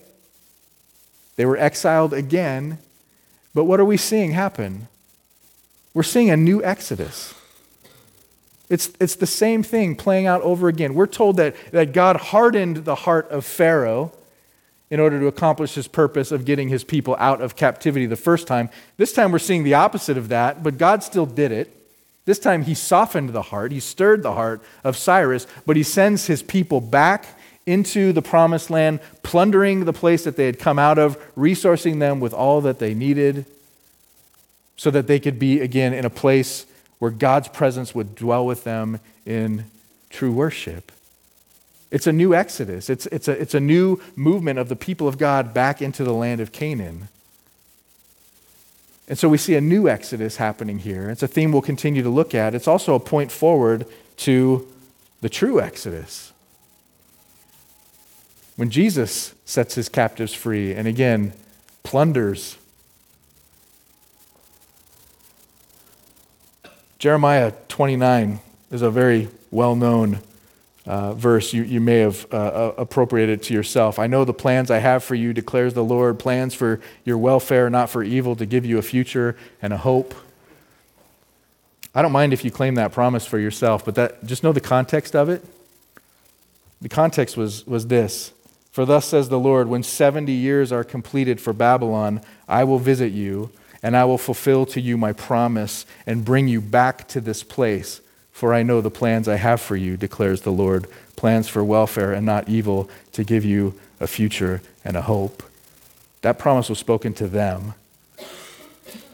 They 1.38 1.46
were 1.46 1.58
exiled 1.58 2.14
again. 2.14 2.80
But 3.54 3.64
what 3.64 3.80
are 3.80 3.86
we 3.86 3.98
seeing 3.98 4.32
happen? 4.32 4.88
We're 5.94 6.04
seeing 6.04 6.30
a 6.30 6.38
new 6.38 6.64
exodus. 6.64 7.34
It's, 8.70 8.92
it's 9.00 9.16
the 9.16 9.28
same 9.28 9.64
thing 9.64 9.96
playing 9.96 10.28
out 10.28 10.42
over 10.42 10.68
again. 10.68 10.94
We're 10.94 11.08
told 11.08 11.38
that, 11.38 11.56
that 11.72 11.94
God 11.94 12.18
hardened 12.18 12.78
the 12.78 12.96
heart 12.96 13.30
of 13.30 13.46
Pharaoh 13.46 14.12
in 14.90 15.00
order 15.00 15.20
to 15.20 15.28
accomplish 15.28 15.76
his 15.76 15.88
purpose 15.88 16.32
of 16.32 16.46
getting 16.46 16.70
his 16.70 16.84
people 16.84 17.16
out 17.20 17.42
of 17.42 17.56
captivity 17.56 18.06
the 18.06 18.16
first 18.16 18.48
time. 18.48 18.70
This 18.98 19.14
time 19.14 19.32
we're 19.32 19.40
seeing 19.40 19.64
the 19.64 19.74
opposite 19.74 20.18
of 20.18 20.30
that, 20.30 20.64
but 20.64 20.78
God 20.78 21.04
still 21.04 21.26
did 21.26 21.52
it. 21.52 21.74
This 22.26 22.40
time 22.40 22.64
he 22.64 22.74
softened 22.74 23.30
the 23.30 23.42
heart, 23.42 23.72
he 23.72 23.80
stirred 23.80 24.22
the 24.22 24.34
heart 24.34 24.62
of 24.84 24.98
Cyrus, 24.98 25.48
but 25.66 25.78
he 25.78 25.84
sends 25.84 26.28
his 26.28 26.44
people 26.44 26.82
back 26.82 27.26
into 27.66 28.14
the 28.14 28.22
promised 28.22 28.70
land, 28.70 29.00
plundering 29.24 29.86
the 29.86 29.94
place 29.94 30.24
that 30.24 30.38
they 30.38 30.46
had 30.46 30.60
come 30.60 30.80
out 30.80 30.98
of, 30.98 31.18
resourcing 31.36 32.00
them 32.00 32.20
with 32.20 32.34
all 32.34 32.62
that 32.62 32.80
they 32.80 32.94
needed 32.94 33.46
so 34.78 34.92
that 34.92 35.08
they 35.08 35.20
could 35.20 35.40
be 35.40 35.60
again 35.60 35.94
in 35.94 36.06
a 36.06 36.10
place 36.10 36.66
where 37.00 37.12
God's 37.12 37.48
presence 37.48 37.94
would 37.94 38.16
dwell 38.16 38.46
with 38.46 38.64
them 38.64 39.00
in 39.26 39.66
true 40.10 40.32
worship. 40.32 40.92
It's 41.90 42.08
a 42.08 42.12
new 42.12 42.34
exodus. 42.34 42.90
It's, 42.90 43.06
it's, 43.08 43.28
a, 43.28 43.40
it's 43.40 43.54
a 43.54 43.60
new 43.60 44.02
movement 44.16 44.60
of 44.60 44.68
the 44.68 44.76
people 44.76 45.08
of 45.08 45.18
God 45.18 45.54
back 45.54 45.82
into 45.82 46.04
the 46.04 46.14
land 46.14 46.42
of 46.42 46.52
Canaan. 46.52 47.08
And 49.08 49.18
so 49.18 49.30
we 49.30 49.38
see 49.38 49.56
a 49.56 49.62
new 49.62 49.88
exodus 49.88 50.36
happening 50.36 50.80
here. 50.80 51.10
It's 51.10 51.24
a 51.24 51.28
theme 51.28 51.54
we'll 51.54 51.62
continue 51.62 52.04
to 52.04 52.10
look 52.10 52.36
at. 52.36 52.54
It's 52.54 52.68
also 52.68 52.94
a 52.94 53.00
point 53.00 53.32
forward 53.32 53.86
to 54.18 54.68
the 55.22 55.30
true 55.30 55.62
exodus. 55.62 56.34
When 58.58 58.70
Jesus 58.70 59.34
sets 59.46 59.76
his 59.76 59.88
captives 59.88 60.34
free 60.34 60.74
and 60.74 60.88
again 60.88 61.34
plunders 61.84 62.58
Jeremiah 67.00 67.54
29 67.68 68.40
is 68.72 68.82
a 68.82 68.90
very 68.90 69.30
well 69.52 69.76
known 69.76 70.20
uh, 70.88 71.14
verse. 71.14 71.54
You, 71.54 71.62
you 71.62 71.80
may 71.80 72.00
have 72.00 72.26
uh, 72.32 72.38
uh, 72.38 72.74
appropriated 72.78 73.42
it 73.42 73.44
to 73.46 73.54
yourself. 73.54 74.00
I 74.00 74.08
know 74.08 74.26
the 74.26 74.34
plans 74.34 74.72
I 74.72 74.80
have 74.80 75.04
for 75.04 75.14
you, 75.14 75.32
declares 75.32 75.76
the 75.76 75.84
Lord 75.84 76.18
plans 76.18 76.56
for 76.56 76.82
your 77.06 77.20
welfare, 77.20 77.70
not 77.70 77.92
for 77.92 78.04
evil, 78.04 78.36
to 78.38 78.48
give 78.48 78.66
you 78.66 78.80
a 78.80 78.82
future 78.82 79.38
and 79.62 79.74
a 79.74 79.78
hope. 79.78 80.16
I 81.94 82.02
don't 82.02 82.12
mind 82.12 82.34
if 82.34 82.44
you 82.44 82.50
claim 82.50 82.76
that 82.76 82.94
promise 82.94 83.28
for 83.28 83.38
yourself, 83.38 83.86
but 83.86 83.96
that, 83.96 84.26
just 84.26 84.44
know 84.44 84.52
the 84.52 84.62
context 84.62 85.16
of 85.16 85.30
it. 85.30 85.46
The 86.82 86.90
context 86.90 87.38
was, 87.38 87.66
was 87.68 87.88
this 87.88 88.32
For 88.72 88.86
thus 88.86 89.06
says 89.06 89.30
the 89.30 89.40
Lord, 89.40 89.68
when 89.68 89.84
70 89.84 90.32
years 90.32 90.72
are 90.72 90.84
completed 90.84 91.40
for 91.40 91.54
Babylon, 91.54 92.22
I 92.48 92.64
will 92.64 92.80
visit 92.80 93.12
you 93.12 93.52
and 93.82 93.96
I 93.96 94.06
will 94.06 94.18
fulfill 94.18 94.66
to 94.68 94.82
you 94.82 94.98
my 94.98 95.14
promise 95.14 95.86
and 96.06 96.26
bring 96.26 96.48
you 96.48 96.62
back 96.62 97.08
to 97.10 97.22
this 97.22 97.44
place. 97.44 98.02
For 98.32 98.54
I 98.54 98.64
know 98.64 98.82
the 98.82 98.92
plans 98.92 99.28
I 99.28 99.36
have 99.36 99.62
for 99.62 99.76
you, 99.76 99.98
declares 99.98 100.42
the 100.42 100.52
Lord 100.52 100.88
plans 101.16 101.48
for 101.48 101.64
welfare 101.64 102.14
and 102.14 102.26
not 102.26 102.48
evil, 102.48 102.90
to 103.14 103.24
give 103.24 103.44
you 103.44 103.74
a 104.00 104.08
future 104.08 104.62
and 104.86 104.96
a 104.96 105.02
hope. 105.02 105.44
That 106.22 106.38
promise 106.38 106.70
was 106.70 106.80
spoken 106.80 107.14
to 107.16 107.28
them 107.28 107.74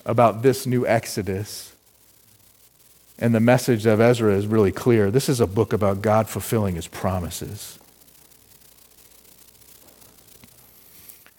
about 0.05 0.41
this 0.41 0.65
new 0.65 0.85
Exodus. 0.85 1.73
And 3.19 3.33
the 3.33 3.39
message 3.39 3.85
of 3.85 4.01
Ezra 4.01 4.33
is 4.33 4.47
really 4.47 4.71
clear. 4.71 5.09
This 5.11 5.29
is 5.29 5.39
a 5.39 5.47
book 5.47 5.71
about 5.71 6.01
God 6.01 6.27
fulfilling 6.27 6.75
his 6.75 6.87
promises. 6.87 7.79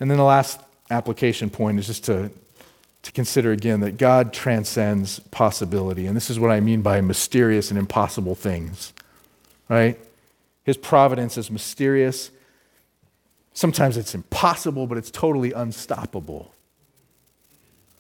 And 0.01 0.11
then 0.11 0.19
the 0.19 0.25
last 0.25 0.61
application 0.91 1.51
point 1.51 1.79
is 1.79 1.87
just 1.87 2.05
to 2.05 2.31
to 3.05 3.13
consider 3.13 3.53
again 3.53 3.81
that 3.81 3.99
God 3.99 4.33
transcends 4.33 5.19
possibility. 5.31 6.07
And 6.07 6.17
this 6.17 6.31
is 6.31 6.41
what 6.41 6.51
I 6.51 6.61
mean 6.61 6.81
by 6.81 7.01
mysterious 7.03 7.71
and 7.71 7.79
impossible 7.79 8.35
things, 8.35 8.95
right? 9.69 9.99
His 10.65 10.79
providence 10.79 11.37
is 11.37 11.51
mysterious. 11.51 12.31
Sometimes 13.53 13.99
it's 13.99 14.15
impossible, 14.15 14.87
but 14.87 14.97
it's 14.97 15.11
totally 15.11 15.53
unstoppable. 15.53 16.53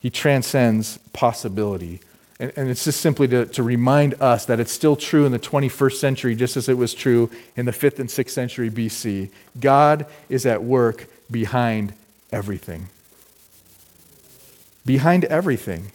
He 0.01 0.09
transcends 0.09 0.99
possibility. 1.13 2.01
And, 2.41 2.53
and, 2.57 2.71
it's 2.71 2.85
just 2.85 3.01
simply 3.01 3.29
to, 3.29 3.45
to 3.47 3.63
remind 3.63 4.15
us 4.23 4.47
that 4.47 4.59
it's 4.59 4.73
still 4.73 4.97
true 4.97 5.27
in 5.27 5.33
the 5.33 5.39
21st 5.39 5.95
century, 5.95 6.35
just 6.35 6.57
as 6.57 6.69
it 6.69 6.79
was 6.79 6.95
true 6.95 7.31
in 7.57 7.67
the 7.67 7.73
5th 7.73 8.01
and 8.01 8.09
6th 8.09 8.31
century 8.31 8.71
BC. 8.71 9.31
God 9.61 10.07
is 10.31 10.47
at 10.47 10.65
work 10.65 11.07
behind 11.31 11.93
everything 12.33 12.89
behind 14.85 15.25
everything. 15.25 15.91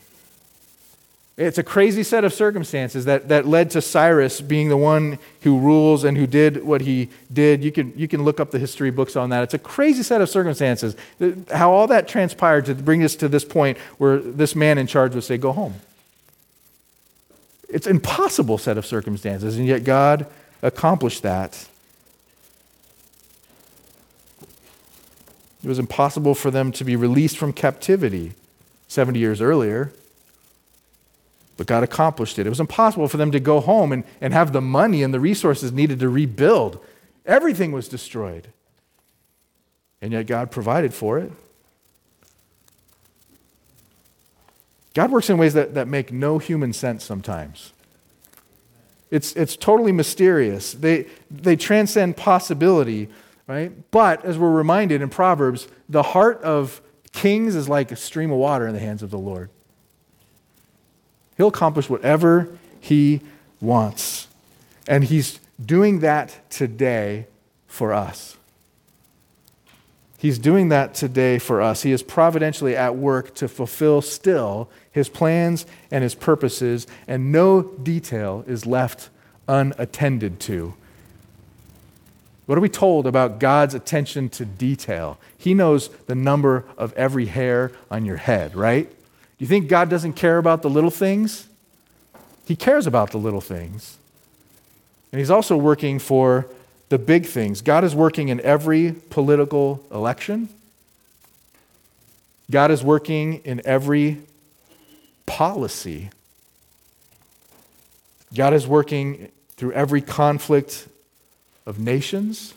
It's 1.39 1.57
a 1.57 1.63
crazy 1.63 2.03
set 2.03 2.25
of 2.25 2.33
circumstances 2.33 3.05
that, 3.05 3.29
that 3.29 3.47
led 3.47 3.71
to 3.71 3.81
Cyrus 3.81 4.41
being 4.41 4.67
the 4.67 4.75
one 4.75 5.19
who 5.43 5.57
rules 5.57 6.03
and 6.03 6.17
who 6.17 6.27
did 6.27 6.65
what 6.65 6.81
he 6.81 7.07
did. 7.31 7.63
You 7.63 7.71
can, 7.71 7.93
you 7.95 8.09
can 8.09 8.25
look 8.25 8.41
up 8.41 8.51
the 8.51 8.59
history 8.59 8.91
books 8.91 9.15
on 9.15 9.29
that. 9.29 9.43
It's 9.43 9.53
a 9.53 9.59
crazy 9.59 10.03
set 10.03 10.19
of 10.19 10.27
circumstances. 10.27 10.97
How 11.53 11.71
all 11.71 11.87
that 11.87 12.09
transpired 12.09 12.65
to 12.65 12.75
bring 12.75 13.05
us 13.05 13.15
to 13.15 13.29
this 13.29 13.45
point 13.45 13.77
where 13.97 14.17
this 14.17 14.53
man 14.53 14.77
in 14.77 14.85
charge 14.85 15.15
would 15.15 15.23
say, 15.23 15.37
Go 15.37 15.53
home. 15.53 15.75
It's 17.69 17.87
an 17.87 17.95
impossible 17.95 18.57
set 18.57 18.77
of 18.77 18.85
circumstances, 18.85 19.57
and 19.57 19.65
yet 19.65 19.85
God 19.85 20.25
accomplished 20.61 21.23
that. 21.23 21.69
It 25.63 25.67
was 25.67 25.79
impossible 25.79 26.35
for 26.35 26.51
them 26.51 26.73
to 26.73 26.83
be 26.83 26.97
released 26.97 27.37
from 27.37 27.53
captivity. 27.53 28.33
70 28.89 29.19
years 29.19 29.39
earlier. 29.39 29.93
But 31.55 31.67
God 31.67 31.83
accomplished 31.83 32.37
it. 32.37 32.45
It 32.45 32.49
was 32.49 32.59
impossible 32.59 33.07
for 33.07 33.17
them 33.17 33.31
to 33.31 33.39
go 33.39 33.61
home 33.61 33.91
and, 33.93 34.03
and 34.19 34.33
have 34.33 34.51
the 34.51 34.61
money 34.61 35.03
and 35.03 35.13
the 35.13 35.19
resources 35.19 35.71
needed 35.71 35.99
to 35.99 36.09
rebuild. 36.09 36.83
Everything 37.25 37.71
was 37.71 37.87
destroyed. 37.87 38.47
And 40.01 40.11
yet 40.11 40.25
God 40.25 40.51
provided 40.51 40.93
for 40.93 41.19
it. 41.19 41.31
God 44.93 45.11
works 45.11 45.29
in 45.29 45.37
ways 45.37 45.53
that, 45.53 45.75
that 45.75 45.87
make 45.87 46.11
no 46.11 46.39
human 46.39 46.73
sense 46.73 47.03
sometimes. 47.03 47.73
It's, 49.11 49.33
it's 49.35 49.55
totally 49.55 49.91
mysterious. 49.91 50.73
They, 50.73 51.07
they 51.29 51.55
transcend 51.55 52.17
possibility, 52.17 53.09
right? 53.47 53.71
But 53.91 54.23
as 54.25 54.37
we're 54.37 54.51
reminded 54.51 55.01
in 55.01 55.09
Proverbs, 55.09 55.67
the 55.87 56.03
heart 56.03 56.41
of 56.41 56.81
Kings 57.11 57.55
is 57.55 57.67
like 57.67 57.91
a 57.91 57.95
stream 57.95 58.31
of 58.31 58.37
water 58.37 58.67
in 58.67 58.73
the 58.73 58.79
hands 58.79 59.03
of 59.03 59.09
the 59.09 59.17
Lord. 59.17 59.49
He'll 61.37 61.47
accomplish 61.47 61.89
whatever 61.89 62.57
he 62.79 63.21
wants. 63.61 64.27
And 64.87 65.03
he's 65.03 65.39
doing 65.63 65.99
that 65.99 66.49
today 66.49 67.27
for 67.67 67.93
us. 67.93 68.37
He's 70.17 70.37
doing 70.37 70.67
that 70.67 70.93
today 70.95 71.39
for 71.39 71.61
us. 71.61 71.83
He 71.83 71.93
is 71.93 72.03
providentially 72.03 72.75
at 72.75 72.97
work 72.97 73.33
to 73.35 73.47
fulfill 73.47 74.01
still 74.01 74.69
his 74.91 75.07
plans 75.07 75.65
and 75.91 76.03
his 76.03 76.13
purposes, 76.13 76.87
and 77.07 77.31
no 77.31 77.61
detail 77.61 78.43
is 78.45 78.65
left 78.65 79.09
unattended 79.47 80.41
to. 80.41 80.73
What 82.49 82.57
are 82.57 82.61
we 82.61 82.69
told 82.69 83.05
about 83.05 83.37
God's 83.37 83.75
attention 83.75 84.27
to 84.29 84.43
detail? 84.43 85.19
He 85.37 85.53
knows 85.53 85.89
the 86.07 86.15
number 86.15 86.65
of 86.79 86.93
every 86.93 87.27
hair 87.27 87.71
on 87.91 88.05
your 88.05 88.17
head, 88.17 88.55
right? 88.55 88.91
You 89.37 89.45
think 89.45 89.67
God 89.67 89.87
doesn't 89.87 90.13
care 90.13 90.39
about 90.39 90.63
the 90.63 90.69
little 90.69 90.89
things? 90.89 91.47
He 92.47 92.55
cares 92.55 92.87
about 92.87 93.11
the 93.11 93.19
little 93.19 93.39
things. 93.39 93.99
And 95.11 95.19
He's 95.19 95.29
also 95.29 95.57
working 95.57 95.99
for 95.99 96.47
the 96.89 96.97
big 96.97 97.27
things. 97.27 97.61
God 97.61 97.83
is 97.83 97.93
working 97.93 98.29
in 98.29 98.41
every 98.41 98.95
political 99.11 99.85
election, 99.91 100.49
God 102.49 102.71
is 102.71 102.83
working 102.83 103.41
in 103.45 103.61
every 103.63 104.23
policy. 105.27 106.09
God 108.33 108.55
is 108.55 108.65
working 108.65 109.29
through 109.55 109.73
every 109.73 110.01
conflict 110.01 110.87
of 111.69 111.79
nations. 111.79 112.55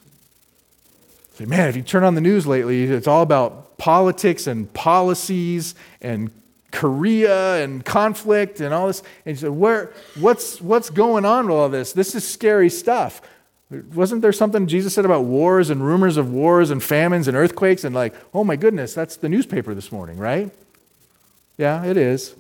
Say, 1.35 1.45
man, 1.45 1.69
if 1.69 1.77
you 1.77 1.83
turn 1.83 2.03
on 2.03 2.15
the 2.15 2.21
news 2.21 2.47
lately, 2.47 2.85
it's 2.85 3.07
all 3.07 3.23
about 3.23 3.77
politics 3.77 4.47
and 4.47 4.73
policies 4.73 5.75
and 6.01 6.31
Korea 6.71 7.63
and 7.63 7.85
conflict 7.85 8.61
and 8.61 8.73
all 8.73 8.87
this. 8.87 9.03
And 9.27 9.37
you 9.37 9.41
said, 9.41 9.51
Where, 9.51 9.93
what's, 10.19 10.61
what's 10.61 10.89
going 10.89 11.25
on 11.25 11.47
with 11.47 11.57
all 11.57 11.69
this? 11.69 11.93
This 11.93 12.15
is 12.15 12.27
scary 12.27 12.71
stuff. 12.71 13.21
Wasn't 13.95 14.23
there 14.23 14.33
something 14.33 14.67
Jesus 14.67 14.95
said 14.95 15.05
about 15.05 15.25
wars 15.25 15.71
and 15.71 15.85
rumors 15.85 16.17
of 16.17 16.33
wars 16.33 16.71
and 16.71 16.83
famines 16.83 17.29
and 17.29 17.37
earthquakes? 17.37 17.85
And 17.85 17.95
like, 17.95 18.15
oh 18.35 18.45
my 18.45 18.57
goodness, 18.57 18.93
that's 18.93 19.17
the 19.17 19.31
newspaper 19.31 19.75
this 19.75 19.91
morning, 19.91 20.19
right? 20.19 20.51
Yeah, 21.57 21.85
it 21.85 21.97
is. 21.97 22.35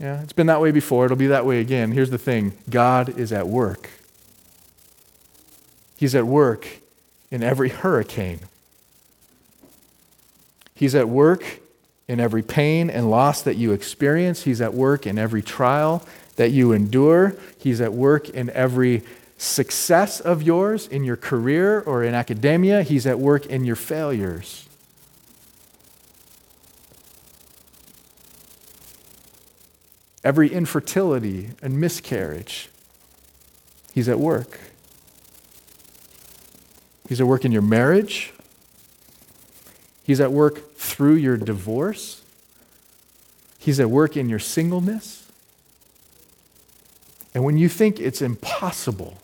Yeah, 0.00 0.20
it's 0.22 0.32
been 0.32 0.48
that 0.48 0.60
way 0.60 0.72
before. 0.72 1.04
It'll 1.04 1.16
be 1.16 1.28
that 1.28 1.46
way 1.46 1.60
again. 1.60 1.92
Here's 1.92 2.10
the 2.10 2.18
thing 2.18 2.52
God 2.68 3.16
is 3.16 3.32
at 3.32 3.46
work. 3.46 3.90
He's 6.02 6.16
at 6.16 6.26
work 6.26 6.66
in 7.30 7.44
every 7.44 7.68
hurricane. 7.68 8.40
He's 10.74 10.96
at 10.96 11.08
work 11.08 11.60
in 12.08 12.18
every 12.18 12.42
pain 12.42 12.90
and 12.90 13.08
loss 13.08 13.40
that 13.42 13.54
you 13.54 13.70
experience. 13.70 14.42
He's 14.42 14.60
at 14.60 14.74
work 14.74 15.06
in 15.06 15.16
every 15.16 15.42
trial 15.42 16.04
that 16.34 16.50
you 16.50 16.72
endure. 16.72 17.36
He's 17.56 17.80
at 17.80 17.92
work 17.92 18.28
in 18.28 18.50
every 18.50 19.04
success 19.38 20.18
of 20.18 20.42
yours 20.42 20.88
in 20.88 21.04
your 21.04 21.16
career 21.16 21.82
or 21.82 22.02
in 22.02 22.14
academia. 22.14 22.82
He's 22.82 23.06
at 23.06 23.20
work 23.20 23.46
in 23.46 23.64
your 23.64 23.76
failures. 23.76 24.66
Every 30.24 30.50
infertility 30.50 31.50
and 31.62 31.80
miscarriage, 31.80 32.70
He's 33.94 34.08
at 34.08 34.18
work. 34.18 34.71
He's 37.12 37.20
at 37.20 37.26
work 37.26 37.44
in 37.44 37.52
your 37.52 37.60
marriage. 37.60 38.32
He's 40.02 40.18
at 40.18 40.32
work 40.32 40.76
through 40.76 41.16
your 41.16 41.36
divorce. 41.36 42.22
He's 43.58 43.78
at 43.78 43.90
work 43.90 44.16
in 44.16 44.30
your 44.30 44.38
singleness. 44.38 45.30
And 47.34 47.44
when 47.44 47.58
you 47.58 47.68
think 47.68 48.00
it's 48.00 48.22
impossible, 48.22 49.18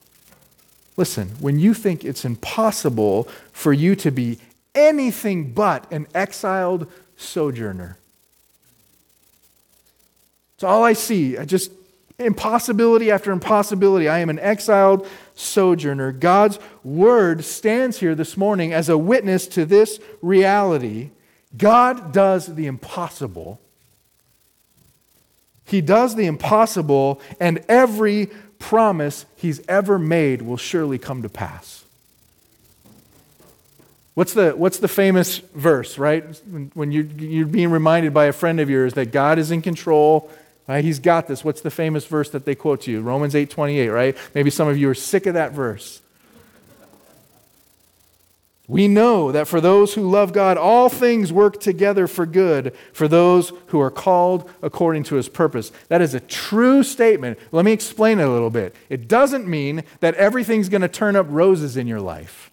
listen, 0.99 1.29
when 1.41 1.59
you 1.59 1.73
think 1.73 2.05
it's 2.05 2.27
impossible 2.27 3.27
for 3.53 3.73
you 3.73 3.97
to 3.97 4.11
be 4.11 4.39
anything 4.75 5.53
but 5.55 5.91
an 5.91 6.09
exiled 6.15 6.93
sojourner, 7.17 7.97
it's 10.57 10.63
all 10.63 10.85
I 10.85 10.93
see. 10.93 11.39
I 11.39 11.47
just 11.47 11.73
impossibility 12.19 13.11
after 13.11 13.31
impossibility. 13.31 14.09
I 14.09 14.19
am 14.19 14.31
an 14.31 14.39
exiled 14.41 15.07
sojourner. 15.35 16.13
God's 16.13 16.59
word 16.83 17.45
stands 17.45 18.01
here 18.01 18.15
this 18.15 18.37
morning 18.37 18.73
as 18.73 18.89
a 18.89 18.99
witness 18.99 19.47
to 19.49 19.65
this 19.65 20.01
reality. 20.21 21.11
God 21.57 22.13
does 22.13 22.55
the 22.55 22.67
impossible. 22.67 23.61
He 25.65 25.81
does 25.81 26.17
the 26.17 26.27
impossible, 26.27 27.21
and 27.39 27.65
every 27.69 28.31
promise 28.59 29.27
he's 29.37 29.61
ever 29.69 29.99
made 29.99 30.43
will 30.43 30.57
surely 30.57 30.99
come 30.99 31.23
to 31.23 31.29
pass. 31.29 31.85
What's 34.15 34.33
the, 34.33 34.51
what's 34.51 34.79
the 34.79 34.89
famous 34.89 35.39
verse, 35.39 35.97
right? 35.97 36.25
When, 36.51 36.73
when 36.75 36.91
you, 36.91 37.03
you're 37.19 37.47
being 37.47 37.71
reminded 37.71 38.13
by 38.13 38.25
a 38.25 38.33
friend 38.33 38.59
of 38.59 38.69
yours 38.69 38.95
that 38.95 39.13
God 39.13 39.39
is 39.39 39.53
in 39.53 39.63
control 39.63 40.29
Right? 40.69 40.85
He's 40.85 40.99
got 40.99 41.27
this. 41.27 41.43
What's 41.43 41.63
the 41.63 41.71
famous 41.71 42.05
verse 42.05 42.29
that 42.31 42.45
they 42.45 42.55
quote 42.55 42.83
to 42.83 42.91
you? 42.91 43.01
Romans 43.01 43.35
8 43.35 43.49
28, 43.49 43.89
right? 43.89 44.17
Maybe 44.35 44.51
some 44.51 44.69
of 44.69 44.77
you 44.77 44.91
are 44.91 44.95
sick 44.95 45.25
of 45.25 45.33
that 45.35 45.53
verse. 45.53 46.03
We 48.69 48.87
know 48.87 49.33
that 49.33 49.49
for 49.49 49.63
those 49.63 49.95
who 49.95 50.11
love 50.11 50.35
God, 50.35 50.59
all 50.59 50.91
things 50.91 51.33
work 51.33 51.59
together 51.59 52.07
for 52.07 52.27
good 52.27 52.77
for 52.93 53.09
those 53.09 53.51
who 53.69 53.81
are 53.81 53.91
called 53.91 54.51
according 54.61 55.05
to 55.05 55.15
his 55.15 55.27
purpose. 55.27 55.73
That 55.89 56.03
is 56.03 56.13
a 56.13 56.21
true 56.21 56.83
statement. 56.83 57.39
Let 57.51 57.65
me 57.65 57.73
explain 57.73 58.19
it 58.19 58.25
a 58.25 58.31
little 58.31 58.51
bit. 58.51 58.77
It 58.91 59.09
doesn't 59.09 59.49
mean 59.49 59.85
that 60.01 60.17
everything's 60.17 60.69
going 60.69 60.83
to 60.83 60.89
turn 60.89 61.17
up 61.17 61.27
roses 61.31 61.79
in 61.79 61.87
your 61.87 62.03
life. 62.03 62.51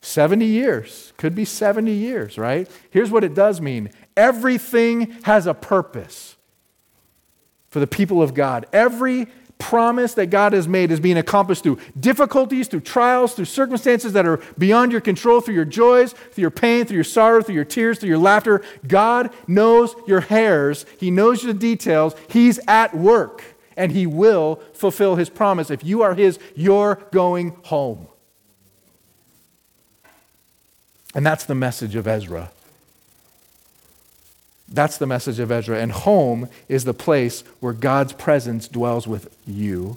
70 0.00 0.46
years, 0.46 1.12
could 1.18 1.34
be 1.34 1.44
70 1.44 1.92
years, 1.92 2.38
right? 2.38 2.66
Here's 2.90 3.10
what 3.10 3.24
it 3.24 3.34
does 3.34 3.60
mean 3.60 3.90
everything 4.16 5.18
has 5.24 5.46
a 5.46 5.52
purpose 5.52 6.37
for 7.70 7.80
the 7.80 7.86
people 7.86 8.22
of 8.22 8.34
God. 8.34 8.66
Every 8.72 9.26
promise 9.58 10.14
that 10.14 10.26
God 10.26 10.52
has 10.52 10.68
made 10.68 10.90
is 10.90 11.00
being 11.00 11.18
accomplished 11.18 11.62
through 11.62 11.78
difficulties, 11.98 12.68
through 12.68 12.80
trials, 12.80 13.34
through 13.34 13.44
circumstances 13.44 14.12
that 14.12 14.26
are 14.26 14.40
beyond 14.56 14.92
your 14.92 15.00
control, 15.00 15.40
through 15.40 15.54
your 15.54 15.64
joys, 15.64 16.12
through 16.12 16.42
your 16.42 16.50
pain, 16.50 16.84
through 16.84 16.96
your 16.96 17.04
sorrow, 17.04 17.42
through 17.42 17.56
your 17.56 17.64
tears, 17.64 17.98
through 17.98 18.08
your 18.08 18.18
laughter. 18.18 18.62
God 18.86 19.32
knows 19.46 19.94
your 20.06 20.20
hairs, 20.20 20.86
He 20.98 21.10
knows 21.10 21.42
the 21.42 21.54
details. 21.54 22.14
He's 22.28 22.60
at 22.68 22.96
work, 22.96 23.42
and 23.76 23.92
He 23.92 24.06
will 24.06 24.62
fulfill 24.72 25.16
His 25.16 25.28
promise. 25.28 25.70
If 25.70 25.84
you 25.84 26.02
are 26.02 26.14
His, 26.14 26.38
you're 26.54 26.96
going 27.10 27.56
home. 27.64 28.08
And 31.14 31.26
that's 31.26 31.44
the 31.44 31.54
message 31.54 31.96
of 31.96 32.06
Ezra. 32.06 32.52
That's 34.70 34.98
the 34.98 35.06
message 35.06 35.38
of 35.38 35.50
Ezra. 35.50 35.78
And 35.78 35.92
home 35.92 36.48
is 36.68 36.84
the 36.84 36.94
place 36.94 37.42
where 37.60 37.72
God's 37.72 38.12
presence 38.12 38.68
dwells 38.68 39.06
with 39.06 39.34
you, 39.46 39.96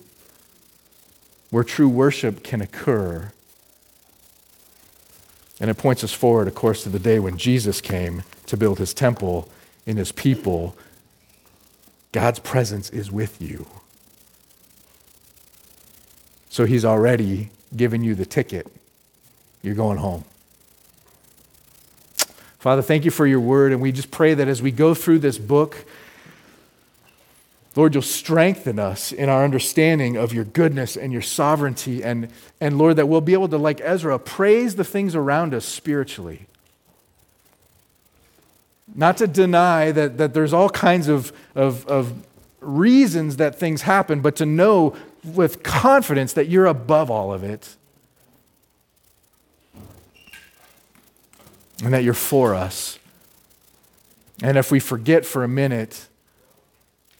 where 1.49 1.63
true 1.63 1.89
worship 1.89 2.43
can 2.43 2.61
occur. 2.61 3.31
And 5.59 5.69
it 5.69 5.77
points 5.77 6.03
us 6.03 6.13
forward, 6.13 6.47
of 6.47 6.55
course, 6.55 6.83
to 6.83 6.89
the 6.89 6.99
day 6.99 7.19
when 7.19 7.37
Jesus 7.37 7.81
came 7.81 8.23
to 8.47 8.57
build 8.57 8.79
his 8.79 8.93
temple 8.93 9.49
in 9.85 9.97
his 9.97 10.11
people. 10.11 10.75
God's 12.11 12.39
presence 12.39 12.89
is 12.89 13.11
with 13.11 13.41
you. 13.41 13.67
So 16.49 16.65
he's 16.65 16.83
already 16.83 17.49
given 17.75 18.03
you 18.03 18.15
the 18.15 18.25
ticket. 18.25 18.67
You're 19.61 19.75
going 19.75 19.97
home. 19.97 20.25
Father, 22.61 22.83
thank 22.83 23.05
you 23.05 23.11
for 23.11 23.25
your 23.25 23.39
word. 23.39 23.71
And 23.71 23.81
we 23.81 23.91
just 23.91 24.11
pray 24.11 24.35
that 24.35 24.47
as 24.47 24.61
we 24.61 24.69
go 24.69 24.93
through 24.93 25.17
this 25.17 25.39
book, 25.39 25.83
Lord, 27.75 27.95
you'll 27.95 28.03
strengthen 28.03 28.77
us 28.77 29.11
in 29.11 29.29
our 29.29 29.43
understanding 29.43 30.15
of 30.15 30.31
your 30.31 30.43
goodness 30.43 30.95
and 30.95 31.11
your 31.11 31.23
sovereignty. 31.23 32.03
And, 32.03 32.29
and 32.59 32.77
Lord, 32.77 32.97
that 32.97 33.07
we'll 33.07 33.19
be 33.19 33.33
able 33.33 33.49
to, 33.49 33.57
like 33.57 33.81
Ezra, 33.81 34.19
praise 34.19 34.75
the 34.75 34.83
things 34.83 35.15
around 35.15 35.55
us 35.55 35.65
spiritually. 35.65 36.45
Not 38.93 39.17
to 39.17 39.25
deny 39.25 39.91
that, 39.91 40.19
that 40.19 40.35
there's 40.35 40.53
all 40.53 40.69
kinds 40.69 41.07
of, 41.07 41.33
of, 41.55 41.87
of 41.87 42.13
reasons 42.59 43.37
that 43.37 43.55
things 43.55 43.81
happen, 43.81 44.21
but 44.21 44.35
to 44.35 44.45
know 44.45 44.95
with 45.23 45.63
confidence 45.63 46.33
that 46.33 46.47
you're 46.47 46.67
above 46.67 47.09
all 47.09 47.33
of 47.33 47.43
it 47.43 47.75
and 51.83 51.93
that 51.93 52.03
you're 52.03 52.13
for 52.13 52.53
us. 52.53 52.99
And 54.41 54.57
if 54.57 54.71
we 54.71 54.79
forget 54.79 55.25
for 55.25 55.43
a 55.43 55.47
minute 55.47 56.07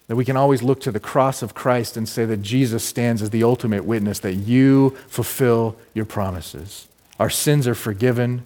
that 0.07 0.15
we 0.15 0.25
can 0.25 0.35
always 0.35 0.61
look 0.61 0.81
to 0.81 0.91
the 0.91 0.99
cross 0.99 1.41
of 1.41 1.53
Christ 1.53 1.95
and 1.95 2.07
say 2.07 2.25
that 2.25 2.41
Jesus 2.41 2.83
stands 2.83 3.21
as 3.21 3.29
the 3.29 3.43
ultimate 3.43 3.85
witness 3.85 4.19
that 4.19 4.33
you 4.33 4.89
fulfill 5.07 5.77
your 5.93 6.03
promises. 6.03 6.89
Our 7.17 7.29
sins 7.29 7.65
are 7.65 7.75
forgiven. 7.75 8.43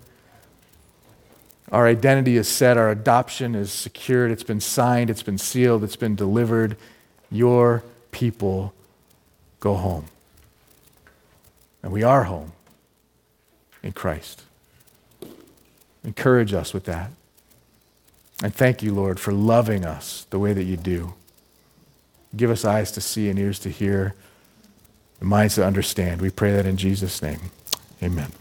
Our 1.72 1.88
identity 1.88 2.38
is 2.38 2.48
set. 2.48 2.78
Our 2.78 2.92
adoption 2.92 3.56
is 3.56 3.72
secured. 3.72 4.30
It's 4.30 4.44
been 4.44 4.60
signed. 4.60 5.10
It's 5.10 5.24
been 5.24 5.40
sealed. 5.40 5.84
It's 5.84 5.96
been 5.96 6.16
delivered. 6.16 6.78
Your 7.32 7.84
people 8.12 8.74
go 9.60 9.74
home. 9.74 10.06
And 11.82 11.92
we 11.92 12.04
are 12.04 12.26
home 12.26 12.52
in 13.82 13.94
Christ. 13.94 14.45
Encourage 16.06 16.54
us 16.54 16.74
with 16.74 16.86
that. 16.86 17.12
And 18.44 18.54
thank 18.54 18.84
you, 18.84 18.94
Lord, 18.94 19.20
for 19.20 19.34
loving 19.34 19.86
us 19.86 20.28
the 20.30 20.40
way 20.40 20.54
that 20.54 20.64
you 20.64 20.78
do. 20.78 21.14
Give 22.36 22.52
us 22.52 22.66
eyes 22.66 22.92
to 22.94 23.02
see 23.02 23.30
and 23.30 23.40
ears 23.40 23.60
to 23.60 23.70
hear, 23.70 24.14
and 25.20 25.30
minds 25.30 25.56
to 25.56 25.66
understand. 25.66 26.22
We 26.22 26.30
pray 26.30 26.52
that 26.54 26.66
in 26.66 26.78
Jesus' 26.78 27.22
name. 27.22 27.40
Amen. 28.04 28.32